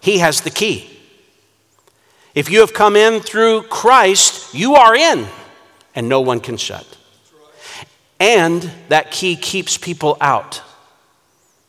He 0.01 0.17
has 0.19 0.41
the 0.41 0.49
key. 0.49 0.89
If 2.35 2.49
you 2.49 2.61
have 2.61 2.73
come 2.73 2.95
in 2.95 3.21
through 3.21 3.63
Christ, 3.63 4.53
you 4.53 4.75
are 4.75 4.95
in, 4.95 5.27
and 5.95 6.09
no 6.09 6.21
one 6.21 6.39
can 6.39 6.57
shut. 6.57 6.97
And 8.19 8.71
that 8.89 9.11
key 9.11 9.35
keeps 9.35 9.77
people 9.77 10.17
out 10.19 10.61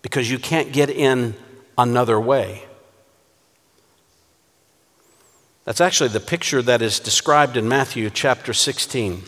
because 0.03 0.31
you 0.31 0.39
can't 0.39 0.73
get 0.73 0.91
in 0.91 1.35
another 1.77 2.21
way. 2.21 2.65
That's 5.65 5.81
actually 5.81 6.11
the 6.11 6.21
picture 6.21 6.62
that 6.62 6.83
is 6.83 7.01
described 7.01 7.57
in 7.57 7.69
Matthew 7.69 8.11
chapter 8.11 8.53
16. 8.53 9.23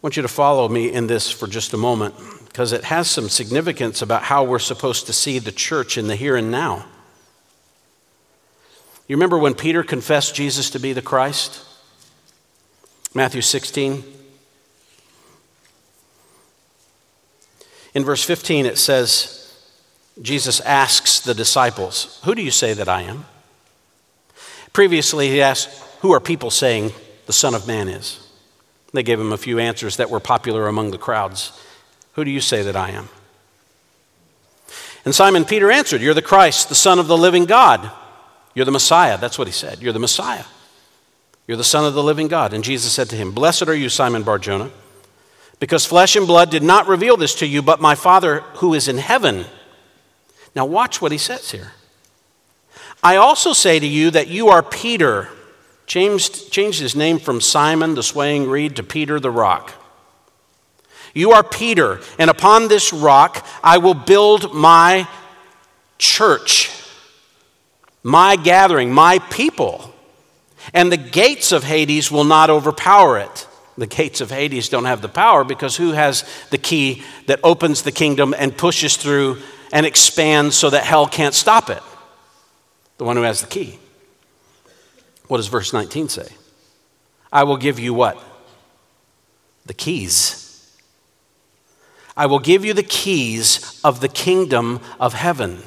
I 0.00 0.06
want 0.06 0.16
you 0.16 0.22
to 0.22 0.28
follow 0.28 0.66
me 0.66 0.90
in 0.90 1.08
this 1.08 1.30
for 1.30 1.46
just 1.46 1.74
a 1.74 1.76
moment 1.76 2.14
because 2.46 2.72
it 2.72 2.84
has 2.84 3.10
some 3.10 3.28
significance 3.28 4.00
about 4.00 4.22
how 4.22 4.44
we're 4.44 4.58
supposed 4.58 5.04
to 5.06 5.12
see 5.12 5.38
the 5.38 5.52
church 5.52 5.98
in 5.98 6.06
the 6.06 6.16
here 6.16 6.36
and 6.36 6.50
now. 6.50 6.86
You 9.06 9.16
remember 9.16 9.36
when 9.36 9.54
Peter 9.54 9.82
confessed 9.82 10.34
Jesus 10.34 10.70
to 10.70 10.78
be 10.78 10.94
the 10.94 11.02
Christ? 11.02 11.66
Matthew 13.12 13.42
16. 13.42 14.02
In 17.92 18.04
verse 18.04 18.24
15, 18.24 18.64
it 18.64 18.78
says, 18.78 19.54
Jesus 20.22 20.60
asks 20.60 21.20
the 21.20 21.34
disciples, 21.34 22.20
Who 22.24 22.34
do 22.34 22.40
you 22.40 22.50
say 22.50 22.72
that 22.72 22.88
I 22.88 23.02
am? 23.02 23.26
Previously, 24.72 25.28
he 25.28 25.42
asked, 25.42 25.68
Who 26.00 26.12
are 26.12 26.20
people 26.20 26.50
saying 26.50 26.92
the 27.26 27.34
Son 27.34 27.54
of 27.54 27.66
Man 27.66 27.88
is? 27.88 28.19
They 28.92 29.02
gave 29.02 29.20
him 29.20 29.32
a 29.32 29.38
few 29.38 29.58
answers 29.58 29.96
that 29.96 30.10
were 30.10 30.20
popular 30.20 30.66
among 30.66 30.90
the 30.90 30.98
crowds. 30.98 31.58
Who 32.14 32.24
do 32.24 32.30
you 32.30 32.40
say 32.40 32.62
that 32.62 32.76
I 32.76 32.90
am? 32.90 33.08
And 35.04 35.14
Simon 35.14 35.44
Peter 35.44 35.70
answered, 35.70 36.02
You're 36.02 36.14
the 36.14 36.22
Christ, 36.22 36.68
the 36.68 36.74
Son 36.74 36.98
of 36.98 37.06
the 37.06 37.16
living 37.16 37.44
God. 37.44 37.90
You're 38.54 38.64
the 38.64 38.72
Messiah. 38.72 39.16
That's 39.16 39.38
what 39.38 39.48
he 39.48 39.52
said. 39.52 39.80
You're 39.80 39.92
the 39.92 39.98
Messiah. 39.98 40.44
You're 41.46 41.56
the 41.56 41.64
Son 41.64 41.84
of 41.84 41.94
the 41.94 42.02
living 42.02 42.28
God. 42.28 42.52
And 42.52 42.62
Jesus 42.62 42.92
said 42.92 43.08
to 43.10 43.16
him, 43.16 43.32
Blessed 43.32 43.68
are 43.68 43.74
you, 43.74 43.88
Simon 43.88 44.22
Barjona, 44.22 44.70
because 45.58 45.86
flesh 45.86 46.16
and 46.16 46.26
blood 46.26 46.50
did 46.50 46.62
not 46.62 46.86
reveal 46.86 47.16
this 47.16 47.34
to 47.36 47.46
you, 47.46 47.62
but 47.62 47.80
my 47.80 47.94
Father 47.94 48.40
who 48.54 48.74
is 48.74 48.88
in 48.88 48.98
heaven. 48.98 49.46
Now, 50.54 50.66
watch 50.66 51.00
what 51.00 51.12
he 51.12 51.18
says 51.18 51.52
here. 51.52 51.72
I 53.02 53.16
also 53.16 53.52
say 53.52 53.78
to 53.78 53.86
you 53.86 54.10
that 54.10 54.28
you 54.28 54.48
are 54.48 54.62
Peter 54.62 55.28
changed, 55.90 56.52
changed 56.52 56.80
his 56.80 56.94
name 56.94 57.18
from 57.18 57.40
Simon 57.40 57.96
the 57.96 58.02
swaying 58.04 58.48
reed 58.48 58.76
to 58.76 58.82
Peter 58.84 59.18
the 59.18 59.30
rock. 59.30 59.74
You 61.12 61.32
are 61.32 61.42
Peter, 61.42 62.00
and 62.16 62.30
upon 62.30 62.68
this 62.68 62.92
rock 62.92 63.44
I 63.64 63.78
will 63.78 63.94
build 63.94 64.54
my 64.54 65.08
church, 65.98 66.70
my 68.04 68.36
gathering, 68.36 68.92
my 68.92 69.18
people, 69.18 69.92
and 70.72 70.92
the 70.92 70.96
gates 70.96 71.50
of 71.50 71.64
Hades 71.64 72.08
will 72.08 72.22
not 72.22 72.50
overpower 72.50 73.18
it. 73.18 73.48
The 73.76 73.88
gates 73.88 74.20
of 74.20 74.30
Hades 74.30 74.68
don't 74.68 74.84
have 74.84 75.02
the 75.02 75.08
power 75.08 75.42
because 75.42 75.76
who 75.76 75.90
has 75.90 76.22
the 76.50 76.58
key 76.58 77.02
that 77.26 77.40
opens 77.42 77.82
the 77.82 77.90
kingdom 77.90 78.32
and 78.38 78.56
pushes 78.56 78.96
through 78.96 79.38
and 79.72 79.84
expands 79.84 80.54
so 80.54 80.70
that 80.70 80.84
hell 80.84 81.08
can't 81.08 81.34
stop 81.34 81.68
it? 81.68 81.82
The 82.98 83.04
one 83.04 83.16
who 83.16 83.22
has 83.22 83.40
the 83.40 83.48
key. 83.48 83.80
What 85.30 85.36
does 85.36 85.46
verse 85.46 85.72
19 85.72 86.08
say? 86.08 86.26
I 87.32 87.44
will 87.44 87.56
give 87.56 87.78
you 87.78 87.94
what? 87.94 88.20
The 89.64 89.74
keys. 89.74 90.76
I 92.16 92.26
will 92.26 92.40
give 92.40 92.64
you 92.64 92.74
the 92.74 92.82
keys 92.82 93.80
of 93.84 94.00
the 94.00 94.08
kingdom 94.08 94.80
of 94.98 95.14
heaven. 95.14 95.62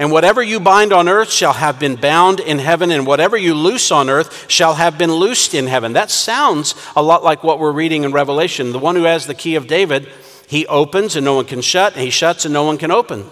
And 0.00 0.10
whatever 0.10 0.42
you 0.42 0.58
bind 0.58 0.92
on 0.92 1.08
earth 1.08 1.30
shall 1.30 1.52
have 1.52 1.78
been 1.78 1.94
bound 1.94 2.40
in 2.40 2.58
heaven, 2.58 2.90
and 2.90 3.06
whatever 3.06 3.36
you 3.36 3.54
loose 3.54 3.92
on 3.92 4.10
earth 4.10 4.50
shall 4.50 4.74
have 4.74 4.98
been 4.98 5.12
loosed 5.12 5.54
in 5.54 5.68
heaven. 5.68 5.92
That 5.92 6.10
sounds 6.10 6.74
a 6.96 7.02
lot 7.04 7.22
like 7.22 7.44
what 7.44 7.60
we're 7.60 7.70
reading 7.70 8.02
in 8.02 8.10
Revelation. 8.10 8.72
The 8.72 8.80
one 8.80 8.96
who 8.96 9.04
has 9.04 9.28
the 9.28 9.34
key 9.34 9.54
of 9.54 9.68
David, 9.68 10.08
he 10.48 10.66
opens 10.66 11.14
and 11.14 11.24
no 11.24 11.36
one 11.36 11.44
can 11.44 11.60
shut, 11.60 11.92
and 11.92 12.02
he 12.02 12.10
shuts 12.10 12.44
and 12.44 12.52
no 12.52 12.64
one 12.64 12.78
can 12.78 12.90
open. 12.90 13.26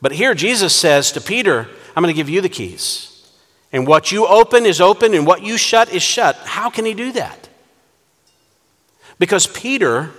But 0.00 0.10
here 0.10 0.34
Jesus 0.34 0.74
says 0.74 1.12
to 1.12 1.20
Peter, 1.20 1.68
I'm 1.94 2.02
going 2.02 2.12
to 2.12 2.20
give 2.20 2.28
you 2.28 2.40
the 2.40 2.48
keys. 2.48 3.10
And 3.72 3.86
what 3.86 4.12
you 4.12 4.26
open 4.26 4.66
is 4.66 4.80
open, 4.80 5.14
and 5.14 5.26
what 5.26 5.42
you 5.42 5.56
shut 5.56 5.92
is 5.92 6.02
shut. 6.02 6.36
How 6.44 6.68
can 6.68 6.84
he 6.84 6.92
do 6.92 7.12
that? 7.12 7.48
Because 9.18 9.46
Peter 9.46 10.10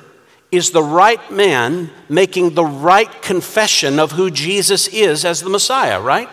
is 0.52 0.72
the 0.72 0.84
right 0.84 1.32
man 1.32 1.90
making 2.10 2.56
the 2.56 2.66
right 2.66 3.22
confession 3.22 4.00
of 4.00 4.12
who 4.14 4.32
Jesus 4.32 4.88
is 4.88 5.24
as 5.26 5.42
the 5.42 5.50
Messiah, 5.50 6.00
right? 6.00 6.30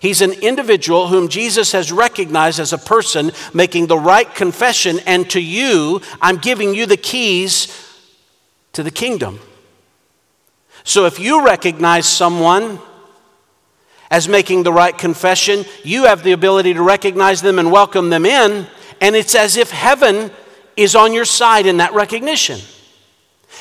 He's 0.00 0.20
an 0.20 0.32
individual 0.32 1.08
whom 1.08 1.28
Jesus 1.28 1.72
has 1.72 1.90
recognized 1.90 2.60
as 2.60 2.72
a 2.72 2.78
person 2.78 3.32
making 3.54 3.86
the 3.86 3.98
right 3.98 4.32
confession, 4.34 5.00
and 5.06 5.28
to 5.30 5.40
you, 5.40 6.02
I'm 6.20 6.36
giving 6.36 6.74
you 6.74 6.86
the 6.86 6.96
keys 6.96 7.68
to 8.74 8.82
the 8.82 8.90
kingdom. 8.90 9.40
So 10.82 11.06
if 11.06 11.18
you 11.18 11.44
recognize 11.44 12.06
someone 12.06 12.78
as 14.10 14.28
making 14.28 14.62
the 14.62 14.72
right 14.72 14.96
confession, 14.96 15.64
you 15.82 16.04
have 16.04 16.22
the 16.22 16.32
ability 16.32 16.74
to 16.74 16.82
recognize 16.82 17.42
them 17.42 17.58
and 17.58 17.72
welcome 17.72 18.10
them 18.10 18.26
in, 18.26 18.66
and 19.00 19.16
it's 19.16 19.34
as 19.34 19.56
if 19.56 19.70
heaven 19.70 20.30
is 20.76 20.94
on 20.94 21.12
your 21.12 21.24
side 21.24 21.66
in 21.66 21.78
that 21.78 21.94
recognition. 21.94 22.60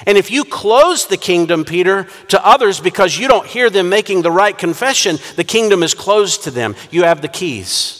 And 0.05 0.17
if 0.17 0.31
you 0.31 0.43
close 0.43 1.05
the 1.05 1.17
kingdom, 1.17 1.65
Peter, 1.65 2.07
to 2.29 2.45
others 2.45 2.79
because 2.79 3.17
you 3.17 3.27
don't 3.27 3.45
hear 3.45 3.69
them 3.69 3.89
making 3.89 4.21
the 4.21 4.31
right 4.31 4.57
confession, 4.57 5.17
the 5.35 5.43
kingdom 5.43 5.83
is 5.83 5.93
closed 5.93 6.43
to 6.43 6.51
them. 6.51 6.75
You 6.89 7.03
have 7.03 7.21
the 7.21 7.27
keys. 7.27 7.99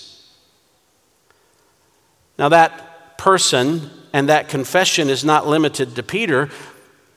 Now, 2.38 2.50
that 2.50 3.18
person 3.18 3.92
and 4.12 4.30
that 4.30 4.50
confession 4.50 5.10
is 5.10 5.24
not 5.24 5.48
limited 5.48 5.96
to 5.96 6.04
Peter. 6.04 6.50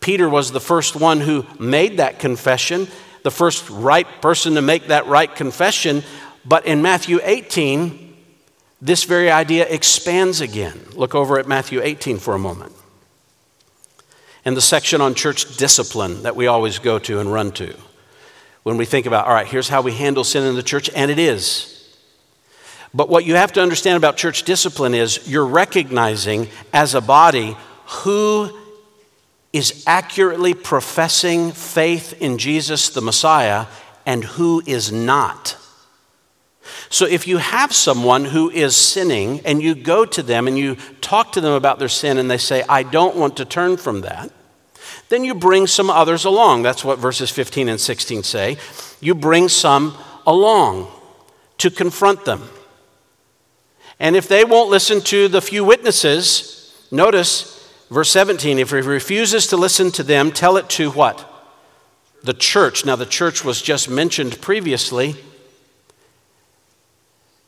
Peter 0.01 0.29
was 0.29 0.53
the 0.53 0.61
first 0.61 0.95
one 0.95 1.20
who 1.20 1.47
made 1.59 1.97
that 1.97 2.18
confession, 2.18 2.87
the 3.27 3.31
first 3.33 3.68
right 3.70 4.07
person 4.22 4.55
to 4.55 4.62
make 4.62 4.87
that 4.87 5.05
right 5.09 5.35
confession. 5.35 6.05
But 6.45 6.64
in 6.64 6.81
Matthew 6.81 7.18
18, 7.24 8.14
this 8.81 9.03
very 9.03 9.33
idea 9.33 9.66
expands 9.66 10.41
again. 10.41 10.81
Look 10.95 11.12
over 11.16 11.37
at 11.37 11.49
Matthew 11.49 11.81
18 11.83 12.18
for 12.18 12.35
a 12.35 12.39
moment. 12.39 12.72
and 14.47 14.57
the 14.57 14.62
section 14.62 15.01
on 15.01 15.14
church 15.14 15.57
discipline 15.57 16.22
that 16.22 16.37
we 16.37 16.47
always 16.47 16.79
go 16.79 17.01
to 17.01 17.18
and 17.18 17.31
run 17.31 17.51
to 17.51 17.74
when 18.62 18.77
we 18.77 18.85
think 18.85 19.05
about, 19.05 19.27
all 19.27 19.35
right, 19.35 19.47
here's 19.47 19.68
how 19.68 19.83
we 19.83 19.93
handle 19.93 20.22
sin 20.22 20.45
in 20.45 20.55
the 20.55 20.62
church, 20.62 20.89
and 20.95 21.11
it 21.11 21.18
is. 21.18 21.72
But 22.95 23.09
what 23.09 23.24
you 23.24 23.35
have 23.35 23.53
to 23.55 23.61
understand 23.61 23.97
about 23.97 24.16
church 24.16 24.45
discipline 24.45 24.95
is 24.95 25.29
you're 25.29 25.45
recognizing 25.45 26.49
as 26.72 26.95
a 26.95 27.01
body 27.01 27.57
who 27.87 28.57
is 29.57 29.84
accurately 29.86 30.52
professing 30.52 31.50
faith 31.50 32.20
in 32.20 32.36
Jesus 32.36 32.90
the 32.90 33.00
Messiah 33.00 33.64
and 34.04 34.22
who 34.22 34.62
is 34.66 34.92
not. 34.92 35.57
So 36.90 37.07
if 37.07 37.26
you 37.26 37.38
have 37.38 37.72
someone 37.72 38.26
who 38.26 38.50
is 38.50 38.76
sinning 38.76 39.40
and 39.46 39.62
you 39.62 39.74
go 39.74 40.04
to 40.04 40.22
them 40.22 40.46
and 40.46 40.59
you 40.59 40.76
talk 41.00 41.32
to 41.32 41.40
them 41.40 41.54
about 41.54 41.78
their 41.78 41.88
sin 41.88 42.18
and 42.18 42.30
they 42.30 42.36
say, 42.36 42.64
I 42.68 42.82
don't 42.82 43.16
want 43.16 43.38
to 43.38 43.46
turn 43.46 43.78
from 43.78 44.02
that, 44.02 44.30
then 45.09 45.24
you 45.24 45.34
bring 45.34 45.66
some 45.66 45.88
others 45.88 46.26
along. 46.26 46.62
That's 46.62 46.84
what 46.84 46.98
verses 46.98 47.30
15 47.30 47.70
and 47.70 47.80
16 47.80 48.24
say. 48.24 48.59
You 49.00 49.14
bring 49.14 49.48
some 49.48 49.96
along 50.26 50.90
to 51.59 51.70
confront 51.70 52.26
them. 52.26 52.42
And 53.98 54.16
if 54.16 54.28
they 54.28 54.44
won't 54.44 54.68
listen 54.68 55.00
to 55.02 55.28
the 55.28 55.40
few 55.40 55.64
witnesses, 55.64 56.86
notice 56.90 57.55
verse 57.91 58.11
17 58.11 58.59
if 58.59 58.70
he 58.70 58.76
refuses 58.76 59.47
to 59.49 59.57
listen 59.57 59.91
to 59.93 60.03
them, 60.03 60.32
tell 60.32 60.57
it 60.57 60.68
to 60.70 60.91
what? 60.91 61.32
The 62.22 62.34
church. 62.34 62.84
Now, 62.84 62.97
the 62.97 63.07
church 63.07 63.45
was 63.45 63.62
just 63.62 63.89
mentioned 63.89 64.41
previously. 64.41 65.16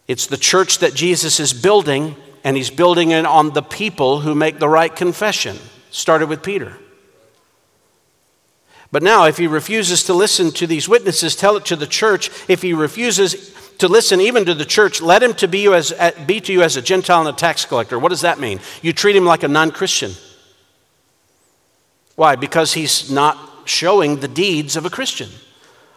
It's 0.07 0.27
the 0.27 0.37
church 0.37 0.79
that 0.79 0.95
Jesus 0.95 1.39
is 1.39 1.53
building, 1.53 2.17
and 2.45 2.57
he's 2.57 2.71
building 2.71 3.11
it 3.11 3.27
on 3.27 3.51
the 3.51 3.63
people 3.63 4.21
who 4.21 4.35
make 4.35 4.59
the 4.59 4.69
right 4.69 4.95
confession. 4.95 5.59
Started 5.91 6.29
with 6.29 6.43
Peter. 6.43 6.77
But 8.91 9.03
now, 9.03 9.25
if 9.25 9.37
he 9.37 9.47
refuses 9.47 10.05
to 10.05 10.15
listen 10.15 10.51
to 10.53 10.67
these 10.67 10.89
witnesses, 10.89 11.37
tell 11.37 11.57
it 11.57 11.67
to 11.67 11.77
the 11.77 11.87
church. 11.87 12.31
If 12.49 12.63
he 12.63 12.73
refuses 12.73 13.55
to 13.79 13.89
listen 13.89 14.21
even 14.21 14.45
to 14.47 14.55
the 14.55 14.65
church, 14.65 15.03
let 15.03 15.23
him 15.23 15.35
to 15.35 15.49
be, 15.49 15.61
you 15.61 15.75
as, 15.75 15.93
be 16.27 16.41
to 16.41 16.53
you 16.53 16.63
as 16.63 16.77
a 16.77 16.83
Gentile 16.83 17.21
and 17.21 17.29
a 17.29 17.33
tax 17.33 17.67
collector. 17.67 17.99
What 17.99 18.09
does 18.09 18.23
that 18.23 18.41
mean? 18.41 18.61
You 18.81 18.95
treat 18.95 19.15
him 19.15 19.27
like 19.27 19.43
a 19.43 19.49
non 19.49 19.73
Christian. 19.73 20.13
Why? 22.19 22.35
Because 22.35 22.73
he's 22.73 23.13
not 23.13 23.39
showing 23.65 24.17
the 24.17 24.27
deeds 24.27 24.75
of 24.75 24.85
a 24.85 24.91
Christian, 24.91 25.29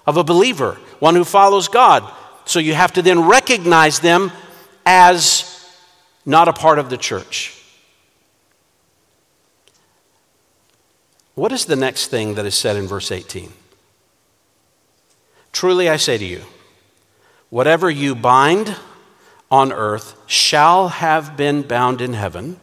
of 0.05 0.17
a 0.17 0.23
believer, 0.23 0.77
one 0.99 1.15
who 1.15 1.23
follows 1.23 1.67
God. 1.67 2.07
So 2.45 2.59
you 2.59 2.75
have 2.75 2.93
to 2.93 3.01
then 3.01 3.27
recognize 3.27 4.01
them 4.01 4.31
as 4.85 5.67
not 6.23 6.47
a 6.47 6.53
part 6.53 6.77
of 6.77 6.91
the 6.91 6.97
church. 6.97 7.59
What 11.33 11.51
is 11.51 11.65
the 11.65 11.75
next 11.75 12.09
thing 12.09 12.35
that 12.35 12.45
is 12.45 12.53
said 12.53 12.75
in 12.75 12.85
verse 12.85 13.11
18? 13.11 13.51
Truly 15.51 15.89
I 15.89 15.97
say 15.97 16.19
to 16.19 16.25
you, 16.25 16.43
whatever 17.49 17.89
you 17.89 18.13
bind 18.13 18.75
on 19.49 19.73
earth 19.73 20.15
shall 20.27 20.89
have 20.89 21.35
been 21.35 21.63
bound 21.63 21.99
in 21.99 22.13
heaven. 22.13 22.59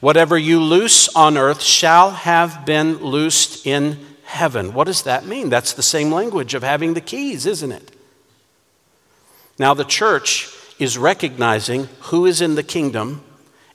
Whatever 0.00 0.36
you 0.36 0.60
loose 0.60 1.08
on 1.14 1.36
earth 1.36 1.62
shall 1.62 2.10
have 2.10 2.66
been 2.66 2.98
loosed 2.98 3.66
in 3.66 3.98
heaven. 4.24 4.74
What 4.74 4.84
does 4.84 5.02
that 5.02 5.24
mean? 5.24 5.48
That's 5.48 5.72
the 5.72 5.82
same 5.82 6.12
language 6.12 6.54
of 6.54 6.62
having 6.62 6.94
the 6.94 7.00
keys, 7.00 7.46
isn't 7.46 7.72
it? 7.72 7.92
Now, 9.58 9.72
the 9.74 9.84
church 9.84 10.52
is 10.78 10.98
recognizing 10.98 11.88
who 12.00 12.26
is 12.26 12.40
in 12.40 12.54
the 12.54 12.62
kingdom 12.62 13.22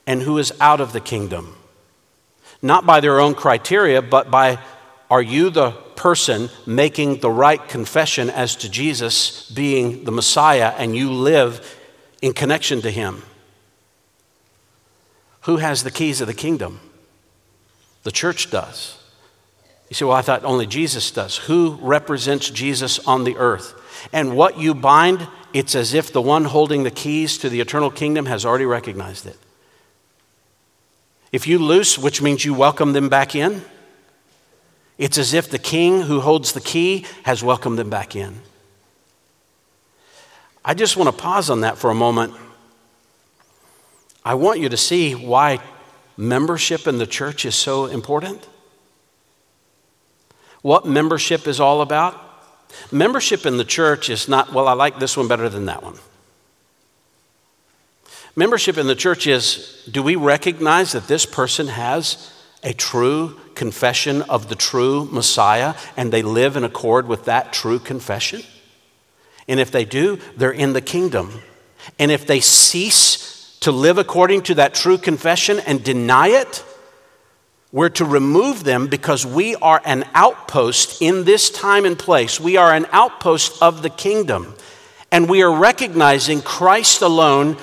and 0.05 0.21
who 0.21 0.37
is 0.37 0.53
out 0.59 0.81
of 0.81 0.93
the 0.93 0.99
kingdom. 0.99 1.55
Not 2.61 2.85
by 2.85 2.99
their 2.99 3.19
own 3.19 3.33
criteria, 3.33 4.01
but 4.01 4.29
by 4.29 4.59
are 5.09 5.21
you 5.21 5.49
the 5.49 5.71
person 5.95 6.49
making 6.65 7.19
the 7.19 7.29
right 7.29 7.67
confession 7.67 8.29
as 8.29 8.55
to 8.57 8.69
Jesus 8.69 9.49
being 9.49 10.03
the 10.03 10.11
Messiah 10.11 10.73
and 10.77 10.95
you 10.95 11.11
live 11.11 11.77
in 12.21 12.33
connection 12.33 12.81
to 12.81 12.91
him? 12.91 13.23
Who 15.41 15.57
has 15.57 15.83
the 15.83 15.91
keys 15.91 16.21
of 16.21 16.27
the 16.27 16.33
kingdom? 16.33 16.79
The 18.03 18.11
church 18.11 18.51
does. 18.51 18.97
You 19.89 19.95
say, 19.95 20.05
well, 20.05 20.15
I 20.15 20.21
thought 20.21 20.45
only 20.45 20.67
Jesus 20.67 21.11
does. 21.11 21.37
Who 21.37 21.77
represents 21.81 22.49
Jesus 22.49 22.99
on 23.07 23.23
the 23.23 23.37
earth? 23.37 23.73
And 24.13 24.35
what 24.35 24.57
you 24.57 24.73
bind 24.73 25.27
it's 25.53 25.75
as 25.75 25.93
if 25.93 26.13
the 26.13 26.21
one 26.21 26.45
holding 26.45 26.83
the 26.83 26.91
keys 26.91 27.37
to 27.39 27.49
the 27.49 27.59
eternal 27.59 27.91
kingdom 27.91 28.25
has 28.25 28.45
already 28.45 28.65
recognized 28.65 29.25
it. 29.25 29.37
If 31.31 31.47
you 31.47 31.59
loose, 31.59 31.97
which 31.97 32.21
means 32.21 32.45
you 32.45 32.53
welcome 32.53 32.93
them 32.93 33.09
back 33.09 33.35
in, 33.35 33.61
it's 34.97 35.17
as 35.17 35.33
if 35.33 35.49
the 35.49 35.59
king 35.59 36.01
who 36.01 36.21
holds 36.21 36.53
the 36.53 36.61
key 36.61 37.05
has 37.23 37.43
welcomed 37.43 37.79
them 37.79 37.89
back 37.89 38.15
in. 38.15 38.41
I 40.63 40.73
just 40.73 40.95
want 40.95 41.09
to 41.09 41.21
pause 41.21 41.49
on 41.49 41.61
that 41.61 41.77
for 41.77 41.89
a 41.89 41.95
moment. 41.95 42.33
I 44.23 44.35
want 44.35 44.59
you 44.59 44.69
to 44.69 44.77
see 44.77 45.13
why 45.13 45.59
membership 46.15 46.87
in 46.87 46.97
the 46.97 47.07
church 47.07 47.45
is 47.45 47.55
so 47.55 47.87
important. 47.87 48.47
What 50.61 50.85
membership 50.85 51.47
is 51.47 51.59
all 51.59 51.81
about. 51.81 52.15
Membership 52.91 53.45
in 53.45 53.57
the 53.57 53.65
church 53.65 54.09
is 54.09 54.27
not, 54.27 54.53
well, 54.53 54.67
I 54.67 54.73
like 54.73 54.99
this 54.99 55.17
one 55.17 55.27
better 55.27 55.49
than 55.49 55.65
that 55.65 55.83
one. 55.83 55.97
Membership 58.35 58.77
in 58.77 58.87
the 58.87 58.95
church 58.95 59.27
is 59.27 59.87
do 59.91 60.01
we 60.01 60.15
recognize 60.15 60.93
that 60.93 61.07
this 61.07 61.25
person 61.25 61.67
has 61.67 62.31
a 62.63 62.73
true 62.73 63.39
confession 63.55 64.21
of 64.23 64.47
the 64.47 64.55
true 64.55 65.05
Messiah 65.11 65.75
and 65.97 66.13
they 66.13 66.21
live 66.21 66.55
in 66.55 66.63
accord 66.63 67.07
with 67.07 67.25
that 67.25 67.51
true 67.51 67.79
confession? 67.79 68.43
And 69.47 69.59
if 69.59 69.71
they 69.71 69.83
do, 69.83 70.17
they're 70.37 70.51
in 70.51 70.73
the 70.73 70.81
kingdom. 70.81 71.41
And 71.99 72.11
if 72.11 72.25
they 72.25 72.39
cease 72.39 73.40
to 73.61 73.71
live 73.71 73.97
according 73.97 74.41
to 74.43 74.55
that 74.55 74.73
true 74.73 74.97
confession 74.97 75.59
and 75.59 75.83
deny 75.83 76.27
it, 76.27 76.63
we're 77.71 77.89
to 77.89 78.05
remove 78.05 78.63
them 78.63 78.87
because 78.87 79.25
we 79.25 79.55
are 79.55 79.81
an 79.85 80.03
outpost 80.13 81.01
in 81.01 81.23
this 81.23 81.49
time 81.49 81.85
and 81.85 81.97
place. 81.97 82.39
We 82.39 82.57
are 82.57 82.73
an 82.73 82.85
outpost 82.91 83.61
of 83.61 83.81
the 83.81 83.89
kingdom. 83.89 84.55
And 85.11 85.29
we 85.29 85.41
are 85.41 85.53
recognizing 85.53 86.41
Christ 86.41 87.01
alone 87.01 87.57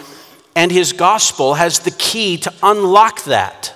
and 0.58 0.72
his 0.72 0.92
gospel 0.92 1.54
has 1.54 1.78
the 1.78 1.92
key 1.92 2.36
to 2.38 2.52
unlock 2.64 3.22
that. 3.24 3.74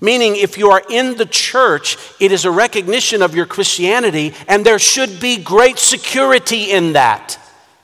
Meaning, 0.00 0.36
if 0.36 0.56
you 0.56 0.70
are 0.70 0.82
in 0.88 1.16
the 1.16 1.26
church, 1.26 1.96
it 2.20 2.30
is 2.30 2.44
a 2.44 2.50
recognition 2.50 3.20
of 3.20 3.34
your 3.34 3.46
Christianity, 3.46 4.34
and 4.46 4.64
there 4.64 4.78
should 4.78 5.18
be 5.18 5.36
great 5.36 5.78
security 5.78 6.70
in 6.70 6.92
that. 6.92 7.38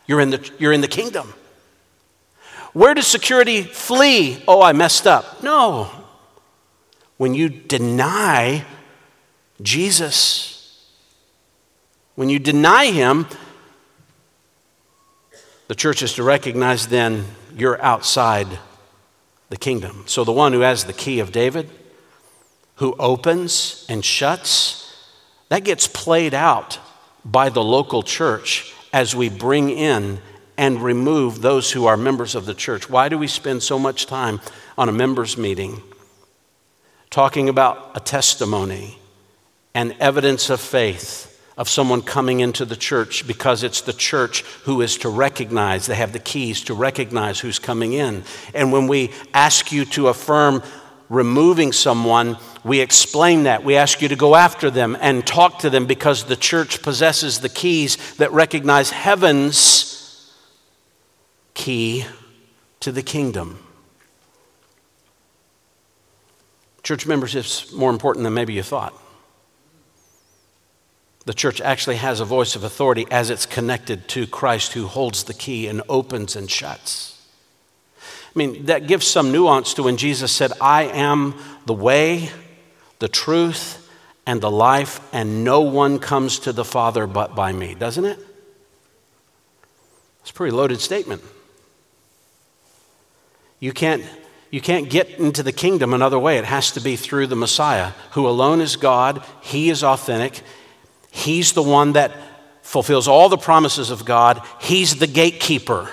You're 0.07 0.21
in 0.21 0.31
the, 0.31 0.51
you're 0.61 0.73
in 0.73 0.83
the 0.83 0.89
kingdom. 0.89 1.35
Where 2.73 2.95
does 2.95 3.07
security 3.07 3.63
flee? 3.63 4.43
Oh, 4.47 4.63
I 4.63 4.73
messed 4.73 5.07
up. 5.07 5.43
No, 5.43 5.91
when 7.17 7.35
you 7.35 7.49
deny 7.49 8.65
Jesus, 9.61 10.87
when 12.15 12.29
you 12.29 12.39
deny 12.39 12.87
Him, 12.87 13.27
the 15.69 15.75
church 15.75 16.03
is 16.03 16.15
to 16.15 16.23
recognize 16.23 16.87
then 16.87 17.27
you're 17.57 17.81
outside 17.83 18.47
the 19.51 19.57
kingdom. 19.57 20.05
So 20.07 20.25
the 20.25 20.33
one 20.33 20.53
who 20.53 20.61
has 20.61 20.85
the 20.85 20.93
key 20.93 21.21
of 21.21 21.31
David, 21.31 21.69
who 22.77 22.95
opens 22.99 23.85
and 23.89 24.05
shuts, 24.05 24.97
that 25.49 25.65
gets 25.65 25.87
played 25.87 26.33
out 26.33 26.79
by 27.25 27.51
the 27.51 27.63
local 27.63 28.03
church 28.03 28.73
as 28.93 29.15
we 29.15 29.29
bring 29.29 29.71
in 29.71 30.21
and 30.61 30.81
remove 30.81 31.43
those 31.43 31.73
who 31.73 31.87
are 31.87 31.97
members 31.97 32.37
of 32.37 32.47
the 32.47 32.55
church. 32.55 32.89
Why 32.89 33.09
do 33.09 33.19
we 33.19 33.27
spend 33.27 33.65
so 33.65 33.81
much 33.81 34.07
time 34.07 34.41
on 34.79 34.89
a 34.89 34.93
members' 34.93 35.37
meeting? 35.37 35.83
talking 37.11 37.49
about 37.49 37.91
a 37.97 38.01
testimony 38.01 38.97
and 39.75 39.95
evidence 39.99 40.49
of 40.49 40.61
faith 40.61 41.27
of 41.57 41.69
someone 41.69 42.01
coming 42.01 42.41
into 42.41 42.65
the 42.65 42.77
church 42.77 43.27
because 43.27 43.65
it's 43.65 43.83
the 43.83 43.93
church 43.93 44.43
who 44.63 44.81
is 44.81 44.97
to 44.97 45.09
recognize, 45.09 45.87
they 45.87 45.97
have 45.97 46.13
the 46.13 46.21
keys 46.21 46.63
to 46.63 46.73
recognize 46.73 47.41
who's 47.41 47.59
coming 47.59 47.93
in. 47.93 48.23
And 48.55 48.73
when 48.73 48.87
we 48.87 49.11
ask 49.35 49.73
you 49.73 49.85
to 49.87 50.09
affirm 50.09 50.63
removing 51.09 51.73
someone, 51.73 52.39
we 52.65 52.81
explain 52.81 53.43
that. 53.43 53.65
We 53.65 53.77
ask 53.77 54.01
you 54.01 54.09
to 54.09 54.17
go 54.17 54.37
after 54.37 54.71
them 54.71 54.97
and 55.01 55.27
talk 55.27 55.59
to 55.59 55.71
them 55.71 55.87
because 55.87 56.25
the 56.25 56.37
church 56.37 56.81
possesses 56.81 57.41
the 57.41 57.49
keys 57.49 58.15
that 58.15 58.33
recognize 58.33 58.91
heaven's 58.91 60.00
key 61.61 62.07
to 62.81 62.91
the 62.91 63.03
kingdom. 63.03 63.59
Church 66.83 67.07
membership 67.07 67.45
is 67.45 67.71
more 67.75 67.91
important 67.91 68.25
than 68.25 68.33
maybe 68.33 68.55
you 68.55 68.63
thought. 68.63 68.95
The 71.27 71.35
church 71.35 71.61
actually 71.61 71.97
has 71.97 72.19
a 72.19 72.25
voice 72.25 72.57
of 72.57 72.65
authority 72.65 73.07
as 73.11 73.29
it's 73.29 73.45
connected 73.45 74.09
to 74.09 74.27
Christ 74.27 74.73
who 74.73 74.87
holds 74.87 75.25
the 75.25 75.35
key 75.35 75.67
and 75.67 75.83
opens 75.87 76.35
and 76.35 76.51
shuts. 76.51 77.21
I 78.01 78.39
mean, 78.39 78.65
that 78.65 78.87
gives 78.87 79.07
some 79.07 79.31
nuance 79.31 79.75
to 79.75 79.83
when 79.83 79.99
Jesus 79.99 80.33
said, 80.33 80.53
I 80.63 80.85
am 80.85 81.35
the 81.67 81.75
way, 81.75 82.31
the 83.01 83.09
truth, 83.09 83.87
and 84.25 84.41
the 84.41 84.51
life, 84.51 84.99
and 85.13 85.45
no 85.45 85.61
one 85.61 85.99
comes 85.99 86.39
to 86.41 86.55
the 86.55 86.65
Father 86.65 87.07
but 87.07 87.35
by 87.35 87.53
me, 87.53 87.75
doesn't 87.75 88.07
it? 88.07 88.19
It's 90.23 90.31
a 90.31 90.35
pretty 90.35 90.57
loaded 90.57 90.81
statement. 90.81 91.23
You 93.61 93.73
can't, 93.73 94.03
you 94.51 94.61
can't 94.61 94.91
get 94.91 95.11
into 95.11 95.43
the 95.43 95.53
kingdom 95.53 95.95
another 95.95 96.19
way. 96.19 96.39
It 96.39 96.47
has 96.47 96.73
to 96.73 96.81
be 96.81 96.97
through 96.97 97.29
the 97.29 97.37
Messiah, 97.37 97.93
who 98.13 98.27
alone 98.27 98.61
is 98.61 98.77
God. 98.77 99.25
He 99.43 99.71
is 99.71 99.85
authentic. 99.85 100.43
He's 101.11 101.53
the 101.53 101.63
one 101.63 101.93
that 101.93 102.13
fulfills 102.63 103.07
all 103.07 103.29
the 103.29 103.37
promises 103.37 103.91
of 103.91 104.05
God. 104.05 104.43
He's 104.61 104.97
the 104.97 105.07
gatekeeper. 105.07 105.91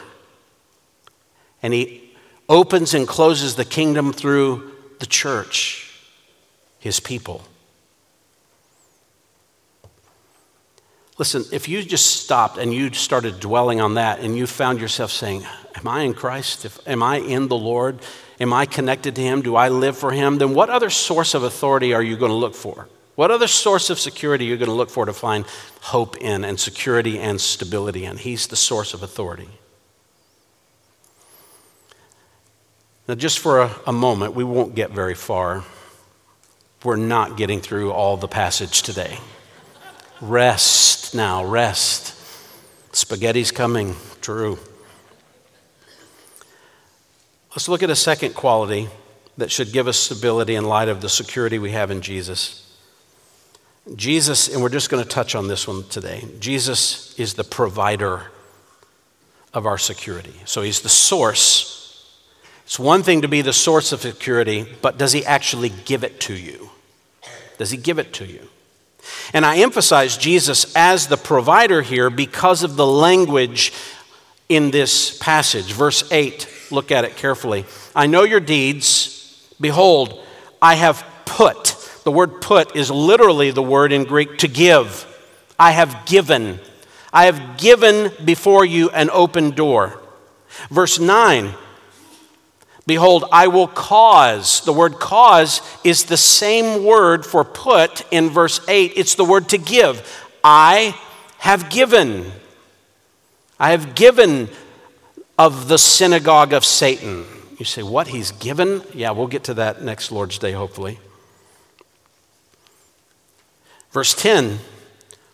And 1.61 1.73
he 1.73 2.15
opens 2.47 2.93
and 2.93 3.07
closes 3.07 3.55
the 3.55 3.65
kingdom 3.65 4.13
through 4.13 4.71
the 4.99 5.05
church, 5.05 5.91
his 6.79 6.99
people. 6.99 7.43
Listen, 11.17 11.45
if 11.51 11.67
you 11.67 11.83
just 11.83 12.21
stopped 12.21 12.57
and 12.57 12.73
you 12.73 12.93
started 12.93 13.39
dwelling 13.39 13.81
on 13.81 13.95
that 13.95 14.19
and 14.19 14.37
you 14.37 14.45
found 14.45 14.79
yourself 14.79 15.11
saying, 15.11 15.45
Am 15.75 15.87
I 15.87 16.01
in 16.01 16.13
Christ? 16.13 16.65
If, 16.65 16.79
am 16.87 17.03
I 17.03 17.17
in 17.17 17.47
the 17.47 17.57
Lord? 17.57 17.99
Am 18.39 18.51
I 18.51 18.65
connected 18.65 19.15
to 19.15 19.21
Him? 19.21 19.41
Do 19.41 19.55
I 19.55 19.69
live 19.69 19.97
for 19.97 20.11
Him? 20.11 20.37
Then 20.37 20.53
what 20.53 20.69
other 20.69 20.89
source 20.89 21.33
of 21.33 21.43
authority 21.43 21.93
are 21.93 22.01
you 22.01 22.17
going 22.17 22.31
to 22.31 22.35
look 22.35 22.55
for? 22.55 22.87
What 23.15 23.31
other 23.31 23.47
source 23.47 23.89
of 23.89 23.99
security 23.99 24.47
are 24.47 24.49
you 24.49 24.57
going 24.57 24.69
to 24.69 24.75
look 24.75 24.91
for 24.91 25.05
to 25.05 25.13
find 25.13 25.45
hope 25.81 26.17
in 26.17 26.43
and 26.43 26.59
security 26.59 27.19
and 27.19 27.41
stability 27.41 28.05
in? 28.05 28.17
He's 28.17 28.47
the 28.47 28.55
source 28.55 28.93
of 28.93 29.01
authority. 29.01 29.49
Now, 33.07 33.15
just 33.15 33.39
for 33.39 33.61
a, 33.61 33.71
a 33.87 33.93
moment, 33.93 34.33
we 34.33 34.43
won't 34.43 34.75
get 34.75 34.91
very 34.91 35.15
far. 35.15 35.63
We're 36.83 36.95
not 36.95 37.37
getting 37.37 37.61
through 37.61 37.91
all 37.91 38.17
the 38.17 38.27
passage 38.27 38.81
today. 38.81 39.17
Rest 40.21 41.13
now, 41.13 41.45
rest. 41.45 42.15
Spaghetti's 42.93 43.51
coming, 43.51 43.95
true. 44.21 44.57
Let's 47.51 47.69
look 47.69 47.83
at 47.83 47.89
a 47.89 47.95
second 47.95 48.33
quality 48.33 48.87
that 49.37 49.51
should 49.51 49.71
give 49.71 49.87
us 49.87 49.97
stability 49.97 50.55
in 50.55 50.65
light 50.65 50.89
of 50.89 51.01
the 51.01 51.09
security 51.09 51.59
we 51.59 51.71
have 51.71 51.91
in 51.91 52.01
Jesus. 52.01 52.63
Jesus, 53.95 54.51
and 54.51 54.61
we're 54.61 54.69
just 54.69 54.89
going 54.89 55.03
to 55.03 55.09
touch 55.09 55.35
on 55.35 55.47
this 55.47 55.67
one 55.67 55.83
today. 55.83 56.25
Jesus 56.39 57.17
is 57.19 57.35
the 57.35 57.43
provider 57.43 58.31
of 59.53 59.65
our 59.65 59.77
security. 59.77 60.33
So 60.45 60.61
he's 60.61 60.81
the 60.81 60.89
source. 60.89 62.13
It's 62.65 62.77
one 62.77 63.03
thing 63.03 63.21
to 63.21 63.27
be 63.27 63.41
the 63.41 63.53
source 63.53 63.91
of 63.91 64.01
security, 64.01 64.65
but 64.81 64.97
does 64.97 65.13
he 65.13 65.25
actually 65.25 65.69
give 65.69 66.03
it 66.03 66.19
to 66.21 66.33
you? 66.33 66.69
Does 67.57 67.71
he 67.71 67.77
give 67.77 67.97
it 67.97 68.13
to 68.13 68.25
you? 68.25 68.49
And 69.33 69.45
I 69.45 69.57
emphasize 69.57 70.17
Jesus 70.17 70.75
as 70.75 71.07
the 71.07 71.17
provider 71.17 71.81
here 71.81 72.09
because 72.09 72.63
of 72.63 72.75
the 72.75 72.85
language 72.85 73.73
in 74.49 74.71
this 74.71 75.17
passage. 75.17 75.73
Verse 75.73 76.09
8, 76.11 76.47
look 76.71 76.91
at 76.91 77.05
it 77.05 77.15
carefully. 77.17 77.65
I 77.95 78.07
know 78.07 78.23
your 78.23 78.39
deeds. 78.39 79.53
Behold, 79.59 80.23
I 80.61 80.75
have 80.75 81.05
put. 81.25 81.75
The 82.03 82.11
word 82.11 82.41
put 82.41 82.75
is 82.75 82.89
literally 82.89 83.51
the 83.51 83.63
word 83.63 83.91
in 83.91 84.05
Greek 84.05 84.37
to 84.39 84.47
give. 84.47 85.05
I 85.59 85.71
have 85.71 86.05
given. 86.05 86.59
I 87.11 87.25
have 87.25 87.57
given 87.57 88.11
before 88.23 88.63
you 88.63 88.89
an 88.91 89.09
open 89.09 89.51
door. 89.51 90.01
Verse 90.69 90.99
9, 90.99 91.53
Behold, 92.87 93.25
I 93.33 93.47
will 93.47 93.67
cause. 93.67 94.61
The 94.61 94.71
word 94.71 94.93
cause 94.93 95.61
is 95.83 96.05
the 96.05 96.15
same 96.15 96.85
word 96.85 97.25
for 97.25 97.43
put 97.43 98.05
in 98.11 98.29
verse 98.29 98.61
8. 98.67 98.93
It's 98.95 99.15
the 99.15 99.25
word 99.25 99.49
to 99.49 99.57
give. 99.57 100.25
I 100.41 100.97
have 101.39 101.69
given. 101.69 102.31
I 103.59 103.71
have 103.71 103.93
given 103.93 104.47
of 105.37 105.67
the 105.67 105.77
synagogue 105.77 106.53
of 106.53 106.63
Satan. 106.63 107.25
You 107.57 107.65
say, 107.65 107.83
what? 107.83 108.07
He's 108.07 108.31
given? 108.31 108.81
Yeah, 108.93 109.11
we'll 109.11 109.27
get 109.27 109.43
to 109.45 109.53
that 109.55 109.81
next 109.83 110.09
Lord's 110.09 110.39
Day, 110.39 110.53
hopefully. 110.53 110.99
Verse 113.91 114.15
10 114.15 114.59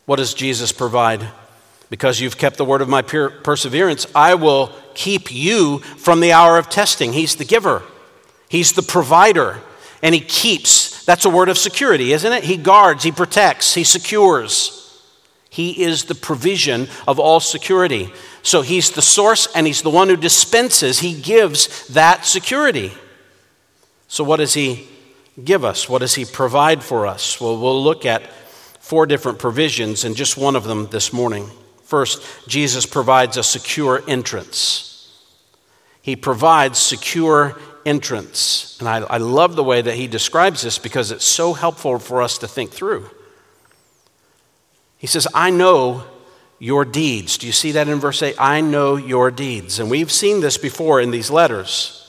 What 0.06 0.16
does 0.16 0.34
Jesus 0.34 0.72
provide? 0.72 1.28
Because 1.94 2.20
you've 2.20 2.40
kept 2.40 2.58
the 2.58 2.66
word 2.66 2.82
of 2.82 2.90
my 2.90 3.04
perseverance, 3.04 4.08
I 4.16 4.34
will 4.34 4.72
keep 4.96 5.32
you 5.32 5.78
from 5.78 6.22
the 6.22 6.32
hour 6.32 6.58
of 6.58 6.68
testing. 6.68 7.14
He's 7.14 7.36
the 7.36 7.46
giver, 7.46 7.84
He's 8.50 8.74
the 8.74 8.82
provider, 8.82 9.60
and 10.02 10.16
He 10.16 10.22
keeps. 10.22 11.06
That's 11.06 11.26
a 11.26 11.30
word 11.30 11.50
of 11.50 11.58
security, 11.60 12.12
isn't 12.12 12.34
it? 12.34 12.46
He 12.46 12.58
guards, 12.58 13.04
He 13.04 13.12
protects, 13.12 13.76
He 13.76 13.84
secures. 13.84 15.00
He 15.52 15.84
is 15.84 16.06
the 16.06 16.16
provision 16.16 16.88
of 17.08 17.20
all 17.20 17.40
security. 17.40 18.12
So 18.42 18.64
He's 18.64 18.90
the 18.90 19.04
source 19.04 19.48
and 19.54 19.68
He's 19.68 19.84
the 19.84 19.92
one 19.92 20.10
who 20.10 20.18
dispenses, 20.18 20.98
He 20.98 21.14
gives 21.14 21.90
that 21.90 22.26
security. 22.26 22.92
So, 24.08 24.24
what 24.24 24.38
does 24.38 24.56
He 24.56 24.88
give 25.44 25.64
us? 25.64 25.88
What 25.88 26.00
does 26.00 26.16
He 26.16 26.26
provide 26.26 26.82
for 26.82 27.06
us? 27.06 27.40
Well, 27.40 27.60
we'll 27.60 27.84
look 27.84 28.04
at 28.04 28.32
four 28.80 29.06
different 29.06 29.38
provisions 29.38 30.04
and 30.06 30.16
just 30.16 30.38
one 30.38 30.56
of 30.56 30.64
them 30.64 30.88
this 30.88 31.14
morning. 31.14 31.52
First, 31.84 32.24
Jesus 32.48 32.86
provides 32.86 33.38
a 33.38 33.44
secure 33.44 34.02
entrance. 34.08 34.94
He 36.02 36.16
provides 36.16 36.80
secure 36.80 37.56
entrance. 37.86 38.78
And 38.80 38.90
I, 38.90 38.98
I, 38.98 39.18
love 39.18 39.56
the 39.56 39.64
way 39.64 39.82
that 39.82 39.96
he 39.96 40.08
describes 40.08 40.62
this 40.62 40.78
because 40.78 41.12
it's 41.12 41.26
so 41.26 41.54
helpful 41.54 42.00
for 42.00 42.22
us 42.22 42.38
to 42.40 42.48
think 42.48 42.72
through. 42.72 43.10
He 44.98 45.08
says, 45.08 45.28
I 45.34 45.50
know 45.50 46.04
your 46.60 46.86
deeds. 46.86 47.38
Do 47.38 47.48
you 47.48 47.54
see 47.54 47.74
that 47.74 47.90
in 47.90 48.00
verse 48.00 48.24
8? 48.24 48.36
I 48.40 48.62
know 48.62 48.96
your 48.96 49.32
deeds. 49.32 49.80
And 49.80 49.90
we've 49.90 50.12
seen 50.12 50.40
this 50.40 50.58
before 50.58 51.02
in 51.02 51.12
these 51.12 51.30
letters. 51.30 52.00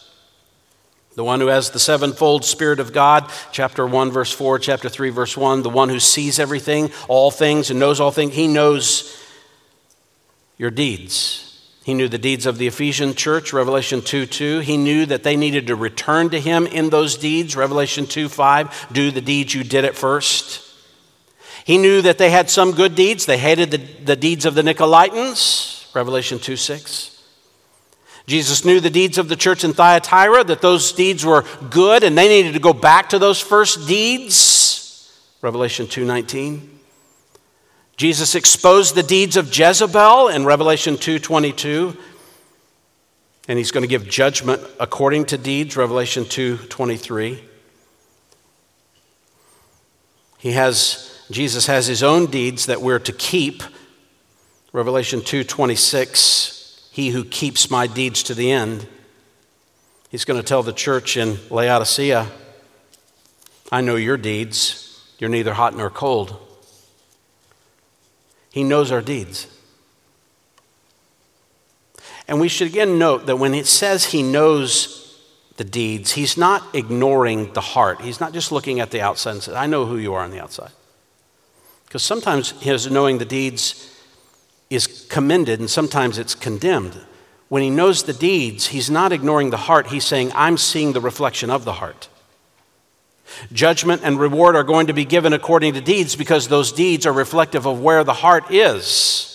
The 1.17 1.25
one 1.25 1.41
who 1.41 1.47
has 1.47 1.71
the 1.71 1.79
sevenfold 1.79 2.45
Spirit 2.45 2.81
of 2.81 2.93
God, 2.93 3.31
chapter 3.53 3.87
1, 3.87 4.11
verse 4.11 4.33
4, 4.33 4.59
chapter 4.59 4.89
3, 4.89 5.11
verse 5.11 5.37
1, 5.37 5.63
the 5.63 5.71
one 5.71 5.89
who 5.89 6.01
sees 6.01 6.41
everything, 6.41 6.91
all 7.07 7.31
things, 7.31 7.71
and 7.71 7.79
knows 7.79 8.01
all 8.01 8.11
things, 8.11 8.35
he 8.35 8.49
knows 8.49 9.24
your 10.57 10.71
deeds. 10.71 11.45
He 11.85 11.93
knew 11.93 12.09
the 12.09 12.19
deeds 12.19 12.47
of 12.47 12.57
the 12.57 12.67
Ephesian 12.67 13.15
church, 13.15 13.53
Revelation 13.53 14.01
2 14.01 14.25
2. 14.25 14.61
He 14.61 14.79
knew 14.79 15.05
that 15.07 15.23
they 15.23 15.37
needed 15.37 15.67
to 15.67 15.77
return 15.77 16.31
to 16.31 16.41
him 16.41 16.67
in 16.67 16.89
those 16.89 17.17
deeds, 17.17 17.57
Revelation 17.57 18.07
2 18.07 18.29
5. 18.29 18.89
Do 18.93 19.11
the 19.11 19.21
deeds 19.21 19.55
you 19.55 19.65
did 19.65 19.85
at 19.85 19.95
first. 19.95 20.63
He 21.65 21.79
knew 21.79 22.03
that 22.03 22.19
they 22.19 22.31
had 22.31 22.49
some 22.49 22.73
good 22.73 22.95
deeds. 22.95 23.27
They 23.27 23.39
hated 23.39 23.71
the, 23.71 23.79
the 24.05 24.17
deeds 24.17 24.45
of 24.47 24.55
the 24.55 24.63
Nicolaitans, 24.63 25.95
Revelation 25.95 26.39
2 26.39 26.57
6. 26.57 27.11
Jesus 28.27 28.65
knew 28.65 28.81
the 28.81 28.89
deeds 28.89 29.19
of 29.19 29.29
the 29.29 29.37
church 29.37 29.65
in 29.65 29.75
Thyatira, 29.75 30.45
that 30.45 30.63
those 30.63 30.93
deeds 30.93 31.27
were 31.27 31.45
good 31.69 32.03
and 32.03 32.17
they 32.17 32.29
needed 32.29 32.55
to 32.55 32.61
go 32.61 32.73
back 32.73 33.11
to 33.11 33.19
those 33.19 33.41
first 33.41 33.87
deeds, 33.87 35.13
Revelation 35.43 35.87
2 35.87 36.07
19. 36.07 36.74
Jesus 37.97 38.35
exposed 38.35 38.95
the 38.95 39.03
deeds 39.03 39.37
of 39.37 39.57
Jezebel 39.57 40.29
in 40.29 40.45
Revelation 40.45 40.97
2:22 40.97 41.97
and 43.47 43.59
he's 43.59 43.71
going 43.71 43.83
to 43.83 43.89
give 43.89 44.09
judgment 44.09 44.63
according 44.81 45.27
to 45.27 45.39
deeds 45.39 45.77
Revelation 45.77 46.25
2:23 46.25 47.41
He 50.39 50.53
has 50.53 51.11
Jesus 51.31 51.67
has 51.67 51.87
his 51.87 52.03
own 52.03 52.27
deeds 52.27 52.67
that 52.67 52.83
we're 52.83 52.99
to 52.99 53.13
keep. 53.13 53.63
Revelation 54.73 55.21
2:26 55.21 56.91
He 56.91 57.11
who 57.11 57.25
keeps 57.25 57.71
my 57.71 57.87
deeds 57.87 58.25
to 58.25 58.35
the 58.35 58.51
end. 58.51 58.89
He's 60.11 60.25
going 60.25 60.41
to 60.41 60.47
tell 60.47 60.63
the 60.63 60.73
church 60.73 61.17
in 61.17 61.39
Laodicea 61.49 62.29
I 63.73 63.81
know 63.81 63.97
your 63.97 64.17
deeds. 64.17 65.01
You're 65.19 65.31
neither 65.31 65.55
hot 65.55 65.77
nor 65.77 65.91
cold 65.91 66.44
he 68.55 68.63
knows 68.63 68.93
our 68.93 69.03
deeds. 69.03 69.49
And 72.29 72.41
we 72.41 72.47
should 72.47 72.69
again 72.69 73.01
note 73.01 73.27
that 73.27 73.35
when 73.35 73.53
it 73.53 73.67
says 73.67 74.05
He 74.05 74.23
knows 74.23 75.21
the 75.57 75.65
deeds, 75.65 76.13
He's 76.13 76.37
not 76.37 76.63
ignoring 76.73 77.53
the 77.53 77.61
heart. 77.61 78.01
He's 78.01 78.21
not 78.21 78.33
just 78.33 78.53
looking 78.53 78.79
at 78.79 78.93
the 78.93 79.01
outside 79.01 79.33
and 79.33 79.43
says, 79.43 79.57
I 79.57 79.67
know 79.67 79.87
who 79.87 79.97
you 79.97 80.15
are 80.15 80.23
on 80.23 80.31
the 80.31 80.41
outside. 80.41 80.71
Because 81.87 82.05
sometimes 82.05 82.53
His 82.63 82.89
knowing 82.89 83.19
the 83.19 83.25
deeds 83.25 83.93
is 84.71 84.87
commended 84.87 85.59
and 85.59 85.69
sometimes 85.69 86.17
it's 86.17 86.37
condemned. 86.37 86.97
When 87.49 87.65
He 87.65 87.71
knows 87.71 88.05
the 88.05 88.13
deeds, 88.13 88.69
He's 88.69 88.89
not 88.89 89.11
ignoring 89.11 89.51
the 89.51 89.57
heart. 89.57 89.89
He's 89.89 90.07
saying, 90.07 90.31
I'm 90.33 90.59
seeing 90.59 90.93
the 90.93 91.01
reflection 91.01 91.51
of 91.51 91.65
the 91.65 91.73
heart. 91.73 92.09
Judgment 93.53 94.03
and 94.05 94.19
reward 94.19 94.57
are 94.57 94.65
going 94.65 94.89
to 94.89 94.93
be 94.93 95.05
given 95.05 95.33
according 95.33 95.75
to 95.75 95.81
deeds 95.81 96.17
because 96.17 96.49
those 96.49 96.73
deeds 96.73 97.07
are 97.07 97.13
reflective 97.13 97.67
of 97.67 97.81
where 97.81 98.05
the 98.05 98.13
heart 98.13 98.51
is. 98.51 99.31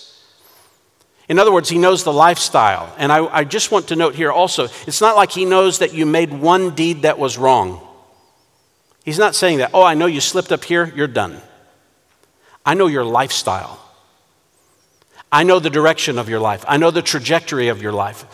In 1.28 1.38
other 1.38 1.52
words, 1.52 1.68
he 1.68 1.78
knows 1.78 2.02
the 2.02 2.12
lifestyle. 2.12 2.92
And 2.98 3.12
I, 3.12 3.24
I, 3.26 3.44
just 3.44 3.70
want 3.70 3.88
to 3.88 3.96
note 3.96 4.16
here 4.16 4.32
also 4.32 4.64
it's 4.86 5.00
not 5.00 5.16
like 5.16 5.30
he 5.30 5.44
knows 5.44 5.78
that 5.78 5.94
you 5.94 6.04
made 6.04 6.32
one 6.32 6.74
deed 6.74 7.02
that 7.02 7.18
was 7.18 7.38
wrong. 7.38 7.86
He's 9.04 9.18
not 9.18 9.34
saying 9.34 9.58
that, 9.58 9.70
oh, 9.72 9.82
I 9.82 9.94
know 9.94 10.06
you 10.06 10.20
slipped 10.20 10.52
up 10.52 10.64
here, 10.64 10.92
you're 10.94 11.06
done. 11.06 11.40
I 12.66 12.74
know 12.74 12.88
your 12.88 13.04
lifestyle. 13.04 13.80
I 15.32 15.44
know 15.44 15.60
the 15.60 15.70
direction 15.70 16.18
of 16.18 16.28
your 16.28 16.40
life. 16.40 16.64
I 16.66 16.76
know 16.76 16.90
the 16.90 17.02
trajectory 17.02 17.68
of 17.68 17.80
your 17.80 17.92
life. 17.92 18.24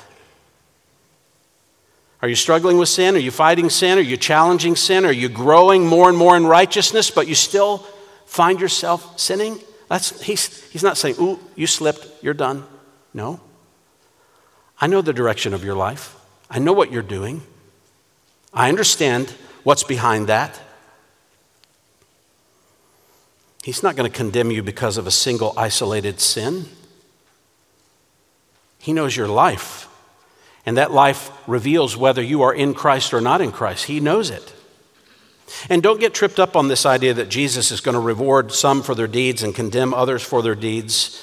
Are 2.22 2.28
you 2.28 2.34
struggling 2.34 2.78
with 2.78 2.88
sin? 2.88 3.14
Are 3.14 3.20
you 3.20 3.30
fighting 3.30 3.68
sin? 3.68 3.98
Are 3.98 4.02
you 4.02 4.16
challenging 4.16 4.74
sin? 4.74 5.04
Are 5.04 5.12
you 5.12 5.28
growing 5.28 5.86
more 5.86 6.08
and 6.08 6.16
more 6.16 6.36
in 6.36 6.46
righteousness, 6.46 7.10
but 7.10 7.28
you 7.28 7.34
still 7.34 7.78
find 8.24 8.60
yourself 8.60 9.18
sinning? 9.18 9.60
That's, 9.88 10.20
he's, 10.22 10.64
he's 10.70 10.82
not 10.82 10.96
saying, 10.96 11.16
Ooh, 11.20 11.38
you 11.54 11.66
slipped, 11.66 12.06
you're 12.22 12.34
done. 12.34 12.64
No. 13.12 13.40
I 14.80 14.86
know 14.86 15.02
the 15.02 15.12
direction 15.12 15.54
of 15.54 15.64
your 15.64 15.74
life, 15.74 16.16
I 16.50 16.58
know 16.58 16.72
what 16.72 16.92
you're 16.92 17.02
doing, 17.02 17.42
I 18.52 18.68
understand 18.68 19.34
what's 19.62 19.84
behind 19.84 20.26
that. 20.28 20.60
He's 23.62 23.82
not 23.82 23.96
going 23.96 24.10
to 24.10 24.16
condemn 24.16 24.52
you 24.52 24.62
because 24.62 24.96
of 24.96 25.08
a 25.08 25.10
single 25.10 25.52
isolated 25.56 26.20
sin. 26.20 26.66
He 28.78 28.92
knows 28.92 29.16
your 29.16 29.26
life. 29.26 29.88
And 30.66 30.76
that 30.76 30.92
life 30.92 31.30
reveals 31.46 31.96
whether 31.96 32.20
you 32.20 32.42
are 32.42 32.52
in 32.52 32.74
Christ 32.74 33.14
or 33.14 33.20
not 33.20 33.40
in 33.40 33.52
Christ. 33.52 33.84
He 33.86 34.00
knows 34.00 34.30
it. 34.30 34.52
And 35.70 35.82
don't 35.82 36.00
get 36.00 36.12
tripped 36.12 36.40
up 36.40 36.56
on 36.56 36.66
this 36.68 36.84
idea 36.84 37.14
that 37.14 37.28
Jesus 37.28 37.70
is 37.70 37.80
going 37.80 37.94
to 37.94 38.00
reward 38.00 38.50
some 38.50 38.82
for 38.82 38.94
their 38.94 39.06
deeds 39.06 39.44
and 39.44 39.54
condemn 39.54 39.94
others 39.94 40.22
for 40.22 40.42
their 40.42 40.56
deeds. 40.56 41.22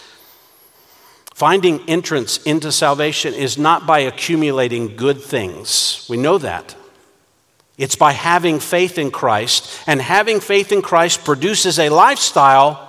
Finding 1.33 1.81
entrance 1.89 2.41
into 2.43 2.71
salvation 2.71 3.33
is 3.33 3.57
not 3.57 3.85
by 3.85 3.99
accumulating 3.99 4.95
good 4.95 5.21
things. 5.21 6.05
We 6.09 6.15
know 6.15 6.37
that. 6.37 6.75
It's 7.77 7.95
by 7.95 8.11
having 8.11 8.59
faith 8.59 8.99
in 8.99 9.09
Christ, 9.09 9.83
and 9.87 9.99
having 9.99 10.39
faith 10.39 10.71
in 10.71 10.83
Christ 10.83 11.25
produces 11.25 11.79
a 11.79 11.89
lifestyle 11.89 12.87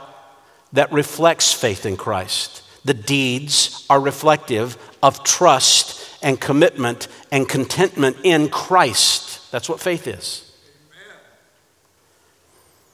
that 0.74 0.92
reflects 0.92 1.52
faith 1.52 1.86
in 1.86 1.96
Christ. 1.96 2.62
The 2.84 2.94
deeds 2.94 3.86
are 3.88 3.98
reflective 3.98 4.76
of 5.04 5.22
trust 5.22 6.18
and 6.22 6.40
commitment 6.40 7.08
and 7.30 7.46
contentment 7.46 8.16
in 8.24 8.48
Christ. 8.48 9.52
That's 9.52 9.68
what 9.68 9.78
faith 9.78 10.06
is. 10.06 10.50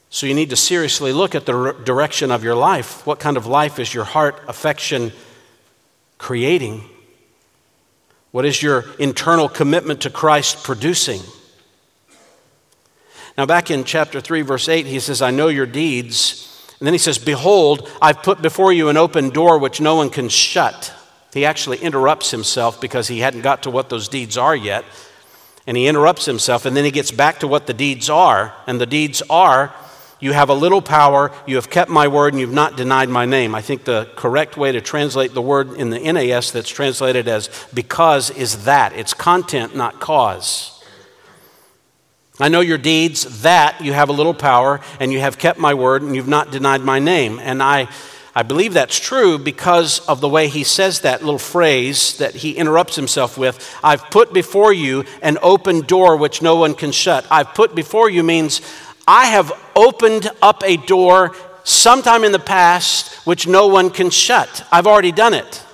So 0.09 0.27
you 0.27 0.33
need 0.33 0.49
to 0.49 0.57
seriously 0.57 1.13
look 1.13 1.35
at 1.35 1.45
the 1.45 1.71
direction 1.85 2.29
of 2.29 2.43
your 2.43 2.55
life. 2.55 3.07
What 3.07 3.21
kind 3.21 3.37
of 3.37 3.45
life 3.45 3.79
is 3.79 3.93
your 3.93 4.03
heart, 4.03 4.41
affection 4.49 5.13
creating? 6.17 6.83
What 8.31 8.45
is 8.45 8.61
your 8.61 8.83
internal 8.99 9.47
commitment 9.47 10.01
to 10.01 10.09
Christ 10.09 10.65
producing? 10.65 11.21
Now, 13.37 13.45
back 13.45 13.71
in 13.71 13.85
chapter 13.85 14.19
3, 14.19 14.41
verse 14.41 14.67
8, 14.67 14.85
he 14.85 14.99
says, 14.99 15.21
I 15.21 15.31
know 15.31 15.47
your 15.47 15.65
deeds. 15.65 16.75
And 16.77 16.85
then 16.85 16.93
he 16.93 16.97
says, 16.97 17.17
Behold, 17.17 17.89
I've 18.01 18.21
put 18.21 18.41
before 18.41 18.73
you 18.73 18.89
an 18.89 18.97
open 18.97 19.29
door 19.29 19.57
which 19.57 19.79
no 19.79 19.95
one 19.95 20.09
can 20.09 20.27
shut. 20.27 20.93
He 21.33 21.45
actually 21.45 21.77
interrupts 21.77 22.31
himself 22.31 22.81
because 22.81 23.07
he 23.07 23.19
hadn't 23.19 23.41
got 23.41 23.63
to 23.63 23.71
what 23.71 23.89
those 23.89 24.07
deeds 24.07 24.37
are 24.37 24.55
yet. 24.55 24.83
And 25.67 25.77
he 25.77 25.87
interrupts 25.87 26.25
himself, 26.25 26.65
and 26.65 26.75
then 26.75 26.85
he 26.85 26.91
gets 26.91 27.11
back 27.11 27.39
to 27.39 27.47
what 27.47 27.67
the 27.67 27.73
deeds 27.73 28.09
are. 28.09 28.53
And 28.67 28.81
the 28.81 28.85
deeds 28.85 29.21
are 29.29 29.73
you 30.21 30.33
have 30.33 30.49
a 30.49 30.53
little 30.53 30.83
power, 30.83 31.31
you 31.47 31.55
have 31.55 31.69
kept 31.69 31.89
my 31.89 32.07
word, 32.07 32.33
and 32.33 32.39
you've 32.39 32.53
not 32.53 32.77
denied 32.77 33.09
my 33.09 33.25
name. 33.25 33.55
I 33.55 33.61
think 33.61 33.85
the 33.85 34.07
correct 34.15 34.55
way 34.55 34.71
to 34.71 34.79
translate 34.79 35.33
the 35.33 35.41
word 35.41 35.73
in 35.73 35.89
the 35.89 35.99
NAS 35.99 36.51
that's 36.51 36.69
translated 36.69 37.27
as 37.27 37.49
because 37.73 38.29
is 38.29 38.65
that. 38.65 38.93
It's 38.93 39.15
content, 39.15 39.75
not 39.75 39.99
cause. 39.99 40.77
I 42.39 42.49
know 42.49 42.61
your 42.61 42.77
deeds, 42.77 43.41
that 43.41 43.81
you 43.81 43.93
have 43.93 44.09
a 44.09 44.13
little 44.13 44.35
power, 44.35 44.79
and 44.99 45.11
you 45.11 45.19
have 45.19 45.39
kept 45.39 45.57
my 45.57 45.73
word, 45.73 46.03
and 46.03 46.15
you've 46.15 46.27
not 46.27 46.51
denied 46.51 46.81
my 46.81 46.99
name. 46.99 47.39
And 47.39 47.61
I, 47.61 47.87
I 48.33 48.43
believe 48.43 48.73
that's 48.73 48.97
true 48.97 49.37
because 49.37 49.99
of 50.07 50.21
the 50.21 50.29
way 50.29 50.47
he 50.47 50.63
says 50.63 51.01
that 51.01 51.21
little 51.21 51.37
phrase 51.37 52.17
that 52.17 52.35
he 52.35 52.53
interrupts 52.53 52.95
himself 52.95 53.37
with. 53.37 53.77
I've 53.83 54.09
put 54.09 54.33
before 54.33 54.71
you 54.71 55.03
an 55.21 55.37
open 55.41 55.81
door 55.81 56.15
which 56.15 56.41
no 56.41 56.55
one 56.55 56.73
can 56.73 56.93
shut. 56.93 57.27
I've 57.29 57.53
put 57.53 57.75
before 57.75 58.09
you 58.09 58.23
means 58.23 58.61
I 59.05 59.25
have 59.25 59.51
opened 59.75 60.29
up 60.41 60.63
a 60.63 60.77
door 60.77 61.35
sometime 61.65 62.23
in 62.23 62.31
the 62.31 62.39
past 62.39 63.13
which 63.25 63.47
no 63.47 63.67
one 63.67 63.89
can 63.89 64.09
shut. 64.09 64.65
I've 64.71 64.87
already 64.87 65.11
done 65.11 65.33
it. 65.33 65.65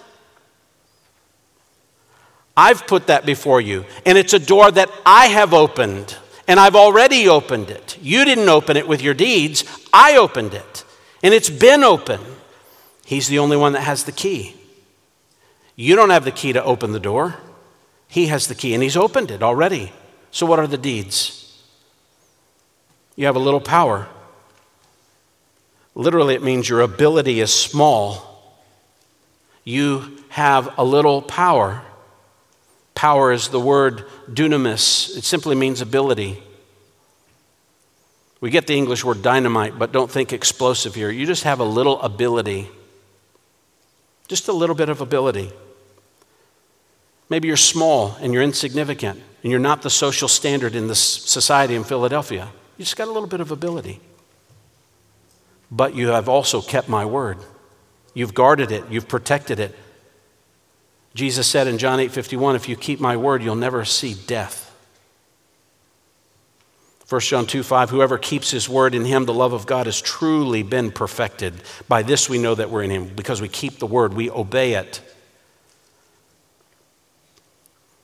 I've 2.55 2.87
put 2.87 3.05
that 3.05 3.23
before 3.23 3.61
you, 3.61 3.85
and 4.03 4.17
it's 4.17 4.33
a 4.33 4.39
door 4.39 4.71
that 4.71 4.89
I 5.05 5.27
have 5.27 5.53
opened, 5.53 6.17
and 6.47 6.59
I've 6.59 6.75
already 6.75 7.29
opened 7.29 7.69
it. 7.69 7.99
You 8.01 8.25
didn't 8.25 8.49
open 8.49 8.77
it 8.77 8.87
with 8.87 9.03
your 9.03 9.13
deeds, 9.13 9.63
I 9.93 10.17
opened 10.17 10.55
it, 10.55 10.83
and 11.21 11.35
it's 11.35 11.51
been 11.51 11.83
open. 11.83 12.19
He's 13.07 13.29
the 13.29 13.39
only 13.39 13.55
one 13.55 13.71
that 13.71 13.83
has 13.83 14.03
the 14.03 14.11
key. 14.11 14.53
You 15.77 15.95
don't 15.95 16.09
have 16.09 16.25
the 16.25 16.31
key 16.31 16.51
to 16.51 16.61
open 16.61 16.91
the 16.91 16.99
door, 16.99 17.35
He 18.09 18.27
has 18.27 18.47
the 18.47 18.53
key, 18.53 18.73
and 18.73 18.83
He's 18.83 18.97
opened 18.97 19.31
it 19.31 19.41
already. 19.41 19.93
So, 20.29 20.45
what 20.45 20.59
are 20.59 20.67
the 20.67 20.77
deeds? 20.77 21.57
You 23.15 23.25
have 23.25 23.37
a 23.37 23.39
little 23.39 23.61
power. 23.61 24.09
Literally, 25.95 26.35
it 26.35 26.43
means 26.43 26.67
your 26.67 26.81
ability 26.81 27.39
is 27.39 27.53
small. 27.53 28.59
You 29.63 30.17
have 30.27 30.77
a 30.77 30.83
little 30.83 31.21
power. 31.21 31.83
Power 32.93 33.31
is 33.31 33.47
the 33.47 33.59
word 33.61 34.03
dunamis, 34.29 35.15
it 35.15 35.23
simply 35.23 35.55
means 35.55 35.79
ability. 35.79 36.43
We 38.41 38.49
get 38.49 38.67
the 38.67 38.75
English 38.75 39.05
word 39.05 39.21
dynamite, 39.21 39.79
but 39.79 39.93
don't 39.93 40.11
think 40.11 40.33
explosive 40.33 40.93
here. 40.93 41.09
You 41.09 41.25
just 41.25 41.43
have 41.43 41.61
a 41.61 41.63
little 41.63 42.01
ability. 42.01 42.69
Just 44.27 44.47
a 44.47 44.53
little 44.53 44.75
bit 44.75 44.89
of 44.89 45.01
ability. 45.01 45.51
Maybe 47.29 47.47
you're 47.47 47.57
small 47.57 48.17
and 48.21 48.33
you're 48.33 48.43
insignificant 48.43 49.21
and 49.43 49.51
you're 49.51 49.59
not 49.59 49.81
the 49.81 49.89
social 49.89 50.27
standard 50.27 50.75
in 50.75 50.87
this 50.87 50.99
society 50.99 51.75
in 51.75 51.83
Philadelphia. 51.83 52.49
You 52.77 52.85
just 52.85 52.95
got 52.95 53.07
a 53.07 53.11
little 53.11 53.27
bit 53.27 53.41
of 53.41 53.51
ability. 53.51 53.99
But 55.69 55.95
you 55.95 56.09
have 56.09 56.29
also 56.29 56.61
kept 56.61 56.87
my 56.87 57.05
word. 57.05 57.37
You've 58.13 58.33
guarded 58.33 58.71
it, 58.71 58.83
you've 58.89 59.07
protected 59.07 59.59
it. 59.59 59.75
Jesus 61.13 61.47
said 61.47 61.67
in 61.67 61.77
John 61.77 61.99
8 61.99 62.11
51, 62.11 62.55
if 62.55 62.69
you 62.69 62.75
keep 62.75 62.99
my 62.99 63.17
word, 63.17 63.43
you'll 63.43 63.55
never 63.55 63.83
see 63.83 64.13
death. 64.13 64.66
1 67.09 67.21
John 67.21 67.45
2 67.45 67.63
5, 67.63 67.89
whoever 67.89 68.17
keeps 68.17 68.51
his 68.51 68.67
word 68.67 68.93
in 68.93 69.05
him, 69.05 69.25
the 69.25 69.33
love 69.33 69.53
of 69.53 69.65
God 69.65 69.85
has 69.85 70.01
truly 70.01 70.61
been 70.61 70.91
perfected. 70.91 71.53
By 71.87 72.03
this 72.03 72.29
we 72.29 72.37
know 72.37 72.53
that 72.53 72.69
we're 72.69 72.83
in 72.83 72.91
him, 72.91 73.07
because 73.15 73.41
we 73.41 73.47
keep 73.47 73.79
the 73.79 73.85
word, 73.85 74.13
we 74.13 74.29
obey 74.29 74.73
it. 74.73 74.99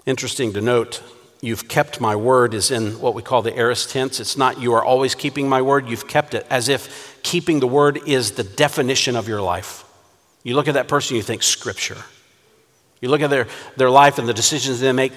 Interesting 0.05 0.53
to 0.53 0.61
note 0.61 1.01
you've 1.41 1.67
kept 1.67 1.99
my 1.99 2.15
word 2.15 2.53
is 2.53 2.71
in 2.71 2.99
what 3.01 3.13
we 3.13 3.21
call 3.21 3.41
the 3.41 3.57
aorist 3.57 3.89
tense. 3.89 4.21
It's 4.21 4.37
not 4.37 4.61
you 4.61 4.73
are 4.73 4.83
always 4.83 5.15
keeping 5.15 5.49
my 5.49 5.61
word, 5.61 5.89
you've 5.89 6.07
kept 6.07 6.33
it, 6.33 6.47
as 6.49 6.69
if 6.69 7.19
keeping 7.23 7.59
the 7.59 7.67
word 7.67 7.99
is 8.07 8.31
the 8.31 8.43
definition 8.45 9.17
of 9.17 9.27
your 9.27 9.41
life. 9.41 9.83
You 10.43 10.55
look 10.55 10.69
at 10.69 10.75
that 10.75 10.87
person, 10.87 11.17
you 11.17 11.21
think 11.21 11.43
scripture. 11.43 11.97
You 13.01 13.09
look 13.09 13.19
at 13.19 13.29
their, 13.29 13.47
their 13.75 13.89
life 13.89 14.17
and 14.17 14.29
the 14.29 14.33
decisions 14.33 14.79
they 14.79 14.93
make, 14.93 15.11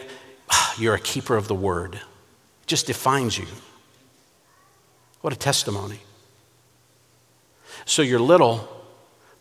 ah, 0.50 0.74
you're 0.76 0.94
a 0.96 1.00
keeper 1.00 1.36
of 1.36 1.46
the 1.46 1.54
word. 1.54 1.94
It 1.94 2.66
just 2.66 2.88
defines 2.88 3.38
you. 3.38 3.46
What 5.26 5.34
a 5.34 5.36
testimony. 5.36 5.98
So 7.84 8.00
you're 8.00 8.20
little, 8.20 8.68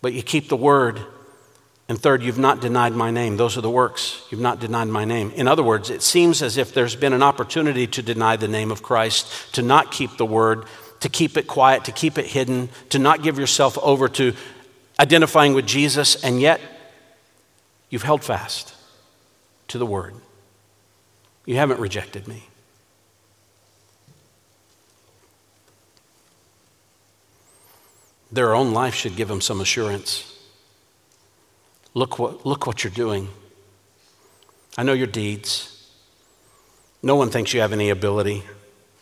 but 0.02 0.14
you 0.14 0.24
keep 0.24 0.50
the 0.50 0.58
word 0.58 1.00
and 1.88 2.02
third, 2.02 2.24
you've 2.24 2.40
not 2.40 2.60
denied 2.60 2.94
my 2.94 3.12
name. 3.12 3.38
Those 3.38 3.56
are 3.56 3.62
the 3.62 3.70
works. 3.70 4.26
You've 4.32 4.42
not 4.42 4.60
denied 4.60 4.88
my 4.88 5.06
name. 5.06 5.30
In 5.36 5.48
other 5.48 5.62
words, 5.62 5.92
it 5.92 6.02
seems 6.02 6.42
as 6.42 6.58
if 6.58 6.74
there's 6.74 6.96
been 6.96 7.14
an 7.14 7.22
opportunity 7.22 7.86
to 7.86 8.02
deny 8.02 8.36
the 8.36 8.48
name 8.48 8.72
of 8.72 8.82
Christ, 8.82 9.54
to 9.54 9.62
not 9.62 9.92
keep 9.92 10.18
the 10.18 10.26
word, 10.26 10.66
to 11.02 11.08
keep 11.10 11.38
it 11.38 11.46
quiet, 11.46 11.86
to 11.86 11.92
keep 11.92 12.18
it 12.18 12.26
hidden, 12.26 12.70
to 12.90 12.98
not 12.98 13.22
give 13.22 13.38
yourself 13.38 13.78
over 13.78 14.10
to 14.10 14.34
identifying 15.00 15.54
with 15.54 15.68
Jesus, 15.68 16.16
and 16.24 16.42
yet 16.42 16.60
you've 17.92 18.02
held 18.02 18.24
fast 18.24 18.74
to 19.68 19.78
the 19.78 19.86
word. 19.86 20.16
You 21.46 21.58
haven't 21.58 21.80
rejected 21.80 22.28
me. 22.28 22.46
Their 28.36 28.54
own 28.54 28.74
life 28.74 28.94
should 28.94 29.16
give 29.16 29.30
them 29.30 29.40
some 29.40 29.62
assurance. 29.62 30.30
Look 31.94 32.20
what, 32.20 32.46
look 32.46 32.68
what 32.68 32.84
you're 32.84 32.92
doing. 32.92 33.30
I 34.78 34.84
know 34.84 34.92
your 34.92 35.08
deeds. 35.08 35.90
No 37.02 37.16
one 37.16 37.30
thinks 37.30 37.54
you 37.54 37.62
have 37.62 37.72
any 37.72 37.90
ability, 37.90 38.44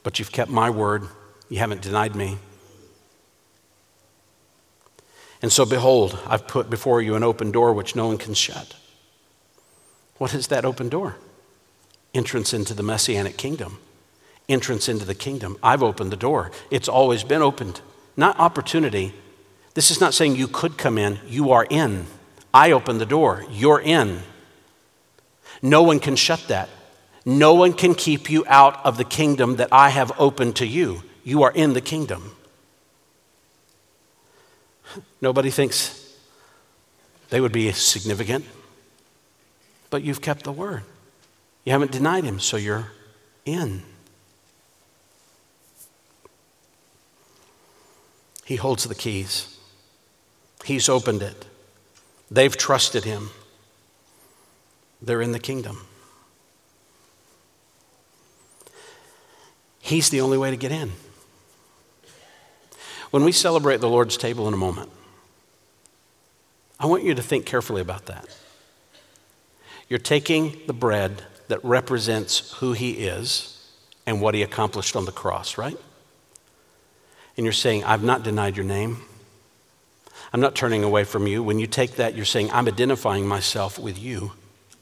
but 0.04 0.20
you've 0.20 0.32
kept 0.32 0.52
my 0.52 0.70
word. 0.70 1.08
You 1.50 1.58
haven't 1.58 1.82
denied 1.82 2.16
me. 2.16 2.38
And 5.42 5.52
so, 5.52 5.66
behold, 5.66 6.20
I've 6.28 6.48
put 6.48 6.70
before 6.70 7.02
you 7.02 7.16
an 7.16 7.24
open 7.24 7.52
door 7.52 7.74
which 7.74 7.96
no 7.96 8.06
one 8.06 8.20
can 8.20 8.36
shut. 8.36 8.76
What 10.20 10.36
is 10.36 10.46
that 10.50 10.64
open 10.64 10.90
door? 10.90 11.16
Entrance 12.14 12.54
into 12.54 12.76
the 12.76 12.84
messianic 12.84 13.38
kingdom, 13.38 13.80
entrance 14.48 14.88
into 14.88 15.06
the 15.06 15.16
kingdom. 15.16 15.58
I've 15.64 15.82
opened 15.82 16.12
the 16.12 16.18
door, 16.18 16.52
it's 16.70 16.88
always 16.88 17.24
been 17.24 17.42
opened. 17.42 17.82
Not 18.16 18.40
opportunity. 18.40 19.16
This 19.74 19.90
is 19.90 20.00
not 20.00 20.14
saying 20.14 20.36
you 20.36 20.48
could 20.48 20.78
come 20.78 20.98
in, 20.98 21.20
you 21.28 21.52
are 21.52 21.66
in. 21.70 22.06
I 22.54 22.72
open 22.72 23.00
the 23.00 23.06
door, 23.06 23.46
you're 23.50 23.82
in. 23.82 24.22
No 25.62 25.82
one 25.82 26.00
can 26.00 26.16
shut 26.16 26.48
that. 26.50 26.70
No 27.26 27.54
one 27.54 27.74
can 27.74 27.96
keep 27.96 28.30
you 28.30 28.44
out 28.48 28.86
of 28.86 28.98
the 28.98 29.06
kingdom 29.06 29.56
that 29.56 29.70
I 29.72 29.90
have 29.90 30.12
opened 30.20 30.58
to 30.58 30.68
you. 30.68 31.04
You 31.24 31.44
are 31.44 31.52
in 31.52 31.74
the 31.74 31.82
kingdom. 31.82 32.36
Nobody 35.22 35.50
thinks 35.50 36.16
they 37.30 37.40
would 37.40 37.54
be 37.54 37.72
significant, 37.72 38.46
but 39.90 40.04
you've 40.04 40.22
kept 40.22 40.44
the 40.44 40.52
word. 40.52 40.84
You 41.64 41.72
haven't 41.72 41.92
denied 41.92 42.26
him, 42.26 42.40
so 42.40 42.58
you're 42.58 42.92
in. 43.46 43.84
He 48.44 48.58
holds 48.58 48.84
the 48.84 48.96
keys. 48.96 49.53
He's 50.64 50.88
opened 50.90 51.22
it. 51.22 51.46
They've 52.32 52.56
trusted 52.56 53.04
him. 53.04 53.30
They're 55.02 55.22
in 55.22 55.34
the 55.34 55.40
kingdom. 55.40 55.86
He's 59.80 60.10
the 60.10 60.22
only 60.22 60.38
way 60.38 60.50
to 60.50 60.58
get 60.58 60.72
in. 60.72 60.94
When 63.12 63.24
we 63.24 63.32
celebrate 63.32 63.82
the 63.82 63.90
Lord's 63.90 64.18
table 64.18 64.48
in 64.48 64.54
a 64.54 64.58
moment, 64.58 64.90
I 66.80 66.86
want 66.86 67.04
you 67.04 67.14
to 67.14 67.22
think 67.22 67.46
carefully 67.46 67.82
about 67.82 68.08
that. 68.08 68.26
You're 69.90 70.00
taking 70.00 70.60
the 70.66 70.74
bread 70.74 71.24
that 71.50 71.64
represents 71.64 72.54
who 72.54 72.74
He 72.74 72.92
is 72.92 73.72
and 74.06 74.22
what 74.22 74.34
He 74.34 74.42
accomplished 74.42 74.96
on 74.96 75.06
the 75.06 75.12
cross, 75.12 75.58
right? 75.58 75.78
And 77.38 77.46
you're 77.46 77.54
saying, 77.54 77.84
I've 77.84 78.04
not 78.04 78.24
denied 78.24 78.58
your 78.58 78.66
name. 78.66 79.02
I'm 80.34 80.42
not 80.42 80.56
turning 80.56 80.84
away 80.84 81.04
from 81.04 81.28
you. 81.28 81.44
When 81.44 81.60
you 81.60 81.68
take 81.68 81.98
that, 81.98 82.16
you're 82.16 82.26
saying, 82.26 82.50
I'm 82.52 82.68
identifying 82.68 83.28
myself 83.28 83.78
with 83.78 84.00
you. 84.00 84.32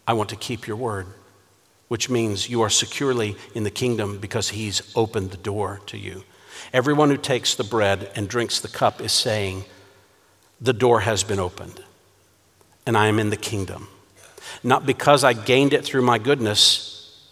I 0.07 0.13
want 0.13 0.29
to 0.29 0.37
keep 0.37 0.65
your 0.65 0.77
word, 0.77 1.07
which 1.89 2.09
means 2.09 2.49
you 2.49 2.61
are 2.61 2.69
securely 2.69 3.35
in 3.53 3.63
the 3.63 3.69
kingdom 3.69 4.17
because 4.17 4.49
he's 4.49 4.81
opened 4.95 5.31
the 5.31 5.37
door 5.37 5.81
to 5.87 5.97
you. 5.97 6.23
Everyone 6.71 7.09
who 7.09 7.17
takes 7.17 7.53
the 7.53 7.65
bread 7.65 8.09
and 8.15 8.29
drinks 8.29 8.61
the 8.61 8.69
cup 8.69 9.01
is 9.01 9.11
saying, 9.11 9.65
The 10.61 10.73
door 10.73 11.01
has 11.01 11.23
been 11.23 11.39
opened, 11.39 11.83
and 12.85 12.97
I 12.97 13.07
am 13.07 13.19
in 13.19 13.29
the 13.29 13.37
kingdom. 13.37 13.89
Not 14.63 14.85
because 14.85 15.23
I 15.23 15.33
gained 15.33 15.73
it 15.73 15.83
through 15.83 16.01
my 16.03 16.17
goodness, 16.17 17.27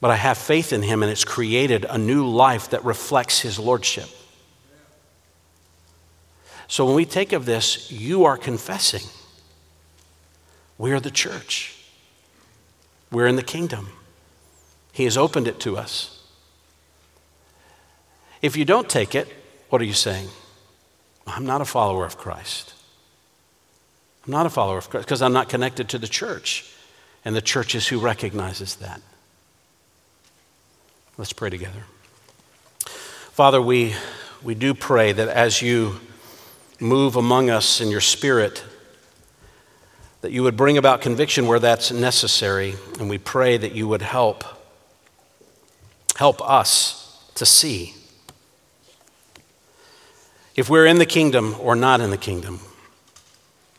but 0.00 0.10
I 0.10 0.16
have 0.16 0.38
faith 0.38 0.72
in 0.72 0.82
him, 0.82 1.04
and 1.04 1.12
it's 1.12 1.24
created 1.24 1.86
a 1.88 1.98
new 1.98 2.26
life 2.26 2.70
that 2.70 2.84
reflects 2.84 3.40
his 3.40 3.60
lordship. 3.60 4.08
So 6.68 6.84
when 6.84 6.94
we 6.94 7.06
take 7.06 7.32
of 7.32 7.46
this, 7.46 7.90
you 7.90 8.24
are 8.24 8.36
confessing 8.36 9.02
we 10.76 10.92
are 10.92 11.00
the 11.00 11.10
church, 11.10 11.76
we're 13.10 13.26
in 13.26 13.34
the 13.34 13.42
kingdom. 13.42 13.88
He 14.92 15.04
has 15.04 15.16
opened 15.16 15.48
it 15.48 15.58
to 15.60 15.76
us. 15.76 16.22
If 18.42 18.56
you 18.56 18.64
don't 18.64 18.88
take 18.88 19.14
it, 19.14 19.28
what 19.70 19.82
are 19.82 19.84
you 19.84 19.92
saying? 19.92 20.28
I'm 21.26 21.44
not 21.44 21.60
a 21.60 21.64
follower 21.64 22.04
of 22.04 22.16
Christ. 22.16 22.74
I'm 24.24 24.32
not 24.32 24.46
a 24.46 24.50
follower 24.50 24.78
of 24.78 24.88
Christ 24.88 25.06
because 25.06 25.20
I'm 25.20 25.32
not 25.32 25.48
connected 25.48 25.88
to 25.90 25.98
the 25.98 26.06
church. 26.06 26.72
And 27.24 27.34
the 27.34 27.42
church 27.42 27.74
is 27.74 27.88
who 27.88 27.98
recognizes 27.98 28.76
that. 28.76 29.00
Let's 31.16 31.32
pray 31.32 31.50
together. 31.50 31.84
Father, 33.32 33.60
we, 33.60 33.94
we 34.42 34.54
do 34.54 34.74
pray 34.74 35.12
that 35.12 35.28
as 35.28 35.60
you 35.60 36.00
move 36.80 37.16
among 37.16 37.50
us 37.50 37.80
in 37.80 37.90
your 37.90 38.00
spirit, 38.00 38.64
that 40.20 40.32
you 40.32 40.42
would 40.42 40.56
bring 40.56 40.78
about 40.78 41.00
conviction 41.00 41.46
where 41.46 41.58
that's 41.58 41.90
necessary. 41.90 42.74
And 42.98 43.08
we 43.08 43.18
pray 43.18 43.56
that 43.56 43.72
you 43.72 43.88
would 43.88 44.02
help, 44.02 44.44
help 46.16 46.40
us 46.42 47.30
to 47.34 47.46
see 47.46 47.94
if 50.58 50.68
we're 50.68 50.86
in 50.86 50.98
the 50.98 51.06
kingdom 51.06 51.54
or 51.60 51.76
not 51.76 52.00
in 52.00 52.10
the 52.10 52.16
kingdom, 52.16 52.58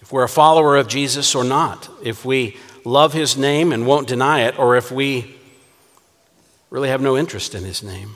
if 0.01 0.13
we're 0.13 0.23
a 0.23 0.29
follower 0.29 0.77
of 0.77 0.87
Jesus 0.87 1.35
or 1.35 1.43
not, 1.43 1.89
if 2.01 2.23
we 2.23 2.55
love 2.85 3.11
his 3.11 3.35
name 3.35 3.73
and 3.73 3.85
won't 3.85 4.07
deny 4.07 4.43
it, 4.43 4.57
or 4.57 4.77
if 4.77 4.89
we 4.89 5.35
really 6.69 6.87
have 6.87 7.01
no 7.01 7.17
interest 7.17 7.53
in 7.53 7.65
his 7.65 7.83
name. 7.83 8.15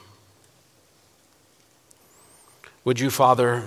Would 2.86 3.02
you, 3.02 3.10
Father, 3.10 3.64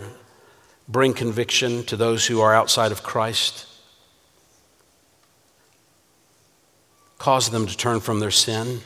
bring 0.88 1.14
conviction 1.14 1.84
to 1.84 1.96
those 1.96 2.26
who 2.26 2.40
are 2.40 2.54
outside 2.54 2.92
of 2.92 3.02
Christ. 3.02 3.66
Cause 7.18 7.50
them 7.50 7.66
to 7.66 7.76
turn 7.76 8.00
from 8.00 8.20
their 8.20 8.30
sin, 8.30 8.80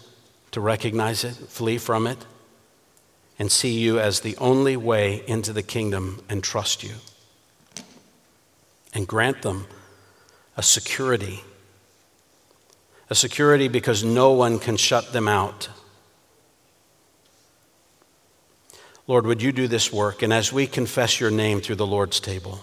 to 0.52 0.60
recognize 0.60 1.24
it, 1.24 1.34
flee 1.34 1.78
from 1.78 2.06
it, 2.06 2.24
and 3.38 3.50
see 3.50 3.78
you 3.78 3.98
as 3.98 4.20
the 4.20 4.36
only 4.36 4.76
way 4.76 5.22
into 5.26 5.52
the 5.52 5.62
kingdom 5.62 6.22
and 6.28 6.42
trust 6.42 6.82
you. 6.82 6.94
And 8.94 9.06
grant 9.06 9.42
them 9.42 9.66
a 10.56 10.62
security. 10.62 11.42
A 13.08 13.14
security 13.14 13.68
because 13.68 14.04
no 14.04 14.32
one 14.32 14.58
can 14.58 14.76
shut 14.76 15.12
them 15.12 15.28
out 15.28 15.68
Lord, 19.06 19.26
would 19.26 19.42
you 19.42 19.52
do 19.52 19.66
this 19.66 19.92
work? 19.92 20.22
And 20.22 20.32
as 20.32 20.52
we 20.52 20.66
confess 20.66 21.20
your 21.20 21.30
name 21.30 21.60
through 21.60 21.76
the 21.76 21.86
Lord's 21.86 22.20
table, 22.20 22.60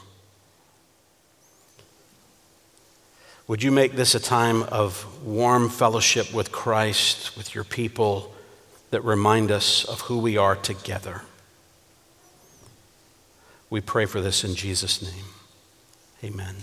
would 3.48 3.64
you 3.64 3.72
make 3.72 3.94
this 3.94 4.16
a 4.16 4.20
time 4.20 4.64
of 4.64 5.26
warm 5.26 5.70
fellowship 5.70 6.34
with 6.34 6.52
Christ, 6.52 7.38
with 7.38 7.56
your 7.56 7.64
people, 7.64 8.34
that 8.92 9.02
remind 9.04 9.52
us 9.52 9.86
of 9.86 10.02
who 10.02 10.20
we 10.20 10.38
are 10.38 10.56
together? 10.56 11.22
We 13.70 13.82
pray 13.82 14.06
for 14.06 14.22
this 14.22 14.44
in 14.44 14.56
Jesus' 14.56 15.02
name. 15.02 15.26
Amen. 16.24 16.56